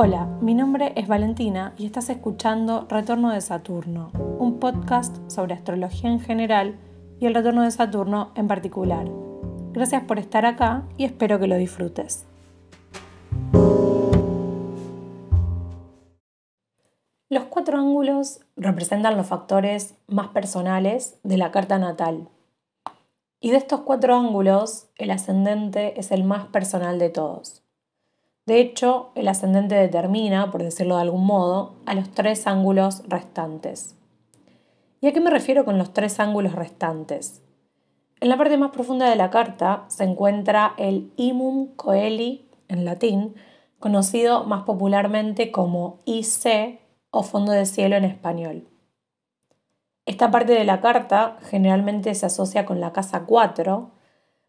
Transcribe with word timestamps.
Hola, 0.00 0.26
mi 0.40 0.54
nombre 0.54 0.92
es 0.94 1.08
Valentina 1.08 1.74
y 1.76 1.84
estás 1.84 2.08
escuchando 2.08 2.86
Retorno 2.88 3.32
de 3.32 3.40
Saturno, 3.40 4.12
un 4.38 4.60
podcast 4.60 5.16
sobre 5.28 5.54
astrología 5.54 6.08
en 6.08 6.20
general 6.20 6.78
y 7.18 7.26
el 7.26 7.34
retorno 7.34 7.64
de 7.64 7.72
Saturno 7.72 8.30
en 8.36 8.46
particular. 8.46 9.10
Gracias 9.72 10.04
por 10.04 10.20
estar 10.20 10.46
acá 10.46 10.84
y 10.96 11.04
espero 11.04 11.40
que 11.40 11.48
lo 11.48 11.56
disfrutes. 11.56 12.28
Los 17.28 17.46
cuatro 17.50 17.78
ángulos 17.78 18.38
representan 18.54 19.16
los 19.16 19.26
factores 19.26 19.96
más 20.06 20.28
personales 20.28 21.18
de 21.24 21.38
la 21.38 21.50
carta 21.50 21.80
natal. 21.80 22.28
Y 23.40 23.50
de 23.50 23.56
estos 23.56 23.80
cuatro 23.80 24.14
ángulos, 24.14 24.86
el 24.96 25.10
ascendente 25.10 25.98
es 25.98 26.12
el 26.12 26.22
más 26.22 26.46
personal 26.46 27.00
de 27.00 27.10
todos. 27.10 27.64
De 28.48 28.60
hecho, 28.60 29.10
el 29.14 29.28
ascendente 29.28 29.74
determina, 29.74 30.50
por 30.50 30.62
decirlo 30.62 30.96
de 30.96 31.02
algún 31.02 31.26
modo, 31.26 31.74
a 31.84 31.92
los 31.92 32.08
tres 32.12 32.46
ángulos 32.46 33.02
restantes. 33.06 33.94
¿Y 35.02 35.06
a 35.06 35.12
qué 35.12 35.20
me 35.20 35.28
refiero 35.28 35.66
con 35.66 35.76
los 35.76 35.92
tres 35.92 36.18
ángulos 36.18 36.54
restantes? 36.54 37.42
En 38.20 38.30
la 38.30 38.38
parte 38.38 38.56
más 38.56 38.70
profunda 38.70 39.10
de 39.10 39.16
la 39.16 39.28
carta 39.28 39.84
se 39.88 40.04
encuentra 40.04 40.72
el 40.78 41.12
imum 41.16 41.74
coeli 41.76 42.48
en 42.68 42.86
latín, 42.86 43.34
conocido 43.80 44.44
más 44.44 44.62
popularmente 44.62 45.52
como 45.52 45.98
IC 46.06 46.80
o 47.10 47.24
fondo 47.24 47.52
de 47.52 47.66
cielo 47.66 47.96
en 47.96 48.06
español. 48.06 48.66
Esta 50.06 50.30
parte 50.30 50.54
de 50.54 50.64
la 50.64 50.80
carta 50.80 51.36
generalmente 51.50 52.14
se 52.14 52.24
asocia 52.24 52.64
con 52.64 52.80
la 52.80 52.94
casa 52.94 53.24
4, 53.26 53.90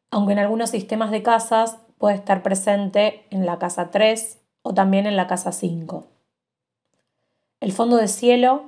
aunque 0.10 0.32
en 0.32 0.40
algunos 0.40 0.70
sistemas 0.70 1.12
de 1.12 1.22
casas 1.22 1.80
puede 2.00 2.16
estar 2.16 2.42
presente 2.42 3.26
en 3.30 3.46
la 3.46 3.60
casa 3.60 3.92
3 3.92 4.40
o 4.64 4.74
también 4.74 5.06
en 5.06 5.16
la 5.16 5.28
casa 5.28 5.52
5. 5.52 6.08
El 7.60 7.72
fondo 7.72 7.98
de 7.98 8.08
cielo 8.08 8.64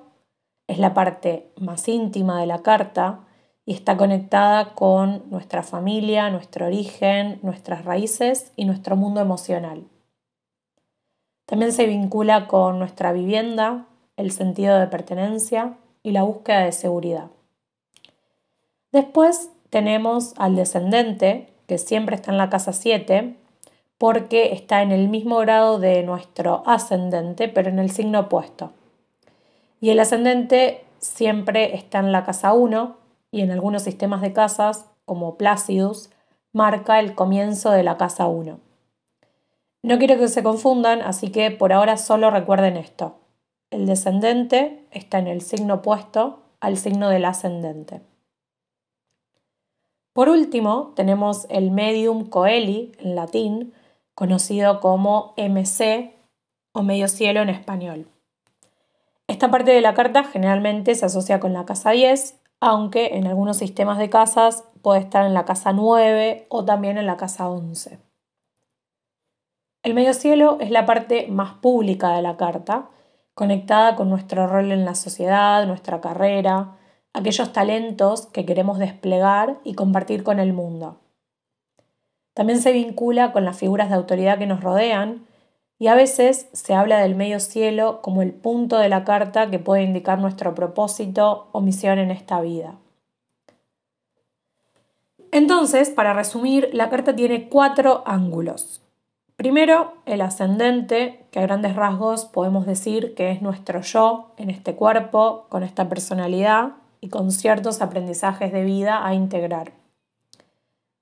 es 0.68 0.78
la 0.78 0.94
parte 0.94 1.52
más 1.58 1.88
íntima 1.88 2.40
de 2.40 2.46
la 2.46 2.62
carta 2.62 3.22
y 3.66 3.74
está 3.74 3.98
conectada 3.98 4.76
con 4.76 5.30
nuestra 5.30 5.64
familia, 5.64 6.30
nuestro 6.30 6.68
origen, 6.68 7.40
nuestras 7.42 7.86
raíces 7.86 8.52
y 8.56 8.66
nuestro 8.66 8.96
mundo 8.96 9.22
emocional. 9.22 9.88
También 11.46 11.72
se 11.72 11.86
vincula 11.86 12.48
con 12.48 12.80
nuestra 12.80 13.12
vivienda, 13.14 13.88
el 14.18 14.32
sentido 14.32 14.78
de 14.78 14.88
pertenencia 14.88 15.78
y 16.04 16.12
la 16.12 16.24
búsqueda 16.24 16.66
de 16.66 16.72
seguridad. 16.72 17.32
Después 18.92 19.52
tenemos 19.70 20.34
al 20.38 20.56
descendente, 20.56 21.51
que 21.72 21.78
siempre 21.78 22.18
está 22.18 22.32
en 22.32 22.38
la 22.38 22.50
casa 22.50 22.74
7, 22.74 23.38
porque 23.98 24.52
está 24.52 24.82
en 24.82 24.92
el 24.92 25.08
mismo 25.08 25.38
grado 25.38 25.80
de 25.80 26.04
nuestro 26.04 26.64
ascendente, 26.66 27.48
pero 27.48 27.70
en 27.70 27.80
el 27.80 27.92
signo 27.92 28.20
opuesto. 28.20 28.74
Y 29.80 29.92
el 29.92 30.02
ascendente 30.02 30.84
siempre 31.00 31.74
está 31.74 32.00
en 32.00 32.12
la 32.12 32.26
casa 32.26 32.52
1 32.52 32.98
y 33.32 33.40
en 33.40 33.52
algunos 33.52 33.84
sistemas 33.84 34.20
de 34.20 34.34
casas, 34.34 34.92
como 35.06 35.38
Placidus, 35.38 36.10
marca 36.52 37.00
el 37.00 37.16
comienzo 37.16 37.72
de 37.72 37.84
la 37.84 37.96
casa 37.96 38.28
1. 38.28 38.60
No 39.84 39.98
quiero 39.98 40.18
que 40.18 40.28
se 40.28 40.44
confundan, 40.44 41.02
así 41.02 41.32
que 41.32 41.52
por 41.52 41.72
ahora 41.72 41.96
solo 41.96 42.32
recuerden 42.32 42.76
esto. 42.76 43.16
El 43.70 43.86
descendente 43.86 44.86
está 44.92 45.20
en 45.20 45.28
el 45.28 45.40
signo 45.40 45.76
opuesto 45.76 46.42
al 46.60 46.76
signo 46.76 47.08
del 47.08 47.24
ascendente. 47.24 48.02
Por 50.14 50.28
último, 50.28 50.92
tenemos 50.96 51.48
el 51.50 51.72
medium 51.72 52.26
coeli 52.26 52.92
en 53.00 53.16
latín, 53.16 53.74
conocido 54.14 54.82
como 54.82 55.34
MC 55.38 56.14
o 56.74 56.84
medio 56.84 57.08
cielo 57.08 57.42
en 57.42 57.50
español. 57.50 58.08
Esta 59.28 59.50
parte 59.50 59.72
de 59.72 59.80
la 59.80 59.94
carta 59.94 60.26
generalmente 60.26 60.96
se 60.96 61.06
asocia 61.06 61.40
con 61.40 61.54
la 61.54 61.66
casa 61.66 61.92
10, 61.92 62.42
aunque 62.60 63.16
en 63.16 63.26
algunos 63.26 63.58
sistemas 63.58 63.98
de 63.98 64.10
casas 64.10 64.66
puede 64.82 65.00
estar 65.00 65.26
en 65.26 65.34
la 65.34 65.46
casa 65.46 65.72
9 65.72 66.48
o 66.50 66.66
también 66.66 66.98
en 66.98 67.06
la 67.06 67.16
casa 67.16 67.50
11. 67.50 68.00
El 69.84 69.94
medio 69.94 70.14
cielo 70.14 70.58
es 70.60 70.70
la 70.70 70.86
parte 70.86 71.28
más 71.30 71.54
pública 71.54 72.10
de 72.10 72.22
la 72.22 72.36
carta, 72.36 72.90
conectada 73.34 73.96
con 73.96 74.10
nuestro 74.10 74.46
rol 74.46 74.72
en 74.72 74.84
la 74.84 74.96
sociedad, 74.96 75.66
nuestra 75.66 76.02
carrera, 76.02 76.78
aquellos 77.14 77.54
talentos 77.54 78.28
que 78.28 78.46
queremos 78.46 78.80
desplegar 78.80 79.60
y 79.64 79.74
compartir 79.74 80.24
con 80.24 80.40
el 80.40 80.54
mundo. 80.54 80.98
También 82.34 82.62
se 82.62 82.72
vincula 82.72 83.34
con 83.34 83.46
las 83.46 83.58
figuras 83.58 83.90
de 83.90 83.96
autoridad 83.96 84.40
que 84.40 84.48
nos 84.48 84.62
rodean 84.62 85.26
y 85.78 85.88
a 85.88 85.96
veces 85.96 86.48
se 86.54 86.74
habla 86.74 87.00
del 87.00 87.16
medio 87.16 87.40
cielo 87.40 88.02
como 88.02 88.22
el 88.22 88.32
punto 88.32 88.78
de 88.78 88.88
la 88.88 89.04
carta 89.04 89.50
que 89.50 89.60
puede 89.60 89.84
indicar 89.84 90.20
nuestro 90.20 90.56
propósito 90.56 91.48
o 91.52 91.62
misión 91.62 92.00
en 92.00 92.12
esta 92.12 92.40
vida. 92.40 92.76
Entonces, 95.32 95.90
para 95.90 96.14
resumir, 96.14 96.70
la 96.74 96.90
carta 96.90 97.16
tiene 97.16 97.50
cuatro 97.50 98.04
ángulos. 98.06 98.82
Primero, 99.38 99.94
el 100.06 100.22
ascendente, 100.22 101.26
que 101.32 101.40
a 101.40 101.44
grandes 101.44 101.76
rasgos 101.76 102.26
podemos 102.26 102.68
decir 102.68 103.16
que 103.16 103.32
es 103.32 103.42
nuestro 103.42 103.82
yo 103.82 104.34
en 104.38 104.50
este 104.50 104.76
cuerpo, 104.76 105.48
con 105.50 105.64
esta 105.64 105.90
personalidad 105.90 106.74
y 107.02 107.10
con 107.10 107.32
ciertos 107.32 107.82
aprendizajes 107.82 108.54
de 108.54 108.64
vida 108.64 109.06
a 109.06 109.14
integrar. 109.14 109.74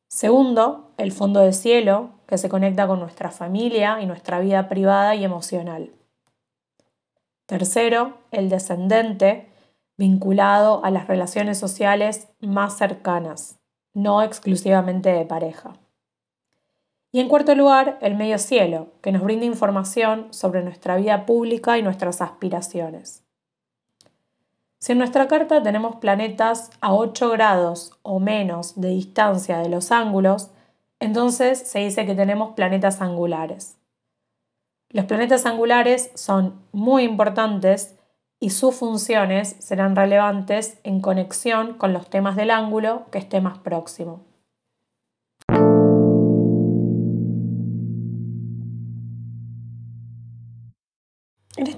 Segundo, 0.07 0.91
el 0.97 1.11
fondo 1.11 1.41
de 1.41 1.53
cielo, 1.53 2.09
que 2.25 2.39
se 2.39 2.49
conecta 2.49 2.87
con 2.87 2.99
nuestra 2.99 3.29
familia 3.29 4.01
y 4.01 4.07
nuestra 4.07 4.39
vida 4.39 4.67
privada 4.67 5.13
y 5.13 5.23
emocional. 5.23 5.91
Tercero, 7.45 8.17
el 8.31 8.49
descendente, 8.49 9.49
vinculado 9.97 10.83
a 10.83 10.89
las 10.89 11.07
relaciones 11.07 11.59
sociales 11.59 12.29
más 12.39 12.77
cercanas, 12.77 13.59
no 13.93 14.23
exclusivamente 14.23 15.11
de 15.11 15.25
pareja. 15.25 15.73
Y 17.11 17.19
en 17.19 17.27
cuarto 17.27 17.53
lugar, 17.55 17.97
el 18.01 18.15
medio 18.15 18.37
cielo, 18.37 18.87
que 19.01 19.11
nos 19.11 19.23
brinda 19.23 19.45
información 19.45 20.27
sobre 20.31 20.63
nuestra 20.63 20.95
vida 20.95 21.25
pública 21.25 21.77
y 21.77 21.83
nuestras 21.83 22.21
aspiraciones. 22.21 23.25
Si 24.79 24.93
en 24.93 24.97
nuestra 24.97 25.27
carta 25.27 25.61
tenemos 25.61 25.97
planetas 25.97 26.71
a 26.79 26.93
8 26.93 27.29
grados 27.31 27.91
o 28.01 28.19
menos 28.19 28.79
de 28.79 28.87
distancia 28.89 29.57
de 29.57 29.67
los 29.67 29.91
ángulos, 29.91 30.51
entonces 31.01 31.59
se 31.59 31.79
dice 31.79 32.05
que 32.05 32.15
tenemos 32.15 32.53
planetas 32.53 33.01
angulares. 33.01 33.77
Los 34.89 35.05
planetas 35.05 35.45
angulares 35.45 36.11
son 36.15 36.61
muy 36.71 37.03
importantes 37.03 37.97
y 38.39 38.51
sus 38.51 38.73
funciones 38.73 39.57
serán 39.59 39.97
relevantes 39.97 40.79
en 40.83 41.01
conexión 41.01 41.73
con 41.73 41.91
los 41.91 42.09
temas 42.09 42.37
del 42.37 42.49
ángulo 42.49 43.05
que 43.11 43.17
esté 43.17 43.41
más 43.41 43.57
próximo. 43.57 44.28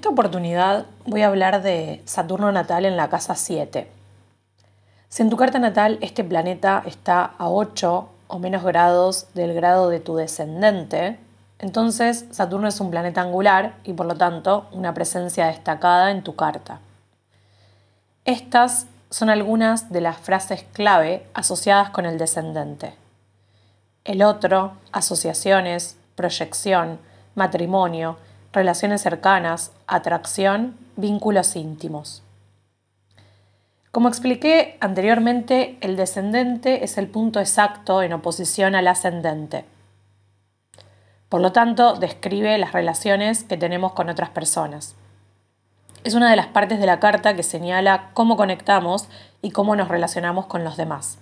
Esta 0.02 0.10
oportunidad 0.10 0.86
voy 1.06 1.22
a 1.22 1.28
hablar 1.28 1.62
de 1.62 2.02
Saturno 2.06 2.50
natal 2.50 2.86
en 2.86 2.96
la 2.96 3.08
casa 3.08 3.36
7. 3.36 3.88
Si 5.08 5.22
en 5.22 5.30
tu 5.30 5.36
carta 5.36 5.60
natal 5.60 5.98
este 6.00 6.24
planeta 6.24 6.82
está 6.86 7.22
a 7.38 7.48
8 7.48 8.08
o 8.26 8.38
menos 8.40 8.64
grados 8.64 9.28
del 9.34 9.54
grado 9.54 9.90
de 9.90 10.00
tu 10.00 10.16
descendente, 10.16 11.20
entonces 11.60 12.24
Saturno 12.32 12.66
es 12.66 12.80
un 12.80 12.90
planeta 12.90 13.20
angular 13.20 13.76
y 13.84 13.92
por 13.92 14.06
lo 14.06 14.16
tanto 14.16 14.66
una 14.72 14.92
presencia 14.92 15.46
destacada 15.46 16.10
en 16.10 16.24
tu 16.24 16.34
carta. 16.34 16.80
Estas 18.24 18.88
son 19.08 19.30
algunas 19.30 19.92
de 19.92 20.00
las 20.00 20.16
frases 20.16 20.64
clave 20.72 21.28
asociadas 21.32 21.90
con 21.90 22.06
el 22.06 22.18
descendente. 22.18 22.96
El 24.02 24.24
otro, 24.24 24.72
asociaciones, 24.90 25.96
proyección, 26.16 26.98
matrimonio, 27.36 28.16
relaciones 28.52 29.00
cercanas, 29.00 29.72
atracción, 29.86 30.76
vínculos 30.96 31.56
íntimos. 31.56 32.22
Como 33.90 34.08
expliqué 34.08 34.78
anteriormente, 34.80 35.76
el 35.80 35.96
descendente 35.96 36.84
es 36.84 36.96
el 36.98 37.08
punto 37.08 37.40
exacto 37.40 38.02
en 38.02 38.12
oposición 38.12 38.74
al 38.74 38.88
ascendente. 38.88 39.64
Por 41.28 41.40
lo 41.40 41.52
tanto, 41.52 41.94
describe 41.94 42.56
las 42.58 42.72
relaciones 42.72 43.44
que 43.44 43.56
tenemos 43.56 43.92
con 43.92 44.10
otras 44.10 44.30
personas. 44.30 44.94
Es 46.04 46.14
una 46.14 46.30
de 46.30 46.36
las 46.36 46.48
partes 46.48 46.78
de 46.78 46.86
la 46.86 47.00
carta 47.00 47.36
que 47.36 47.42
señala 47.42 48.10
cómo 48.12 48.36
conectamos 48.36 49.08
y 49.40 49.50
cómo 49.50 49.76
nos 49.76 49.88
relacionamos 49.88 50.46
con 50.46 50.64
los 50.64 50.76
demás. 50.76 51.18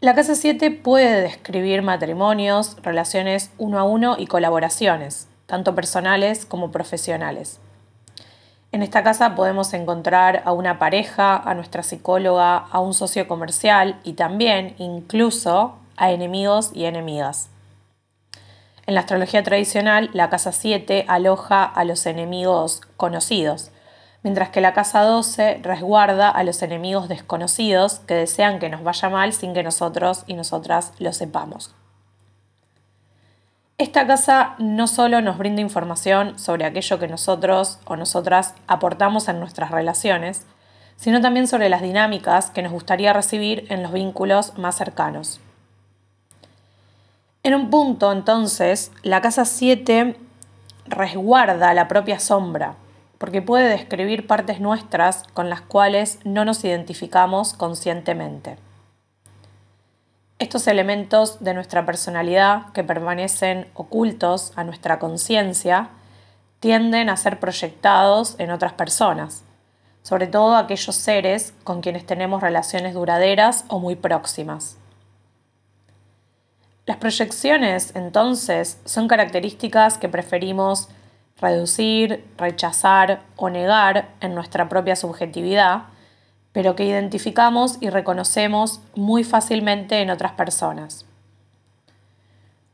La 0.00 0.14
casa 0.14 0.34
7 0.34 0.70
puede 0.70 1.20
describir 1.20 1.82
matrimonios, 1.82 2.76
relaciones 2.82 3.50
uno 3.58 3.78
a 3.78 3.84
uno 3.84 4.16
y 4.18 4.26
colaboraciones 4.26 5.29
tanto 5.50 5.74
personales 5.74 6.46
como 6.46 6.70
profesionales. 6.70 7.58
En 8.72 8.82
esta 8.82 9.02
casa 9.02 9.34
podemos 9.34 9.74
encontrar 9.74 10.42
a 10.44 10.52
una 10.52 10.78
pareja, 10.78 11.36
a 11.36 11.54
nuestra 11.54 11.82
psicóloga, 11.82 12.56
a 12.56 12.78
un 12.78 12.94
socio 12.94 13.26
comercial 13.26 13.98
y 14.04 14.12
también, 14.12 14.76
incluso, 14.78 15.74
a 15.96 16.12
enemigos 16.12 16.70
y 16.72 16.84
enemigas. 16.84 17.50
En 18.86 18.94
la 18.94 19.00
astrología 19.00 19.42
tradicional, 19.42 20.08
la 20.12 20.30
casa 20.30 20.52
7 20.52 21.04
aloja 21.08 21.64
a 21.64 21.84
los 21.84 22.06
enemigos 22.06 22.82
conocidos, 22.96 23.72
mientras 24.22 24.50
que 24.50 24.60
la 24.60 24.72
casa 24.72 25.02
12 25.02 25.58
resguarda 25.62 26.28
a 26.28 26.44
los 26.44 26.62
enemigos 26.62 27.08
desconocidos 27.08 27.98
que 28.06 28.14
desean 28.14 28.60
que 28.60 28.68
nos 28.68 28.84
vaya 28.84 29.08
mal 29.08 29.32
sin 29.32 29.52
que 29.52 29.64
nosotros 29.64 30.22
y 30.28 30.34
nosotras 30.34 30.92
lo 31.00 31.12
sepamos. 31.12 31.74
Esta 33.80 34.06
casa 34.06 34.56
no 34.58 34.86
solo 34.86 35.22
nos 35.22 35.38
brinda 35.38 35.62
información 35.62 36.38
sobre 36.38 36.66
aquello 36.66 36.98
que 36.98 37.08
nosotros 37.08 37.78
o 37.86 37.96
nosotras 37.96 38.52
aportamos 38.66 39.26
en 39.28 39.40
nuestras 39.40 39.70
relaciones, 39.70 40.44
sino 40.96 41.22
también 41.22 41.48
sobre 41.48 41.70
las 41.70 41.80
dinámicas 41.80 42.50
que 42.50 42.60
nos 42.60 42.72
gustaría 42.72 43.14
recibir 43.14 43.64
en 43.70 43.82
los 43.82 43.94
vínculos 43.94 44.58
más 44.58 44.76
cercanos. 44.76 45.40
En 47.42 47.54
un 47.54 47.70
punto, 47.70 48.12
entonces, 48.12 48.92
la 49.02 49.22
casa 49.22 49.46
7 49.46 50.14
resguarda 50.84 51.72
la 51.72 51.88
propia 51.88 52.20
sombra, 52.20 52.74
porque 53.16 53.40
puede 53.40 53.70
describir 53.70 54.26
partes 54.26 54.60
nuestras 54.60 55.22
con 55.32 55.48
las 55.48 55.62
cuales 55.62 56.18
no 56.24 56.44
nos 56.44 56.62
identificamos 56.64 57.54
conscientemente. 57.54 58.58
Estos 60.40 60.66
elementos 60.68 61.44
de 61.44 61.52
nuestra 61.52 61.84
personalidad 61.84 62.72
que 62.72 62.82
permanecen 62.82 63.66
ocultos 63.74 64.54
a 64.56 64.64
nuestra 64.64 64.98
conciencia 64.98 65.90
tienden 66.60 67.10
a 67.10 67.18
ser 67.18 67.38
proyectados 67.38 68.36
en 68.38 68.50
otras 68.50 68.72
personas, 68.72 69.44
sobre 70.02 70.26
todo 70.26 70.56
aquellos 70.56 70.96
seres 70.96 71.52
con 71.62 71.82
quienes 71.82 72.06
tenemos 72.06 72.40
relaciones 72.40 72.94
duraderas 72.94 73.66
o 73.68 73.80
muy 73.80 73.96
próximas. 73.96 74.78
Las 76.86 76.96
proyecciones, 76.96 77.94
entonces, 77.94 78.80
son 78.86 79.08
características 79.08 79.98
que 79.98 80.08
preferimos 80.08 80.88
reducir, 81.38 82.24
rechazar 82.38 83.20
o 83.36 83.50
negar 83.50 84.08
en 84.22 84.34
nuestra 84.34 84.70
propia 84.70 84.96
subjetividad, 84.96 85.82
pero 86.52 86.74
que 86.74 86.84
identificamos 86.84 87.78
y 87.80 87.90
reconocemos 87.90 88.80
muy 88.94 89.24
fácilmente 89.24 90.00
en 90.00 90.10
otras 90.10 90.32
personas. 90.32 91.06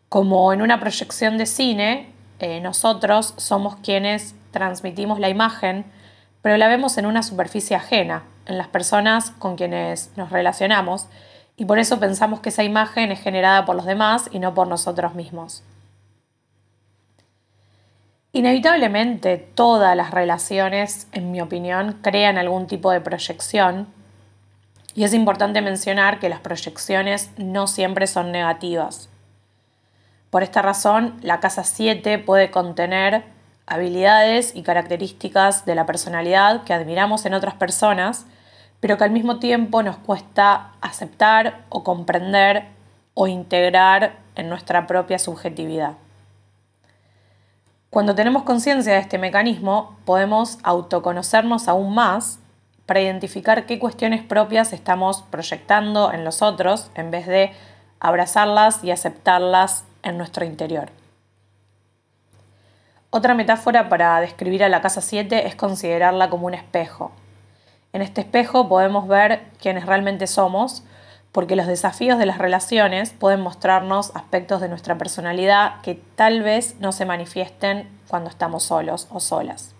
Como 0.08 0.52
en 0.52 0.62
una 0.62 0.80
proyección 0.80 1.36
de 1.36 1.46
cine, 1.46 2.12
eh, 2.38 2.60
nosotros 2.60 3.34
somos 3.36 3.76
quienes 3.76 4.34
transmitimos 4.50 5.20
la 5.20 5.28
imagen, 5.28 5.84
pero 6.42 6.56
la 6.56 6.68
vemos 6.68 6.96
en 6.96 7.06
una 7.06 7.22
superficie 7.22 7.76
ajena, 7.76 8.24
en 8.46 8.56
las 8.56 8.68
personas 8.68 9.32
con 9.32 9.56
quienes 9.56 10.10
nos 10.16 10.30
relacionamos, 10.30 11.06
y 11.56 11.64
por 11.64 11.78
eso 11.78 11.98
pensamos 11.98 12.40
que 12.40 12.50
esa 12.50 12.64
imagen 12.64 13.10
es 13.12 13.20
generada 13.20 13.64
por 13.64 13.76
los 13.76 13.86
demás 13.86 14.28
y 14.30 14.38
no 14.38 14.54
por 14.54 14.68
nosotros 14.68 15.14
mismos. 15.14 15.62
Inevitablemente 18.36 19.38
todas 19.38 19.96
las 19.96 20.10
relaciones, 20.10 21.08
en 21.12 21.30
mi 21.30 21.40
opinión, 21.40 21.98
crean 22.02 22.36
algún 22.36 22.66
tipo 22.66 22.90
de 22.90 23.00
proyección 23.00 23.86
y 24.94 25.04
es 25.04 25.14
importante 25.14 25.62
mencionar 25.62 26.18
que 26.18 26.28
las 26.28 26.40
proyecciones 26.40 27.30
no 27.38 27.66
siempre 27.66 28.06
son 28.06 28.32
negativas. 28.32 29.08
Por 30.28 30.42
esta 30.42 30.60
razón, 30.60 31.18
la 31.22 31.40
casa 31.40 31.64
7 31.64 32.18
puede 32.18 32.50
contener 32.50 33.24
habilidades 33.64 34.54
y 34.54 34.62
características 34.62 35.64
de 35.64 35.74
la 35.74 35.86
personalidad 35.86 36.64
que 36.64 36.74
admiramos 36.74 37.24
en 37.24 37.32
otras 37.32 37.54
personas 37.54 38.26
pero 38.80 38.98
que 38.98 39.04
al 39.04 39.12
mismo 39.12 39.38
tiempo 39.38 39.82
nos 39.82 39.96
cuesta 39.96 40.72
aceptar 40.82 41.64
o 41.70 41.82
comprender 41.82 42.64
o 43.14 43.28
integrar 43.28 44.16
en 44.34 44.50
nuestra 44.50 44.86
propia 44.86 45.18
subjetividad. 45.18 45.94
Cuando 47.90 48.14
tenemos 48.14 48.42
conciencia 48.42 48.94
de 48.94 48.98
este 48.98 49.18
mecanismo, 49.18 49.96
podemos 50.04 50.58
autoconocernos 50.62 51.68
aún 51.68 51.94
más 51.94 52.38
para 52.84 53.00
identificar 53.00 53.66
qué 53.66 53.78
cuestiones 53.78 54.22
propias 54.22 54.72
estamos 54.72 55.22
proyectando 55.22 56.12
en 56.12 56.24
los 56.24 56.42
otros 56.42 56.90
en 56.94 57.10
vez 57.10 57.26
de 57.26 57.52
abrazarlas 58.00 58.84
y 58.84 58.90
aceptarlas 58.90 59.84
en 60.02 60.18
nuestro 60.18 60.44
interior. 60.44 60.90
Otra 63.10 63.34
metáfora 63.34 63.88
para 63.88 64.20
describir 64.20 64.62
a 64.62 64.68
la 64.68 64.82
casa 64.82 65.00
7 65.00 65.46
es 65.46 65.56
considerarla 65.56 66.28
como 66.28 66.46
un 66.46 66.54
espejo. 66.54 67.12
En 67.92 68.02
este 68.02 68.20
espejo 68.20 68.68
podemos 68.68 69.08
ver 69.08 69.44
quiénes 69.60 69.86
realmente 69.86 70.26
somos, 70.26 70.84
porque 71.36 71.54
los 71.54 71.66
desafíos 71.66 72.18
de 72.18 72.24
las 72.24 72.38
relaciones 72.38 73.10
pueden 73.10 73.42
mostrarnos 73.42 74.10
aspectos 74.16 74.62
de 74.62 74.70
nuestra 74.70 74.96
personalidad 74.96 75.82
que 75.82 75.94
tal 76.14 76.42
vez 76.42 76.76
no 76.80 76.92
se 76.92 77.04
manifiesten 77.04 77.90
cuando 78.08 78.30
estamos 78.30 78.62
solos 78.62 79.06
o 79.10 79.20
solas. 79.20 79.74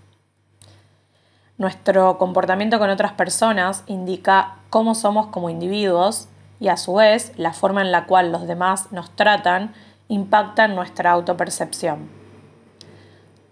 Nuestro 1.57 2.19
comportamiento 2.19 2.79
con 2.79 2.91
otras 2.91 3.13
personas 3.13 3.85
indica 3.87 4.57
cómo 4.69 4.95
somos 4.95 5.29
como 5.29 5.49
individuos 5.49 6.29
y 6.61 6.69
a 6.69 6.77
su 6.77 6.97
vez 6.97 7.33
la 7.39 7.55
forma 7.55 7.81
en 7.81 7.91
la 7.91 8.05
cual 8.05 8.33
los 8.33 8.47
demás 8.47 8.93
nos 8.93 9.09
tratan 9.17 9.73
impacta 10.09 10.67
en 10.67 10.75
nuestra 10.75 11.13
autopercepción. 11.13 12.11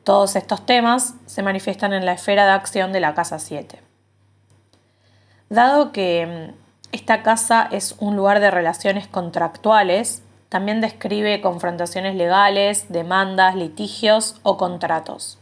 Todos 0.02 0.36
estos 0.36 0.66
temas 0.66 1.14
se 1.24 1.42
manifiestan 1.42 1.94
en 1.94 2.04
la 2.04 2.12
esfera 2.12 2.44
de 2.44 2.52
acción 2.52 2.92
de 2.92 3.00
la 3.00 3.14
casa 3.14 3.38
7. 3.38 3.80
Dado 5.48 5.90
que 5.90 6.52
mm, 6.52 6.63
esta 6.94 7.24
casa 7.24 7.68
es 7.72 7.96
un 7.98 8.14
lugar 8.14 8.38
de 8.38 8.52
relaciones 8.52 9.08
contractuales, 9.08 10.22
también 10.48 10.80
describe 10.80 11.40
confrontaciones 11.40 12.14
legales, 12.14 12.86
demandas, 12.88 13.56
litigios 13.56 14.36
o 14.44 14.56
contratos. 14.56 15.36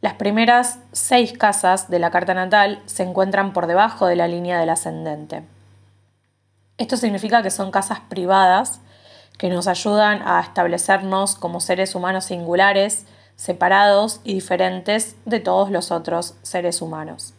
Las 0.00 0.14
primeras 0.14 0.80
seis 0.90 1.38
casas 1.38 1.88
de 1.88 2.00
la 2.00 2.10
carta 2.10 2.34
natal 2.34 2.82
se 2.86 3.04
encuentran 3.04 3.52
por 3.52 3.68
debajo 3.68 4.08
de 4.08 4.16
la 4.16 4.26
línea 4.26 4.58
del 4.58 4.70
ascendente. 4.70 5.44
Esto 6.76 6.96
significa 6.96 7.44
que 7.44 7.52
son 7.52 7.70
casas 7.70 8.00
privadas 8.00 8.80
que 9.38 9.50
nos 9.50 9.68
ayudan 9.68 10.20
a 10.26 10.40
establecernos 10.40 11.36
como 11.36 11.60
seres 11.60 11.94
humanos 11.94 12.24
singulares, 12.24 13.06
separados 13.36 14.20
y 14.24 14.34
diferentes 14.34 15.14
de 15.26 15.38
todos 15.38 15.70
los 15.70 15.92
otros 15.92 16.34
seres 16.42 16.82
humanos. 16.82 17.34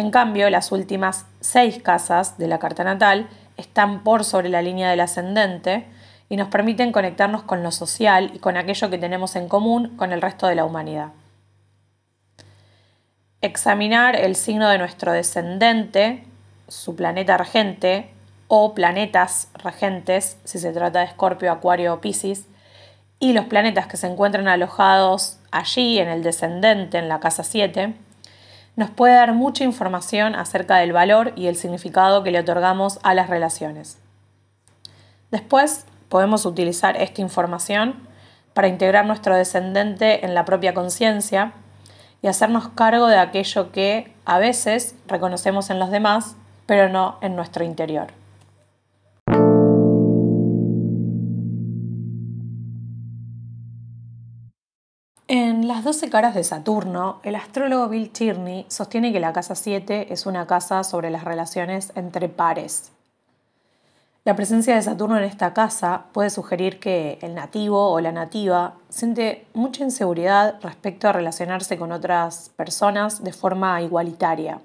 En 0.00 0.10
cambio, 0.10 0.48
las 0.48 0.72
últimas 0.72 1.26
seis 1.40 1.78
casas 1.82 2.38
de 2.38 2.48
la 2.48 2.58
carta 2.58 2.84
natal 2.84 3.28
están 3.58 4.02
por 4.02 4.24
sobre 4.24 4.48
la 4.48 4.62
línea 4.62 4.88
del 4.88 5.00
ascendente 5.00 5.84
y 6.30 6.36
nos 6.36 6.48
permiten 6.48 6.90
conectarnos 6.90 7.42
con 7.42 7.62
lo 7.62 7.70
social 7.70 8.30
y 8.32 8.38
con 8.38 8.56
aquello 8.56 8.88
que 8.88 8.96
tenemos 8.96 9.36
en 9.36 9.46
común 9.46 9.98
con 9.98 10.12
el 10.12 10.22
resto 10.22 10.46
de 10.46 10.54
la 10.54 10.64
humanidad. 10.64 11.08
Examinar 13.42 14.16
el 14.16 14.36
signo 14.36 14.70
de 14.70 14.78
nuestro 14.78 15.12
descendente, 15.12 16.24
su 16.66 16.96
planeta 16.96 17.36
regente 17.36 18.08
o 18.48 18.72
planetas 18.74 19.48
regentes, 19.52 20.38
si 20.44 20.58
se 20.58 20.72
trata 20.72 21.00
de 21.00 21.04
Escorpio, 21.04 21.52
Acuario 21.52 21.92
o 21.92 22.00
Piscis, 22.00 22.46
y 23.18 23.34
los 23.34 23.44
planetas 23.44 23.86
que 23.86 23.98
se 23.98 24.06
encuentran 24.06 24.48
alojados 24.48 25.40
allí 25.50 25.98
en 25.98 26.08
el 26.08 26.22
descendente, 26.22 26.96
en 26.96 27.10
la 27.10 27.20
casa 27.20 27.44
7, 27.44 27.94
nos 28.76 28.90
puede 28.90 29.14
dar 29.14 29.34
mucha 29.34 29.64
información 29.64 30.34
acerca 30.34 30.76
del 30.76 30.92
valor 30.92 31.32
y 31.36 31.46
el 31.46 31.56
significado 31.56 32.22
que 32.22 32.30
le 32.30 32.40
otorgamos 32.40 32.98
a 33.02 33.14
las 33.14 33.28
relaciones. 33.28 33.98
Después 35.30 35.86
podemos 36.08 36.44
utilizar 36.46 36.96
esta 36.96 37.20
información 37.20 37.94
para 38.54 38.68
integrar 38.68 39.06
nuestro 39.06 39.36
descendente 39.36 40.24
en 40.24 40.34
la 40.34 40.44
propia 40.44 40.74
conciencia 40.74 41.52
y 42.22 42.26
hacernos 42.26 42.68
cargo 42.68 43.06
de 43.06 43.18
aquello 43.18 43.72
que 43.72 44.12
a 44.24 44.38
veces 44.38 44.94
reconocemos 45.06 45.70
en 45.70 45.78
los 45.78 45.90
demás, 45.90 46.36
pero 46.66 46.88
no 46.88 47.18
en 47.22 47.36
nuestro 47.36 47.64
interior. 47.64 48.19
En 55.60 55.68
las 55.68 55.84
12 55.84 56.08
caras 56.08 56.34
de 56.34 56.42
Saturno, 56.42 57.20
el 57.22 57.34
astrólogo 57.34 57.90
Bill 57.90 58.08
Tierney 58.08 58.64
sostiene 58.68 59.12
que 59.12 59.20
la 59.20 59.34
casa 59.34 59.54
7 59.54 60.10
es 60.10 60.24
una 60.24 60.46
casa 60.46 60.82
sobre 60.84 61.10
las 61.10 61.22
relaciones 61.22 61.92
entre 61.96 62.30
pares. 62.30 62.92
La 64.24 64.34
presencia 64.34 64.74
de 64.74 64.80
Saturno 64.80 65.18
en 65.18 65.24
esta 65.24 65.52
casa 65.52 66.04
puede 66.12 66.30
sugerir 66.30 66.80
que 66.80 67.18
el 67.20 67.34
nativo 67.34 67.90
o 67.90 68.00
la 68.00 68.10
nativa 68.10 68.76
siente 68.88 69.44
mucha 69.52 69.84
inseguridad 69.84 70.58
respecto 70.62 71.08
a 71.08 71.12
relacionarse 71.12 71.76
con 71.76 71.92
otras 71.92 72.50
personas 72.56 73.22
de 73.22 73.34
forma 73.34 73.82
igualitaria. 73.82 74.62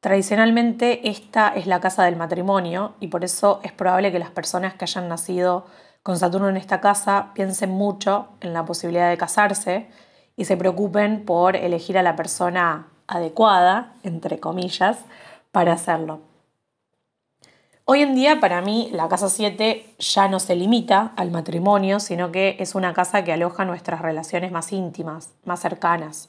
Tradicionalmente 0.00 1.08
esta 1.08 1.48
es 1.48 1.66
la 1.66 1.80
casa 1.80 2.04
del 2.04 2.16
matrimonio 2.16 2.92
y 3.00 3.06
por 3.06 3.24
eso 3.24 3.60
es 3.62 3.72
probable 3.72 4.12
que 4.12 4.18
las 4.18 4.32
personas 4.32 4.74
que 4.74 4.84
hayan 4.84 5.08
nacido 5.08 5.64
con 6.02 6.18
Saturno 6.18 6.48
en 6.48 6.56
esta 6.56 6.80
casa 6.80 7.30
piensen 7.34 7.70
mucho 7.70 8.28
en 8.40 8.52
la 8.52 8.64
posibilidad 8.64 9.10
de 9.10 9.18
casarse 9.18 9.88
y 10.36 10.46
se 10.46 10.56
preocupen 10.56 11.24
por 11.24 11.56
elegir 11.56 11.98
a 11.98 12.02
la 12.02 12.16
persona 12.16 12.88
adecuada, 13.06 13.94
entre 14.02 14.40
comillas, 14.40 14.98
para 15.52 15.72
hacerlo. 15.72 16.20
Hoy 17.84 18.02
en 18.02 18.14
día 18.14 18.38
para 18.38 18.62
mí 18.62 18.88
la 18.92 19.08
casa 19.08 19.28
7 19.28 19.96
ya 19.98 20.28
no 20.28 20.38
se 20.38 20.54
limita 20.54 21.12
al 21.16 21.32
matrimonio, 21.32 21.98
sino 21.98 22.30
que 22.30 22.56
es 22.60 22.74
una 22.76 22.94
casa 22.94 23.24
que 23.24 23.32
aloja 23.32 23.64
nuestras 23.64 24.00
relaciones 24.00 24.52
más 24.52 24.72
íntimas, 24.72 25.34
más 25.44 25.60
cercanas. 25.60 26.28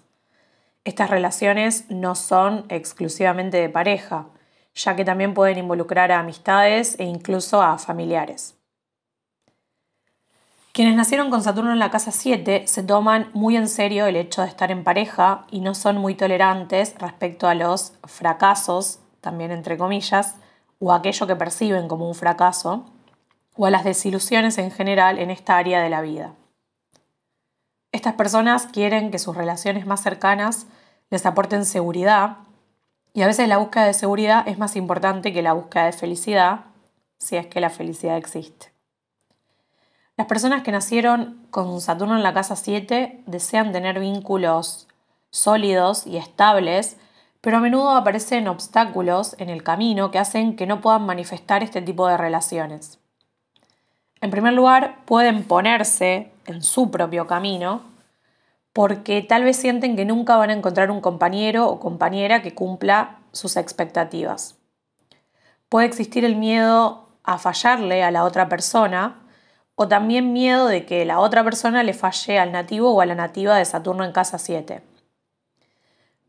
Estas 0.84 1.12
relaciones 1.12 1.86
no 1.90 2.16
son 2.16 2.66
exclusivamente 2.70 3.58
de 3.58 3.70
pareja, 3.70 4.25
ya 4.74 4.96
que 4.96 5.06
también 5.06 5.36
pueden 5.36 5.60
involucrar 5.60 6.12
a 6.12 6.20
amistades 6.20 7.00
e 7.00 7.04
incluso 7.04 7.62
a 7.62 7.78
familiares. 7.78 8.56
Quienes 10.74 10.96
nacieron 10.96 11.30
con 11.30 11.44
Saturno 11.44 11.74
en 11.74 11.80
la 11.80 11.92
casa 11.92 12.12
7 12.12 12.66
se 12.66 12.84
toman 12.84 13.30
muy 13.34 13.58
en 13.58 13.68
serio 13.68 14.06
el 14.06 14.16
hecho 14.16 14.42
de 14.42 14.48
estar 14.48 14.72
en 14.72 14.86
pareja 14.86 15.46
y 15.51 15.60
no 15.60 15.75
son 15.75 15.98
muy 15.98 16.16
tolerantes 16.16 16.96
respecto 16.98 17.50
a 17.50 17.56
los 17.56 17.94
fracasos, 18.06 19.00
también 19.20 19.51
entre 19.51 19.78
comillas, 19.78 20.36
o 20.80 20.94
aquello 20.94 21.28
que 21.28 21.36
perciben 21.36 21.90
como 21.90 22.08
un 22.08 22.16
fracaso, 22.16 22.86
o 23.58 23.66
a 23.66 23.70
las 23.70 23.84
desilusiones 23.84 24.58
en 24.60 24.72
general 24.72 25.20
en 25.20 25.30
esta 25.30 25.58
área 25.58 25.82
de 25.82 25.90
la 25.90 26.01
vida. 26.01 26.36
Estas 27.92 28.13
personas 28.13 28.66
quieren 28.68 29.12
que 29.12 29.20
sus 29.20 29.36
relaciones 29.36 29.86
más 29.86 30.01
cercanas 30.01 30.68
les 31.10 31.25
aporten 31.25 31.66
seguridad 31.66 32.38
y 33.13 33.24
a 33.24 33.28
veces 33.28 33.50
la 33.50 33.58
búsqueda 33.58 33.88
de 33.88 33.94
seguridad 33.94 34.48
es 34.48 34.58
más 34.58 34.78
importante 34.78 35.34
que 35.34 35.42
la 35.42 35.51
búsqueda 35.51 35.88
de 35.88 35.92
felicidad, 35.92 36.62
si 37.18 37.36
es 37.36 37.48
que 37.48 37.60
la 37.60 37.70
felicidad 37.70 38.16
existe. 38.16 38.71
Las 40.22 40.28
personas 40.28 40.62
que 40.62 40.72
nacieron 40.72 41.48
con 41.50 41.82
Saturno 41.82 42.16
en 42.16 42.22
la 42.22 42.32
casa 42.32 42.56
7 42.56 43.24
desean 43.25 43.72
tener 43.72 44.00
vínculos 44.00 44.88
sólidos 45.32 46.06
y 46.06 46.18
estables 46.18 46.98
pero 47.42 47.58
a 47.58 47.60
menudo 47.60 47.90
aparecen 47.90 48.48
obstáculos 48.48 49.36
en 49.40 49.50
el 49.50 49.63
camino 49.63 50.12
que 50.12 50.20
hacen 50.20 50.56
que 50.56 50.68
no 50.68 50.80
puedan 50.80 51.08
manifestar 51.08 51.63
este 51.63 51.82
tipo 51.82 52.08
de 52.08 52.18
relaciones. 52.18 53.00
En 54.22 54.30
primer 54.30 54.54
lugar, 54.54 55.00
pueden 55.06 55.44
ponerse 55.44 56.32
en 56.46 56.62
su 56.62 56.92
propio 56.92 57.25
camino 57.25 57.82
porque 58.74 59.24
tal 59.24 59.44
vez 59.44 59.58
sienten 59.58 59.96
que 59.96 60.06
nunca 60.06 60.38
van 60.38 60.51
a 60.51 60.54
encontrar 60.54 60.92
un 60.92 61.01
compañero 61.01 61.68
o 61.68 61.80
compañera 61.80 62.44
que 62.44 62.54
cumpla 62.54 63.22
sus 63.32 63.58
expectativas. 63.58 64.56
Puede 65.68 65.88
existir 65.88 66.25
el 66.25 66.36
miedo 66.36 67.10
a 67.24 67.40
fallarle 67.40 68.04
a 68.04 68.12
la 68.12 68.24
otra 68.24 68.50
persona 68.50 69.21
o 69.82 69.88
también 69.88 70.32
miedo 70.32 70.68
de 70.68 70.86
que 70.86 71.06
la 71.06 71.20
otra 71.20 71.44
persona 71.44 71.82
le 71.82 71.96
falle 71.96 72.38
al 72.38 72.52
nativo 72.52 72.94
o 72.94 73.02
a 73.02 73.08
la 73.08 73.16
nativa 73.16 73.58
de 73.58 73.66
Saturno 73.66 74.04
en 74.04 74.12
casa 74.12 74.38
7. 74.38 74.84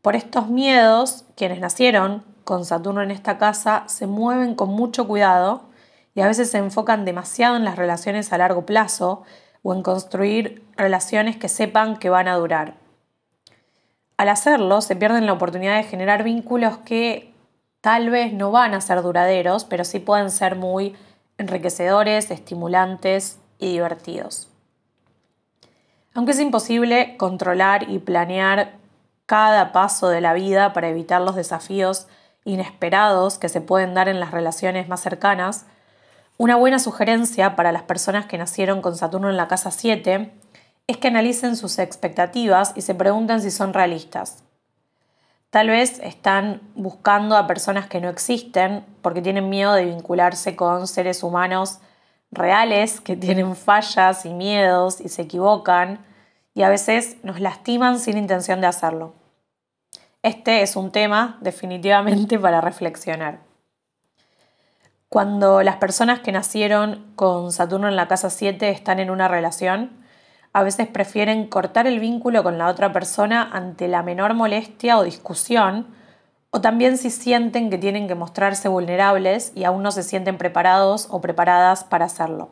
Por 0.01 0.15
estos 0.15 0.47
miedos, 0.47 1.25
quienes 1.35 1.59
nacieron 1.59 2.23
con 2.45 2.65
Saturno 2.65 3.03
en 3.03 3.11
esta 3.11 3.37
casa 3.37 3.83
se 3.85 4.07
mueven 4.07 4.55
con 4.55 4.69
mucho 4.69 5.07
cuidado 5.07 5.65
y 6.15 6.21
a 6.21 6.27
veces 6.27 6.49
se 6.49 6.57
enfocan 6.57 7.05
demasiado 7.05 7.55
en 7.55 7.63
las 7.63 7.75
relaciones 7.75 8.33
a 8.33 8.39
largo 8.39 8.65
plazo 8.65 9.21
o 9.61 9.75
en 9.75 9.83
construir 9.83 10.65
relaciones 10.75 11.37
que 11.37 11.47
sepan 11.47 11.97
que 11.97 12.09
van 12.09 12.27
a 12.27 12.37
durar. 12.37 12.73
Al 14.17 14.29
hacerlo, 14.29 14.81
se 14.81 14.95
pierden 14.95 15.27
la 15.27 15.33
oportunidad 15.33 15.77
de 15.77 15.83
generar 15.83 16.23
vínculos 16.23 16.77
que 16.79 17.31
tal 17.81 18.09
vez 18.09 18.33
no 18.33 18.49
van 18.49 18.73
a 18.73 18.81
ser 18.81 19.03
duraderos, 19.03 19.63
pero 19.63 19.83
sí 19.83 19.99
pueden 19.99 20.31
ser 20.31 20.55
muy 20.55 20.95
enriquecedores, 21.37 22.31
estimulantes 22.31 23.37
y 23.63 23.71
divertidos. 23.71 24.49
Aunque 26.13 26.33
es 26.33 26.39
imposible 26.39 27.15
controlar 27.17 27.89
y 27.89 27.99
planear 27.99 28.73
cada 29.25 29.71
paso 29.71 30.09
de 30.09 30.21
la 30.21 30.33
vida 30.33 30.73
para 30.73 30.89
evitar 30.89 31.21
los 31.21 31.35
desafíos 31.35 32.07
inesperados 32.43 33.39
que 33.39 33.49
se 33.49 33.61
pueden 33.61 33.93
dar 33.93 34.09
en 34.09 34.19
las 34.19 34.31
relaciones 34.31 34.89
más 34.89 34.99
cercanas, 34.99 35.65
una 36.37 36.55
buena 36.55 36.79
sugerencia 36.79 37.55
para 37.55 37.71
las 37.71 37.83
personas 37.83 38.25
que 38.25 38.37
nacieron 38.37 38.81
con 38.81 38.95
Saturno 38.95 39.29
en 39.29 39.37
la 39.37 39.47
casa 39.47 39.71
7 39.71 40.31
es 40.87 40.97
que 40.97 41.07
analicen 41.07 41.55
sus 41.55 41.79
expectativas 41.79 42.73
y 42.75 42.81
se 42.81 42.95
pregunten 42.95 43.41
si 43.41 43.49
son 43.49 43.73
realistas. 43.73 44.43
Tal 45.49 45.69
vez 45.69 45.99
están 45.99 46.61
buscando 46.75 47.37
a 47.37 47.47
personas 47.47 47.87
que 47.87 48.01
no 48.01 48.09
existen 48.09 48.85
porque 49.01 49.21
tienen 49.21 49.49
miedo 49.49 49.73
de 49.73 49.85
vincularse 49.85 50.55
con 50.55 50.87
seres 50.87 51.23
humanos 51.23 51.79
reales 52.33 53.01
que 53.01 53.15
tienen 53.15 53.55
fallas 53.55 54.25
y 54.25 54.33
miedos 54.33 55.01
y 55.01 55.09
se 55.09 55.23
equivocan 55.23 56.05
y 56.53 56.63
a 56.63 56.69
veces 56.69 57.17
nos 57.23 57.39
lastiman 57.39 57.99
sin 57.99 58.17
intención 58.17 58.61
de 58.61 58.67
hacerlo. 58.67 59.13
Este 60.21 60.61
es 60.61 60.75
un 60.75 60.91
tema 60.91 61.37
definitivamente 61.41 62.39
para 62.39 62.61
reflexionar. 62.61 63.39
Cuando 65.09 65.61
las 65.61 65.75
personas 65.75 66.21
que 66.21 66.31
nacieron 66.31 67.11
con 67.15 67.51
Saturno 67.51 67.87
en 67.87 67.95
la 67.95 68.07
casa 68.07 68.29
7 68.29 68.69
están 68.69 68.99
en 68.99 69.11
una 69.11 69.27
relación, 69.27 69.91
a 70.53 70.63
veces 70.63 70.87
prefieren 70.87 71.47
cortar 71.47 71.87
el 71.87 71.99
vínculo 71.99 72.41
con 72.43 72.57
la 72.57 72.67
otra 72.67 72.93
persona 72.93 73.49
ante 73.51 73.87
la 73.87 74.01
menor 74.01 74.33
molestia 74.33 74.97
o 74.97 75.03
discusión, 75.03 75.87
o 76.55 76.61
también 76.61 76.99
si 76.99 77.09
sienten 77.09 77.71
que 77.71 77.79
tienen 77.79 78.07
que 78.07 78.13
mostrarse 78.13 78.69
vulnerables 78.69 79.51
y 79.55 79.63
aún 79.63 79.81
no 79.81 79.91
se 79.91 80.03
sienten 80.03 80.37
preparados 80.37 81.07
o 81.09 81.19
preparadas 81.19 81.83
para 81.83 82.05
hacerlo. 82.05 82.49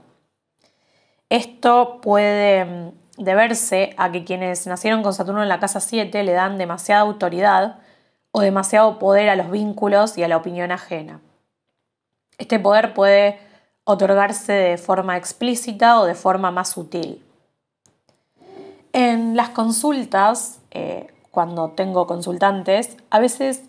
Esto 1.29 2.01
puede 2.01 2.65
mm, 2.65 3.23
deberse 3.23 3.93
a 3.97 4.11
que 4.11 4.23
quienes 4.23 4.65
nacieron 4.65 5.03
con 5.03 5.13
Saturno 5.13 5.43
en 5.43 5.49
la 5.49 5.59
casa 5.59 5.79
7 5.79 6.23
le 6.23 6.31
dan 6.31 6.57
demasiada 6.57 7.01
autoridad 7.01 7.77
o 8.31 8.41
demasiado 8.41 8.97
poder 8.97 9.29
a 9.29 9.35
los 9.35 9.51
vínculos 9.51 10.17
y 10.17 10.23
a 10.23 10.27
la 10.27 10.37
opinión 10.37 10.71
ajena. 10.71 11.21
Este 12.39 12.59
poder 12.59 12.95
puede 12.95 13.37
otorgarse 13.83 14.51
de 14.51 14.77
forma 14.79 15.15
explícita 15.15 15.99
o 15.99 16.05
de 16.05 16.15
forma 16.15 16.49
más 16.49 16.69
sutil. 16.69 17.23
En 18.93 19.37
las 19.37 19.49
consultas, 19.49 20.59
eh, 20.71 21.13
cuando 21.29 21.69
tengo 21.69 22.07
consultantes, 22.07 22.97
a 23.11 23.19
veces 23.19 23.61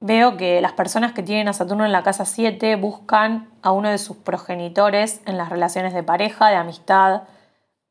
veo 0.00 0.36
que 0.36 0.60
las 0.60 0.72
personas 0.72 1.12
que 1.12 1.22
tienen 1.22 1.48
a 1.48 1.52
Saturno 1.52 1.84
en 1.84 1.92
la 1.92 2.02
casa 2.02 2.24
7 2.24 2.76
buscan 2.76 3.48
a 3.62 3.72
uno 3.72 3.88
de 3.88 3.98
sus 3.98 4.16
progenitores 4.16 5.20
en 5.26 5.38
las 5.38 5.48
relaciones 5.48 5.94
de 5.94 6.02
pareja, 6.02 6.48
de 6.48 6.56
amistad, 6.56 7.22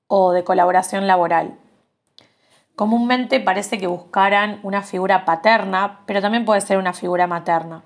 o 0.08 0.32
de 0.32 0.44
colaboración 0.44 1.08
laboral. 1.08 1.58
Comúnmente 2.76 3.40
parece 3.40 3.78
que 3.78 3.88
buscaran 3.88 4.60
una 4.64 4.82
figura 4.82 5.26
paterna, 5.26 6.02
pero 6.06 6.22
también 6.22 6.46
puede 6.46 6.62
ser 6.62 6.78
una 6.78 6.94
figura 6.94 7.26
materna. 7.26 7.84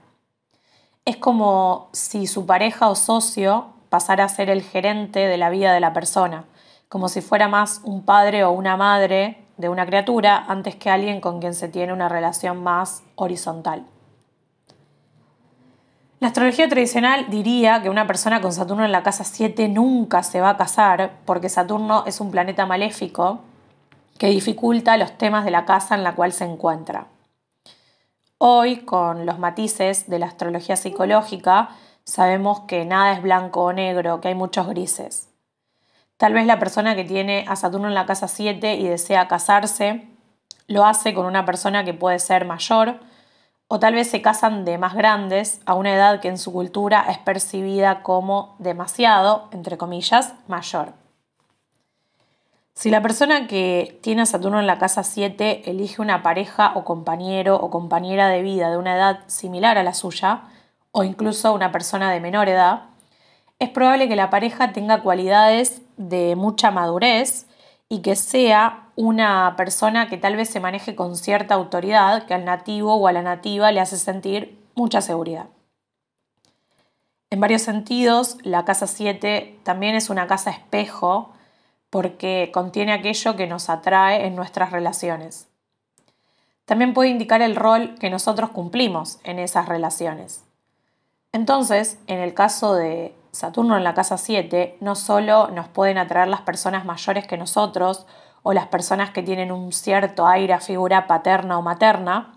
Es 1.06 1.18
como 1.18 1.90
si 1.94 2.28
su 2.28 2.46
pareja 2.46 2.90
o 2.90 2.96
socio 2.96 3.68
pasara 3.90 4.26
a 4.26 4.30
ser 4.30 4.50
el 4.50 4.62
gerente 4.62 5.20
de 5.20 5.38
la 5.38 5.50
vida 5.50 5.74
de 5.74 5.80
la 5.80 5.94
persona, 5.94 6.46
como 6.88 7.08
si 7.08 7.22
fuera 7.22 7.48
más 7.48 7.82
un 7.84 8.04
padre 8.04 8.44
o 8.44 8.52
una 8.52 8.78
madre 8.78 9.46
de 9.58 9.70
una 9.70 9.86
criatura 9.86 10.46
antes 10.48 10.76
que 10.76 10.90
alguien 10.90 11.22
con 11.22 11.40
quien 11.40 11.54
se 11.54 11.68
tiene 11.68 11.94
una 11.94 12.10
relación 12.10 12.64
más 12.64 13.04
horizontal. 13.16 13.86
La 16.20 16.28
astrología 16.28 16.68
tradicional 16.68 17.28
diría 17.30 17.82
que 17.82 17.90
una 17.90 18.06
persona 18.06 18.42
con 18.42 18.52
Saturno 18.52 18.84
en 18.84 18.92
la 18.92 19.04
casa 19.04 19.24
7 19.24 19.70
nunca 19.70 20.22
se 20.22 20.42
va 20.42 20.50
a 20.50 20.58
casar 20.58 21.14
porque 21.24 21.48
Saturno 21.48 22.04
es 22.06 22.20
un 22.20 22.30
planeta 22.30 22.66
maléfico 22.66 23.40
que 24.18 24.28
dificulta 24.28 24.98
los 24.98 25.18
temas 25.18 25.46
de 25.46 25.52
la 25.52 25.64
casa 25.64 25.96
en 25.96 26.04
la 26.04 26.16
cual 26.16 26.34
se 26.34 26.44
encuentra. 26.44 27.08
Hoy, 28.38 28.82
con 28.82 29.26
los 29.26 29.40
matices 29.40 30.10
de 30.10 30.20
la 30.20 30.26
astrología 30.26 30.76
psicológica, 30.76 31.70
sabemos 32.04 32.62
que 32.62 32.84
nada 32.84 33.14
es 33.14 33.22
blanco 33.22 33.64
o 33.64 33.74
negro, 33.74 34.20
que 34.20 34.28
hay 34.28 34.36
muchos 34.36 34.68
grises. 34.68 35.30
Tal 36.18 36.34
vez 36.34 36.46
la 36.46 36.60
persona 36.60 36.98
que 36.98 37.06
tiene 37.06 37.46
a 37.48 37.56
Saturno 37.56 37.88
en 37.88 37.94
la 37.94 38.06
casa 38.06 38.28
7 38.28 38.76
y 38.76 38.90
desea 38.90 39.30
casarse, 39.30 40.06
lo 40.68 40.86
hace 40.86 41.14
con 41.14 41.26
una 41.26 41.46
persona 41.46 41.86
que 41.86 41.94
puede 41.94 42.20
ser 42.20 42.44
mayor, 42.44 43.00
o 43.72 43.80
tal 43.80 43.94
vez 43.94 44.10
se 44.10 44.24
casan 44.24 44.66
de 44.66 44.80
más 44.80 44.96
grandes 44.96 45.62
a 45.68 45.76
una 45.76 45.94
edad 45.94 46.20
que 46.20 46.28
en 46.28 46.40
su 46.40 46.52
cultura 46.52 47.06
es 47.08 47.20
percibida 47.20 48.02
como 48.02 48.56
demasiado, 48.58 49.48
entre 49.52 49.78
comillas, 49.78 50.34
mayor. 50.48 50.94
Si 52.74 52.90
la 52.90 53.04
persona 53.04 53.46
que 53.46 54.00
tiene 54.02 54.24
a 54.24 54.26
Saturno 54.26 54.60
en 54.60 54.66
la 54.66 54.80
casa 54.80 55.04
7 55.04 55.70
elige 55.70 56.02
una 56.02 56.24
pareja 56.24 56.72
o 56.74 56.84
compañero 56.84 57.58
o 57.58 57.70
compañera 57.70 58.28
de 58.28 58.42
vida 58.42 58.72
de 58.72 58.78
una 58.78 58.96
edad 58.96 59.20
similar 59.28 59.78
a 59.78 59.84
la 59.84 59.94
suya, 59.94 60.42
o 60.92 61.04
incluso 61.04 61.54
una 61.54 61.72
persona 61.72 62.12
de 62.12 62.22
menor 62.22 62.50
edad, 62.50 62.86
es 63.60 63.70
probable 63.70 64.08
que 64.08 64.16
la 64.16 64.32
pareja 64.32 64.74
tenga 64.74 65.04
cualidades 65.04 65.84
de 65.98 66.36
mucha 66.36 66.72
madurez 66.72 67.46
y 67.88 68.02
que 68.02 68.16
sea 68.16 68.89
una 69.00 69.54
persona 69.56 70.10
que 70.10 70.18
tal 70.18 70.36
vez 70.36 70.50
se 70.50 70.60
maneje 70.60 70.94
con 70.94 71.16
cierta 71.16 71.54
autoridad, 71.54 72.26
que 72.26 72.34
al 72.34 72.44
nativo 72.44 72.96
o 72.96 73.08
a 73.08 73.14
la 73.14 73.22
nativa 73.22 73.72
le 73.72 73.80
hace 73.80 73.96
sentir 73.96 74.60
mucha 74.76 75.00
seguridad. 75.00 75.46
En 77.30 77.40
varios 77.40 77.62
sentidos, 77.62 78.36
la 78.44 78.66
casa 78.66 78.88
7 78.88 79.62
también 79.64 79.96
es 79.96 80.10
una 80.10 80.28
casa 80.28 80.50
espejo 80.50 81.32
porque 81.90 82.52
contiene 82.54 82.92
aquello 82.92 83.38
que 83.38 83.48
nos 83.48 83.70
atrae 83.70 84.28
en 84.28 84.36
nuestras 84.36 84.74
relaciones. 84.74 85.48
También 86.66 86.94
puede 86.94 87.10
indicar 87.10 87.42
el 87.42 87.56
rol 87.56 87.96
que 88.02 88.10
nosotros 88.10 88.50
cumplimos 88.50 89.20
en 89.24 89.40
esas 89.40 89.70
relaciones. 89.70 90.44
Entonces, 91.32 92.00
en 92.08 92.20
el 92.20 92.34
caso 92.34 92.76
de 92.76 93.16
Saturno 93.32 93.78
en 93.78 93.86
la 93.86 93.94
casa 93.94 94.18
7, 94.18 94.76
no 94.82 94.96
solo 94.96 95.48
nos 95.52 95.70
pueden 95.70 95.98
atraer 95.98 96.28
las 96.28 96.42
personas 96.42 96.84
mayores 96.84 97.26
que 97.26 97.38
nosotros 97.38 98.06
o 98.44 98.54
las 98.54 98.68
personas 98.68 99.12
que 99.12 99.24
tienen 99.24 99.52
un 99.52 99.72
cierto 99.72 100.28
aire 100.28 100.54
a 100.54 100.60
figura 100.60 101.08
paterna 101.08 101.58
o 101.58 101.62
materna, 101.62 102.34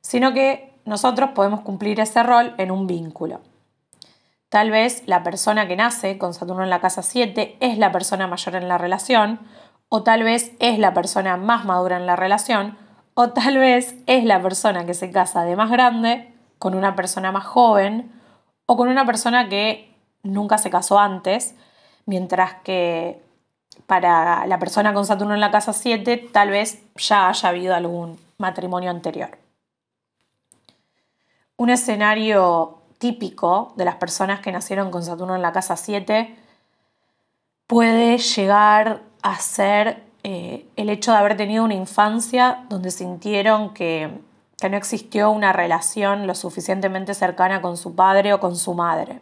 sino 0.00 0.32
que 0.32 0.74
nosotros 0.84 1.30
podemos 1.34 1.60
cumplir 1.60 2.00
ese 2.00 2.22
rol 2.22 2.54
en 2.58 2.70
un 2.70 2.86
vínculo. 2.86 3.40
Tal 4.48 4.70
vez 4.70 5.04
la 5.06 5.22
persona 5.22 5.68
que 5.68 5.76
nace 5.76 6.18
con 6.18 6.34
Saturno 6.34 6.64
en 6.64 6.70
la 6.70 6.80
casa 6.80 7.02
7 7.02 7.56
es 7.60 7.78
la 7.78 7.92
persona 7.92 8.26
mayor 8.26 8.56
en 8.56 8.68
la 8.68 8.78
relación, 8.78 9.38
o 9.88 10.02
tal 10.02 10.24
vez 10.24 10.52
es 10.58 10.78
la 10.78 10.92
persona 10.92 11.36
más 11.36 11.64
madura 11.64 11.96
en 11.96 12.06
la 12.06 12.16
relación, 12.16 12.76
o 13.14 13.30
tal 13.30 13.58
vez 13.58 13.94
es 14.06 14.24
la 14.24 14.42
persona 14.42 14.86
que 14.86 14.94
se 14.94 15.10
casa 15.10 15.44
de 15.44 15.54
más 15.54 15.70
grande 15.70 16.34
con 16.58 16.74
una 16.74 16.96
persona 16.96 17.30
más 17.30 17.44
joven, 17.44 18.12
o 18.66 18.76
con 18.76 18.88
una 18.88 19.06
persona 19.06 19.48
que 19.48 19.96
nunca 20.22 20.58
se 20.58 20.70
casó 20.70 20.98
antes, 20.98 21.54
mientras 22.06 22.54
que 22.64 23.22
para 23.86 24.46
la 24.46 24.58
persona 24.58 24.92
con 24.94 25.06
Saturno 25.06 25.34
en 25.34 25.40
la 25.40 25.50
casa 25.50 25.72
7 25.72 26.28
tal 26.32 26.50
vez 26.50 26.82
ya 26.96 27.28
haya 27.28 27.48
habido 27.48 27.74
algún 27.74 28.18
matrimonio 28.38 28.90
anterior. 28.90 29.38
Un 31.56 31.70
escenario 31.70 32.78
típico 32.98 33.72
de 33.76 33.84
las 33.84 33.96
personas 33.96 34.40
que 34.40 34.52
nacieron 34.52 34.90
con 34.90 35.02
Saturno 35.02 35.36
en 35.36 35.42
la 35.42 35.52
casa 35.52 35.76
7 35.76 36.36
puede 37.66 38.18
llegar 38.18 39.02
a 39.22 39.38
ser 39.38 40.02
eh, 40.22 40.66
el 40.76 40.90
hecho 40.90 41.12
de 41.12 41.18
haber 41.18 41.36
tenido 41.36 41.64
una 41.64 41.74
infancia 41.74 42.64
donde 42.68 42.90
sintieron 42.90 43.72
que, 43.72 44.10
que 44.58 44.68
no 44.68 44.76
existió 44.76 45.30
una 45.30 45.52
relación 45.52 46.26
lo 46.26 46.34
suficientemente 46.34 47.14
cercana 47.14 47.62
con 47.62 47.76
su 47.76 47.94
padre 47.94 48.34
o 48.34 48.40
con 48.40 48.56
su 48.56 48.74
madre. 48.74 49.20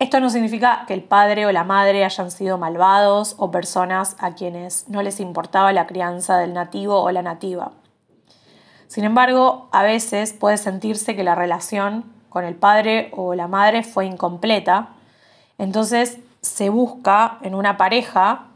Esto 0.00 0.18
no 0.18 0.30
significa 0.30 0.84
que 0.86 0.94
el 0.94 1.02
padre 1.02 1.44
o 1.44 1.52
la 1.52 1.62
madre 1.62 2.06
hayan 2.06 2.30
sido 2.30 2.56
malvados 2.56 3.34
o 3.36 3.50
personas 3.50 4.16
a 4.18 4.32
quienes 4.32 4.88
no 4.88 5.02
les 5.02 5.20
importaba 5.20 5.74
la 5.74 5.86
crianza 5.86 6.38
del 6.38 6.54
nativo 6.54 7.02
o 7.02 7.10
la 7.10 7.20
nativa. 7.20 7.72
Sin 8.88 9.04
embargo, 9.04 9.68
a 9.72 9.82
veces 9.82 10.32
puede 10.32 10.56
sentirse 10.56 11.14
que 11.14 11.22
la 11.22 11.34
relación 11.34 12.04
con 12.30 12.46
el 12.46 12.54
padre 12.54 13.10
o 13.14 13.34
la 13.34 13.46
madre 13.46 13.82
fue 13.82 14.06
incompleta, 14.06 14.88
entonces 15.58 16.16
se 16.40 16.70
busca 16.70 17.36
en 17.42 17.54
una 17.54 17.76
pareja 17.76 18.46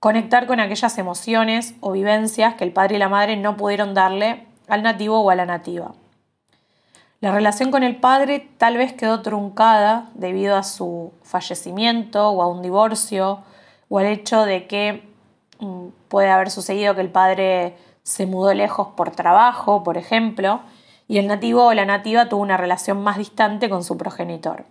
conectar 0.00 0.46
con 0.46 0.58
aquellas 0.58 0.96
emociones 0.96 1.74
o 1.80 1.92
vivencias 1.92 2.54
que 2.54 2.64
el 2.64 2.72
padre 2.72 2.96
y 2.96 2.98
la 2.98 3.10
madre 3.10 3.36
no 3.36 3.58
pudieron 3.58 3.92
darle 3.92 4.46
al 4.68 4.82
nativo 4.82 5.20
o 5.20 5.28
a 5.28 5.34
la 5.34 5.44
nativa. 5.44 5.92
La 7.20 7.32
relación 7.32 7.72
con 7.72 7.82
el 7.82 7.96
padre 7.96 8.48
tal 8.58 8.76
vez 8.76 8.92
quedó 8.92 9.22
truncada 9.22 10.10
debido 10.14 10.56
a 10.56 10.62
su 10.62 11.12
fallecimiento 11.24 12.30
o 12.30 12.42
a 12.42 12.46
un 12.46 12.62
divorcio 12.62 13.40
o 13.88 13.98
al 13.98 14.06
hecho 14.06 14.44
de 14.44 14.68
que 14.68 15.08
mm, 15.58 15.88
puede 16.08 16.30
haber 16.30 16.50
sucedido 16.50 16.94
que 16.94 17.00
el 17.00 17.10
padre 17.10 17.76
se 18.04 18.26
mudó 18.26 18.54
lejos 18.54 18.88
por 18.96 19.10
trabajo, 19.10 19.82
por 19.82 19.98
ejemplo, 19.98 20.60
y 21.08 21.18
el 21.18 21.26
nativo 21.26 21.64
o 21.64 21.74
la 21.74 21.86
nativa 21.86 22.28
tuvo 22.28 22.42
una 22.42 22.56
relación 22.56 23.02
más 23.02 23.18
distante 23.18 23.68
con 23.68 23.82
su 23.82 23.96
progenitor. 23.98 24.64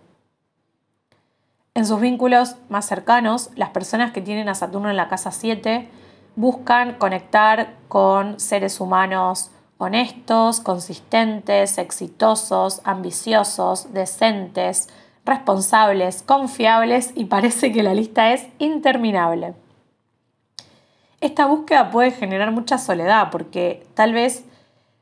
En 1.74 1.84
sus 1.84 2.00
vínculos 2.00 2.56
más 2.70 2.86
cercanos, 2.86 3.50
las 3.56 3.70
personas 3.70 4.12
que 4.12 4.22
tienen 4.22 4.48
a 4.48 4.54
Saturno 4.54 4.88
en 4.88 4.96
la 4.96 5.08
casa 5.08 5.32
7 5.32 5.88
buscan 6.34 6.94
conectar 6.94 7.74
con 7.88 8.40
seres 8.40 8.80
humanos 8.80 9.50
honestos, 9.78 10.60
consistentes, 10.60 11.78
exitosos, 11.78 12.80
ambiciosos, 12.84 13.92
decentes, 13.92 14.88
responsables, 15.24 16.22
confiables 16.22 17.12
y 17.14 17.26
parece 17.26 17.72
que 17.72 17.82
la 17.82 17.94
lista 17.94 18.32
es 18.32 18.46
interminable. 18.58 19.54
Esta 21.20 21.46
búsqueda 21.46 21.90
puede 21.90 22.10
generar 22.10 22.50
mucha 22.50 22.78
soledad 22.78 23.30
porque 23.30 23.86
tal 23.94 24.12
vez 24.12 24.44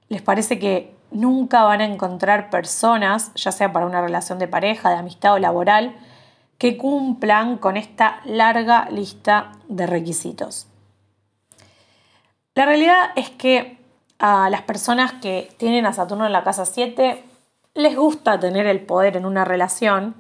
les 0.08 0.22
parece 0.22 0.58
que 0.58 0.94
nunca 1.10 1.62
van 1.62 1.80
a 1.80 1.86
encontrar 1.86 2.50
personas, 2.50 3.32
ya 3.34 3.52
sea 3.52 3.72
para 3.72 3.86
una 3.86 4.02
relación 4.02 4.38
de 4.38 4.48
pareja, 4.48 4.90
de 4.90 4.96
amistad 4.96 5.34
o 5.34 5.38
laboral, 5.38 5.96
que 6.58 6.76
cumplan 6.76 7.58
con 7.58 7.76
esta 7.76 8.20
larga 8.24 8.88
lista 8.90 9.52
de 9.68 9.86
requisitos. 9.86 10.66
La 12.54 12.64
realidad 12.64 13.10
es 13.16 13.28
que 13.28 13.75
a 14.18 14.50
las 14.50 14.62
personas 14.62 15.12
que 15.14 15.52
tienen 15.59 15.87
a 15.87 15.92
Saturno 15.92 16.26
en 16.26 16.33
la 16.33 16.44
casa 16.44 16.64
7 16.64 17.24
les 17.74 17.96
gusta 17.96 18.40
tener 18.40 18.66
el 18.66 18.81
poder 18.81 19.16
en 19.16 19.26
una 19.26 19.44
relación 19.44 20.14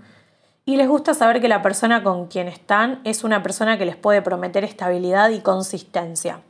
y 0.64 0.76
les 0.76 0.88
gusta 0.88 1.14
saber 1.14 1.40
que 1.40 1.48
la 1.48 1.62
persona 1.62 2.02
con 2.02 2.26
quien 2.26 2.48
están 2.48 3.00
es 3.04 3.24
una 3.24 3.42
persona 3.42 3.78
que 3.78 3.86
les 3.86 3.96
puede 3.96 4.20
prometer 4.20 4.64
estabilidad 4.64 5.30
y 5.30 5.40
consistencia. 5.40 6.40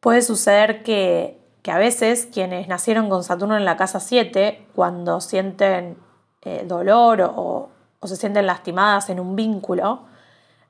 Puede 0.00 0.22
suceder 0.22 0.82
que 0.82 1.38
que 1.62 1.72
a 1.72 1.78
veces 1.78 2.26
quienes 2.32 2.68
nacieron 2.68 3.08
con 3.08 3.24
Saturno 3.24 3.54
en 3.56 3.66
la 3.66 3.76
casa 3.76 4.00
7, 4.00 4.68
cuando 4.74 5.20
sienten 5.20 5.98
eh, 6.42 6.64
dolor 6.66 7.20
o, 7.20 7.68
o 8.00 8.06
se 8.06 8.16
sienten 8.16 8.46
lastimadas 8.46 9.10
en 9.10 9.20
un 9.20 9.36
vínculo, 9.36 10.04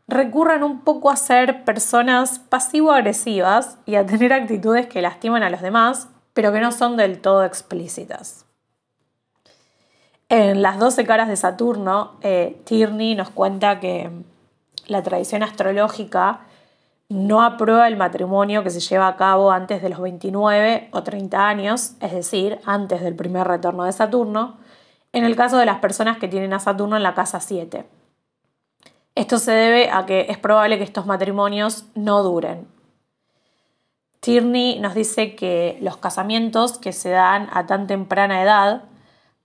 recurran 0.09 0.63
un 0.63 0.81
poco 0.81 1.11
a 1.11 1.17
ser 1.17 1.65
personas 1.65 2.39
pasivo-agresivas 2.39 3.79
y 3.85 3.95
a 3.97 4.07
tener 4.07 4.33
actitudes 4.33 4.87
que 4.87 5.03
lastiman 5.03 5.43
a 5.43 5.51
los 5.51 5.61
demás, 5.61 6.09
pero 6.33 6.53
que 6.53 6.61
no 6.61 6.73
son 6.73 6.97
del 6.97 7.21
todo 7.21 7.45
explícitas. 7.45 8.47
En 10.31 10.63
las 10.63 10.79
12 10.79 11.05
caras 11.07 11.29
de 11.29 11.37
Saturno, 11.37 12.17
eh, 12.23 12.61
Tierney 12.65 13.15
nos 13.15 13.31
cuenta 13.31 13.81
que 13.81 14.11
la 14.87 15.03
tradición 15.03 15.43
astrológica 15.43 16.41
no 17.11 17.43
aprueba 17.43 17.89
el 17.89 17.97
matrimonio 17.97 18.63
que 18.63 18.71
se 18.71 18.81
lleva 18.81 19.09
a 19.09 19.17
cabo 19.17 19.51
antes 19.51 19.83
de 19.83 19.89
los 19.89 20.01
29 20.01 20.89
o 20.93 21.03
30 21.03 21.49
años, 21.49 21.95
es 22.01 22.13
decir, 22.13 22.61
antes 22.67 23.01
del 23.03 23.15
primer 23.15 23.47
retorno 23.47 23.85
de 23.85 23.93
Saturno, 23.93 24.57
en 25.13 25.25
el 25.25 25.37
caso 25.37 25.57
de 25.57 25.65
las 25.65 25.79
personas 25.79 26.19
que 26.19 26.29
tienen 26.29 26.53
a 26.53 26.61
Saturno 26.61 26.97
en 26.97 27.03
la 27.03 27.15
casa 27.15 27.41
7. 27.41 27.98
Esto 29.19 29.39
se 29.39 29.51
debe 29.51 29.91
a 29.91 30.07
que 30.07 30.27
es 30.29 30.39
probable 30.39 30.79
que 30.79 30.85
estos 30.85 31.05
matrimonios 31.05 31.87
no 31.97 32.23
duren. 32.23 32.69
Tierney 34.21 34.79
nos 34.79 34.95
dice 34.95 35.35
que 35.35 35.77
los 35.81 35.97
casamientos 35.97 36.79
que 36.79 36.93
se 36.93 37.11
dan 37.11 37.49
a 37.53 37.67
tan 37.67 37.89
temprana 37.89 38.45
edad 38.45 38.85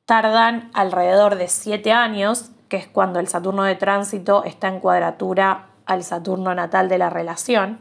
tardan 0.05 0.69
alrededor 0.75 1.37
de 1.37 1.47
7 1.47 1.91
años, 1.91 2.51
que 2.69 2.77
es 2.77 2.85
cuando 2.85 3.19
el 3.19 3.27
Saturno 3.27 3.63
de 3.63 3.73
tránsito 3.73 4.43
está 4.43 4.67
en 4.67 4.79
cuadratura 4.79 5.69
al 5.87 6.03
Saturno 6.03 6.53
natal 6.53 6.87
de 6.87 6.99
la 6.99 7.09
relación, 7.09 7.79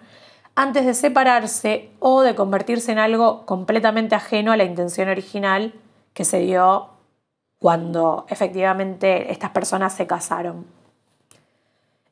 antes 0.55 0.87
de 0.87 0.95
separarse 0.95 1.91
o 1.99 2.23
de 2.23 2.35
convertirse 2.35 2.91
en 2.93 3.01
algo 3.01 3.45
completamente 3.45 4.15
ajeno 4.15 4.53
a 4.53 4.57
la 4.57 4.65
intención 4.65 5.11
original 5.11 5.75
que 6.15 6.25
se 6.25 6.39
dio 6.39 6.89
cuando 7.59 8.25
efectivamente 8.31 9.31
estas 9.31 9.51
personas 9.51 9.93
se 9.93 10.07
casaron. 10.07 10.82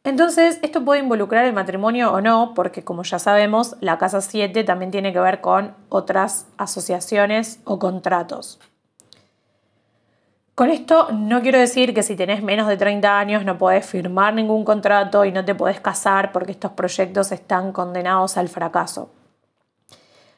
Entonces, 0.03 0.59
esto 0.63 0.83
puede 0.83 1.01
involucrar 1.01 1.45
el 1.45 1.53
matrimonio 1.53 2.13
o 2.13 2.21
no, 2.23 2.55
porque 2.55 2.83
como 2.83 3.03
ya 3.03 3.19
sabemos, 3.19 3.77
la 3.81 3.99
casa 3.99 4.23
7 4.23 4.65
también 4.65 4.91
tiene 4.91 5.13
que 5.13 5.21
ver 5.21 5.43
con 5.43 5.75
otras 5.91 6.47
asociaciones 6.57 7.61
o 7.65 7.79
contratos. 7.79 8.59
Con 10.61 10.69
esto 10.69 11.09
no 11.11 11.41
quiero 11.41 11.59
decir 11.59 11.95
que 11.95 12.03
si 12.03 12.17
tenés 12.17 12.43
menos 12.43 12.69
de 12.69 12.77
30 12.77 13.19
años 13.19 13.47
no 13.47 13.57
podés 13.57 13.87
firmar 13.87 14.35
ningún 14.35 14.63
contrato 14.63 15.25
y 15.25 15.33
no 15.33 15.43
te 15.43 15.55
podés 15.55 15.81
casar 15.81 16.33
porque 16.33 16.53
estos 16.53 16.73
proyectos 16.73 17.33
están 17.33 17.73
condenados 17.73 18.37
al 18.37 18.51
fracaso. 18.51 19.11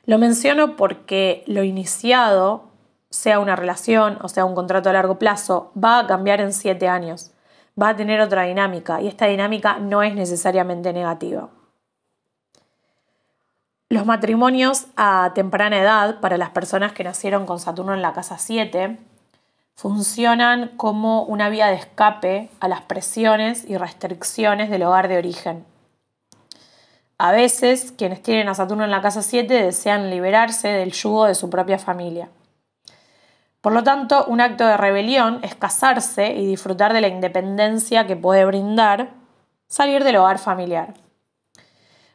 Lo 0.06 0.18
menciono 0.18 0.76
porque 0.76 1.42
lo 1.48 1.64
iniciado, 1.64 2.68
sea 3.10 3.40
una 3.40 3.56
relación 3.56 4.18
o 4.22 4.28
sea 4.28 4.44
un 4.44 4.54
contrato 4.54 4.90
a 4.90 4.92
largo 4.92 5.18
plazo, 5.18 5.72
va 5.76 5.98
a 5.98 6.06
cambiar 6.06 6.40
en 6.40 6.52
7 6.52 6.86
años, 6.86 7.31
va 7.80 7.90
a 7.90 7.96
tener 7.96 8.20
otra 8.20 8.44
dinámica 8.44 9.00
y 9.00 9.08
esta 9.08 9.26
dinámica 9.26 9.78
no 9.78 10.02
es 10.02 10.14
necesariamente 10.14 10.92
negativa. 10.92 11.48
Los 13.88 14.06
matrimonios 14.06 14.86
a 14.96 15.32
temprana 15.34 15.78
edad 15.78 16.20
para 16.20 16.38
las 16.38 16.50
personas 16.50 16.92
que 16.92 17.04
nacieron 17.04 17.44
con 17.44 17.60
Saturno 17.60 17.92
en 17.92 18.02
la 18.02 18.14
casa 18.14 18.38
7 18.38 18.98
funcionan 19.74 20.68
como 20.76 21.24
una 21.24 21.48
vía 21.48 21.66
de 21.66 21.74
escape 21.74 22.48
a 22.60 22.68
las 22.68 22.82
presiones 22.82 23.68
y 23.68 23.76
restricciones 23.76 24.70
del 24.70 24.84
hogar 24.84 25.08
de 25.08 25.18
origen. 25.18 25.66
A 27.18 27.32
veces, 27.32 27.92
quienes 27.92 28.22
tienen 28.22 28.48
a 28.48 28.54
Saturno 28.54 28.84
en 28.84 28.90
la 28.90 29.02
casa 29.02 29.22
7 29.22 29.62
desean 29.62 30.10
liberarse 30.10 30.68
del 30.68 30.92
yugo 30.92 31.26
de 31.26 31.34
su 31.34 31.50
propia 31.50 31.78
familia. 31.78 32.30
Por 33.62 33.72
lo 33.72 33.84
tanto, 33.84 34.24
un 34.26 34.40
acto 34.40 34.66
de 34.66 34.76
rebelión 34.76 35.38
es 35.42 35.54
casarse 35.54 36.32
y 36.34 36.46
disfrutar 36.46 36.92
de 36.92 37.00
la 37.00 37.06
independencia 37.06 38.08
que 38.08 38.16
puede 38.16 38.44
brindar 38.44 39.10
salir 39.68 40.02
del 40.02 40.16
hogar 40.16 40.38
familiar. 40.38 40.94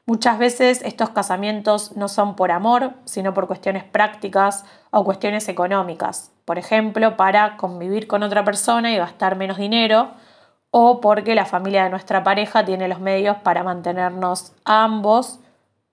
Muchas 0.05 0.37
veces 0.37 0.81
estos 0.83 1.09
casamientos 1.09 1.95
no 1.95 2.09
son 2.09 2.35
por 2.35 2.51
amor, 2.51 2.91
sino 3.05 3.33
por 3.33 3.47
cuestiones 3.47 3.85
prácticas 3.85 4.65
o 4.91 5.05
cuestiones 5.05 5.47
económicas, 5.47 6.31
por 6.43 6.57
ejemplo, 6.57 7.15
para 7.15 7.55
convivir 7.55 8.07
con 8.07 8.23
otra 8.23 8.43
persona 8.43 8.91
y 8.91 8.97
gastar 8.97 9.37
menos 9.37 9.57
dinero, 9.57 10.11
o 10.71 10.99
porque 10.99 11.33
la 11.33 11.45
familia 11.45 11.85
de 11.85 11.89
nuestra 11.89 12.23
pareja 12.23 12.65
tiene 12.65 12.89
los 12.89 12.99
medios 12.99 13.37
para 13.37 13.63
mantenernos 13.63 14.53
ambos, 14.65 15.39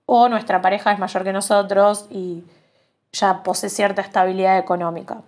o 0.05 0.27
nuestra 0.27 0.61
pareja 0.61 0.91
es 0.91 0.99
mayor 0.99 1.23
que 1.23 1.33
nosotros 1.33 2.07
y 2.09 2.43
ya 3.13 3.41
posee 3.43 3.69
cierta 3.69 4.01
estabilidad 4.01 4.57
económica. 4.57 5.21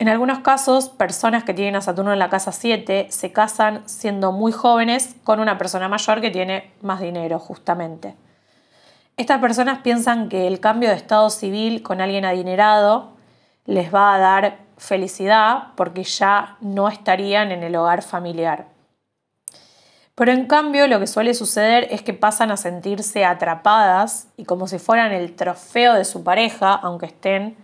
En 0.00 0.08
algunos 0.08 0.38
casos, 0.40 0.90
personas 0.90 1.42
que 1.42 1.54
tienen 1.54 1.74
a 1.74 1.80
Saturno 1.80 2.12
en 2.12 2.20
la 2.20 2.28
casa 2.28 2.52
7 2.52 3.08
se 3.10 3.32
casan 3.32 3.82
siendo 3.88 4.30
muy 4.30 4.52
jóvenes 4.52 5.16
con 5.24 5.40
una 5.40 5.58
persona 5.58 5.88
mayor 5.88 6.20
que 6.20 6.30
tiene 6.30 6.70
más 6.82 7.00
dinero, 7.00 7.40
justamente. 7.40 8.14
Estas 9.16 9.40
personas 9.40 9.80
piensan 9.80 10.28
que 10.28 10.46
el 10.46 10.60
cambio 10.60 10.90
de 10.90 10.94
estado 10.94 11.30
civil 11.30 11.82
con 11.82 12.00
alguien 12.00 12.24
adinerado 12.24 13.10
les 13.66 13.92
va 13.92 14.14
a 14.14 14.18
dar 14.18 14.58
felicidad 14.76 15.72
porque 15.74 16.04
ya 16.04 16.56
no 16.60 16.88
estarían 16.88 17.50
en 17.50 17.64
el 17.64 17.74
hogar 17.74 18.02
familiar. 18.02 18.66
Pero 20.14 20.30
en 20.30 20.46
cambio 20.46 20.86
lo 20.86 21.00
que 21.00 21.08
suele 21.08 21.34
suceder 21.34 21.88
es 21.90 22.02
que 22.02 22.14
pasan 22.14 22.52
a 22.52 22.56
sentirse 22.56 23.24
atrapadas 23.24 24.28
y 24.36 24.44
como 24.44 24.68
si 24.68 24.78
fueran 24.78 25.10
el 25.10 25.34
trofeo 25.34 25.94
de 25.94 26.04
su 26.04 26.22
pareja, 26.22 26.74
aunque 26.74 27.06
estén 27.06 27.56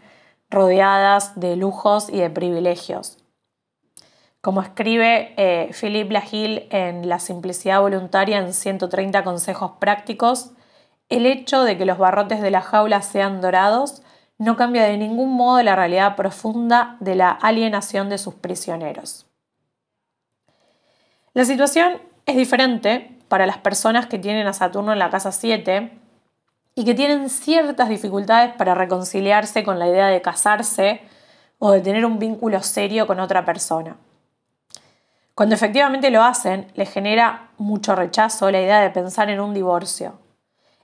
rodeadas 0.50 1.38
de 1.38 1.56
lujos 1.56 2.08
y 2.08 2.18
de 2.18 2.30
privilegios. 2.30 3.18
Como 4.40 4.60
escribe 4.60 5.32
eh, 5.36 5.70
Philippe 5.72 6.12
Lahill 6.12 6.66
en 6.70 7.08
La 7.08 7.18
simplicidad 7.18 7.80
voluntaria 7.80 8.38
en 8.38 8.52
130 8.52 9.24
consejos 9.24 9.72
prácticos, 9.78 10.50
el 11.08 11.26
hecho 11.26 11.64
de 11.64 11.78
que 11.78 11.86
los 11.86 11.98
barrotes 11.98 12.42
de 12.42 12.50
la 12.50 12.60
jaula 12.60 13.00
sean 13.02 13.40
dorados 13.40 14.02
no 14.38 14.56
cambia 14.56 14.84
de 14.84 14.98
ningún 14.98 15.32
modo 15.32 15.62
la 15.62 15.76
realidad 15.76 16.16
profunda 16.16 16.96
de 17.00 17.14
la 17.14 17.30
alienación 17.30 18.08
de 18.08 18.18
sus 18.18 18.34
prisioneros. 18.34 19.26
La 21.32 21.44
situación 21.44 22.00
es 22.26 22.36
diferente 22.36 23.18
para 23.28 23.46
las 23.46 23.58
personas 23.58 24.06
que 24.06 24.18
tienen 24.18 24.46
a 24.46 24.52
Saturno 24.52 24.92
en 24.92 24.98
la 24.98 25.10
casa 25.10 25.32
7 25.32 26.03
y 26.74 26.84
que 26.84 26.94
tienen 26.94 27.30
ciertas 27.30 27.88
dificultades 27.88 28.54
para 28.54 28.74
reconciliarse 28.74 29.62
con 29.62 29.78
la 29.78 29.88
idea 29.88 30.08
de 30.08 30.22
casarse 30.22 31.00
o 31.58 31.70
de 31.70 31.80
tener 31.80 32.04
un 32.04 32.18
vínculo 32.18 32.62
serio 32.62 33.06
con 33.06 33.20
otra 33.20 33.44
persona. 33.44 33.96
Cuando 35.34 35.54
efectivamente 35.54 36.10
lo 36.10 36.22
hacen, 36.22 36.70
les 36.74 36.90
genera 36.90 37.48
mucho 37.58 37.94
rechazo 37.94 38.50
la 38.50 38.60
idea 38.60 38.80
de 38.80 38.90
pensar 38.90 39.30
en 39.30 39.40
un 39.40 39.54
divorcio. 39.54 40.18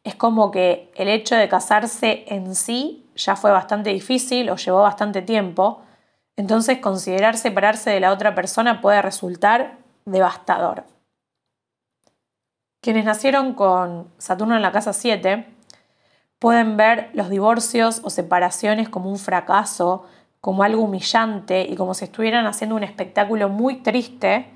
Es 0.02 0.14
como 0.14 0.50
que 0.50 0.90
el 0.94 1.08
hecho 1.08 1.36
de 1.36 1.48
casarse 1.48 2.24
en 2.28 2.54
sí 2.54 3.06
ya 3.14 3.36
fue 3.36 3.50
bastante 3.50 3.90
difícil 3.90 4.48
o 4.50 4.56
llevó 4.56 4.82
bastante 4.82 5.22
tiempo, 5.22 5.82
entonces 6.36 6.78
considerar 6.78 7.36
separarse 7.36 7.90
de 7.90 8.00
la 8.00 8.12
otra 8.12 8.34
persona 8.34 8.80
puede 8.80 9.02
resultar 9.02 9.76
devastador. 10.04 10.84
Quienes 12.80 13.04
nacieron 13.04 13.52
con 13.52 14.10
Saturno 14.16 14.56
en 14.56 14.62
la 14.62 14.72
casa 14.72 14.92
7 14.92 15.46
pueden 16.40 16.76
ver 16.76 17.10
los 17.12 17.30
divorcios 17.30 18.00
o 18.02 18.10
separaciones 18.10 18.88
como 18.88 19.10
un 19.10 19.18
fracaso, 19.18 20.06
como 20.40 20.64
algo 20.64 20.82
humillante 20.82 21.66
y 21.68 21.76
como 21.76 21.94
si 21.94 22.06
estuvieran 22.06 22.46
haciendo 22.46 22.74
un 22.74 22.82
espectáculo 22.82 23.48
muy 23.50 23.76
triste 23.76 24.46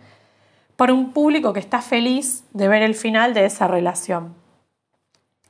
para 0.76 0.94
un 0.94 1.12
público 1.12 1.52
que 1.52 1.60
está 1.60 1.82
feliz 1.82 2.42
de 2.52 2.68
ver 2.68 2.82
el 2.82 2.94
final 2.94 3.34
de 3.34 3.44
esa 3.44 3.68
relación. 3.68 4.34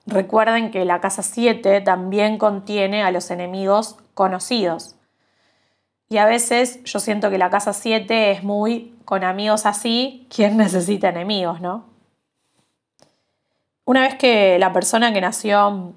Recuerden 0.06 0.70
que 0.70 0.84
la 0.84 1.00
casa 1.00 1.22
7 1.22 1.80
también 1.80 2.36
contiene 2.36 3.04
a 3.04 3.12
los 3.12 3.30
enemigos 3.30 3.96
conocidos. 4.12 4.96
Y 6.08 6.18
a 6.18 6.26
veces 6.26 6.82
yo 6.82 6.98
siento 6.98 7.30
que 7.30 7.38
la 7.38 7.48
casa 7.48 7.72
7 7.72 8.32
es 8.32 8.42
muy 8.42 8.92
con 9.04 9.22
amigos 9.22 9.66
así, 9.66 10.26
¿quién 10.34 10.56
necesita 10.58 11.10
enemigos, 11.10 11.60
no? 11.60 11.84
Una 13.84 14.00
vez 14.00 14.16
que 14.16 14.58
la 14.58 14.72
persona 14.72 15.12
que 15.12 15.20
nació 15.20 15.94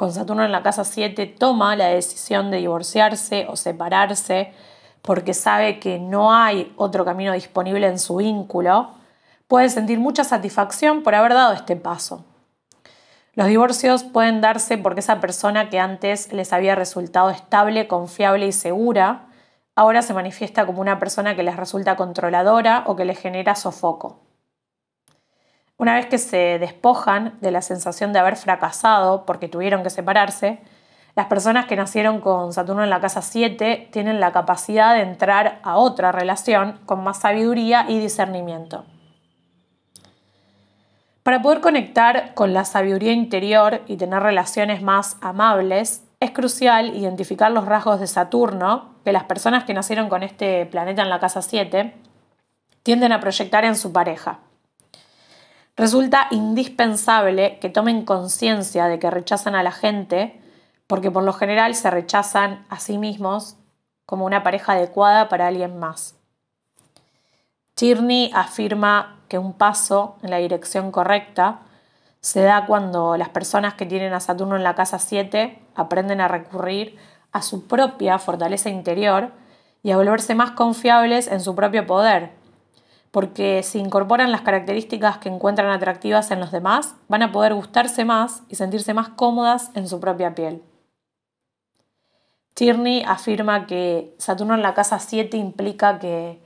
con 0.00 0.14
Saturno 0.14 0.46
en 0.46 0.50
la 0.50 0.62
casa 0.62 0.82
7 0.82 1.26
toma 1.26 1.76
la 1.76 1.88
decisión 1.88 2.50
de 2.50 2.56
divorciarse 2.56 3.46
o 3.50 3.56
separarse 3.56 4.54
porque 5.02 5.34
sabe 5.34 5.78
que 5.78 5.98
no 5.98 6.32
hay 6.32 6.72
otro 6.76 7.04
camino 7.04 7.34
disponible 7.34 7.86
en 7.86 7.98
su 7.98 8.16
vínculo, 8.16 8.92
puede 9.46 9.68
sentir 9.68 10.00
mucha 10.00 10.24
satisfacción 10.24 11.02
por 11.02 11.14
haber 11.14 11.34
dado 11.34 11.52
este 11.52 11.76
paso. 11.76 12.24
Los 13.34 13.48
divorcios 13.48 14.02
pueden 14.02 14.40
darse 14.40 14.78
porque 14.78 15.00
esa 15.00 15.20
persona 15.20 15.68
que 15.68 15.78
antes 15.78 16.32
les 16.32 16.54
había 16.54 16.74
resultado 16.74 17.28
estable, 17.28 17.86
confiable 17.86 18.46
y 18.46 18.52
segura, 18.52 19.26
ahora 19.76 20.00
se 20.00 20.14
manifiesta 20.14 20.64
como 20.64 20.80
una 20.80 20.98
persona 20.98 21.36
que 21.36 21.42
les 21.42 21.56
resulta 21.56 21.96
controladora 21.96 22.84
o 22.86 22.96
que 22.96 23.04
les 23.04 23.18
genera 23.18 23.54
sofoco. 23.54 24.29
Una 25.80 25.94
vez 25.94 26.04
que 26.04 26.18
se 26.18 26.58
despojan 26.58 27.38
de 27.40 27.50
la 27.50 27.62
sensación 27.62 28.12
de 28.12 28.18
haber 28.18 28.36
fracasado 28.36 29.24
porque 29.24 29.48
tuvieron 29.48 29.82
que 29.82 29.88
separarse, 29.88 30.58
las 31.16 31.24
personas 31.28 31.64
que 31.64 31.74
nacieron 31.74 32.20
con 32.20 32.52
Saturno 32.52 32.84
en 32.84 32.90
la 32.90 33.00
casa 33.00 33.22
7 33.22 33.88
tienen 33.90 34.20
la 34.20 34.30
capacidad 34.30 34.94
de 34.94 35.00
entrar 35.00 35.58
a 35.62 35.78
otra 35.78 36.12
relación 36.12 36.78
con 36.84 37.02
más 37.02 37.20
sabiduría 37.20 37.86
y 37.88 37.98
discernimiento. 37.98 38.84
Para 41.22 41.40
poder 41.40 41.62
conectar 41.62 42.34
con 42.34 42.52
la 42.52 42.66
sabiduría 42.66 43.12
interior 43.12 43.80
y 43.86 43.96
tener 43.96 44.22
relaciones 44.22 44.82
más 44.82 45.16
amables, 45.22 46.04
es 46.20 46.30
crucial 46.32 46.94
identificar 46.94 47.50
los 47.52 47.64
rasgos 47.64 48.00
de 48.00 48.06
Saturno 48.06 48.96
que 49.02 49.12
las 49.12 49.24
personas 49.24 49.64
que 49.64 49.72
nacieron 49.72 50.10
con 50.10 50.22
este 50.24 50.66
planeta 50.66 51.00
en 51.00 51.08
la 51.08 51.20
casa 51.20 51.40
7 51.40 51.94
tienden 52.82 53.12
a 53.12 53.20
proyectar 53.20 53.64
en 53.64 53.76
su 53.76 53.94
pareja. 53.94 54.40
Resulta 55.80 56.26
indispensable 56.30 57.58
que 57.58 57.70
tomen 57.70 58.04
conciencia 58.04 58.84
de 58.84 58.98
que 58.98 59.10
rechazan 59.10 59.54
a 59.54 59.62
la 59.62 59.72
gente, 59.72 60.38
porque 60.86 61.10
por 61.10 61.22
lo 61.22 61.32
general 61.32 61.74
se 61.74 61.88
rechazan 61.88 62.66
a 62.68 62.78
sí 62.78 62.98
mismos 62.98 63.56
como 64.04 64.26
una 64.26 64.42
pareja 64.42 64.74
adecuada 64.74 65.30
para 65.30 65.46
alguien 65.46 65.78
más. 65.78 66.16
Tierney 67.76 68.30
afirma 68.34 69.20
que 69.28 69.38
un 69.38 69.54
paso 69.54 70.16
en 70.22 70.28
la 70.28 70.36
dirección 70.36 70.92
correcta 70.92 71.60
se 72.20 72.42
da 72.42 72.66
cuando 72.66 73.16
las 73.16 73.30
personas 73.30 73.72
que 73.72 73.86
tienen 73.86 74.12
a 74.12 74.20
Saturno 74.20 74.56
en 74.56 74.62
la 74.62 74.74
casa 74.74 74.98
7 74.98 75.62
aprenden 75.76 76.20
a 76.20 76.28
recurrir 76.28 76.98
a 77.32 77.40
su 77.40 77.66
propia 77.66 78.18
fortaleza 78.18 78.68
interior 78.68 79.30
y 79.82 79.92
a 79.92 79.96
volverse 79.96 80.34
más 80.34 80.50
confiables 80.50 81.26
en 81.26 81.40
su 81.40 81.54
propio 81.54 81.86
poder, 81.86 82.38
porque 83.10 83.62
si 83.62 83.78
incorporan 83.78 84.30
las 84.30 84.42
características 84.42 85.18
que 85.18 85.28
encuentran 85.28 85.70
atractivas 85.70 86.30
en 86.30 86.40
los 86.40 86.52
demás, 86.52 86.94
van 87.08 87.22
a 87.22 87.32
poder 87.32 87.54
gustarse 87.54 88.04
más 88.04 88.42
y 88.48 88.54
sentirse 88.54 88.94
más 88.94 89.08
cómodas 89.08 89.70
en 89.74 89.88
su 89.88 89.98
propia 90.00 90.34
piel. 90.34 90.62
Tierney 92.54 93.02
afirma 93.06 93.66
que 93.66 94.14
Saturno 94.18 94.54
en 94.54 94.62
la 94.62 94.74
casa 94.74 94.98
7 94.98 95.36
implica 95.36 95.98
que 95.98 96.42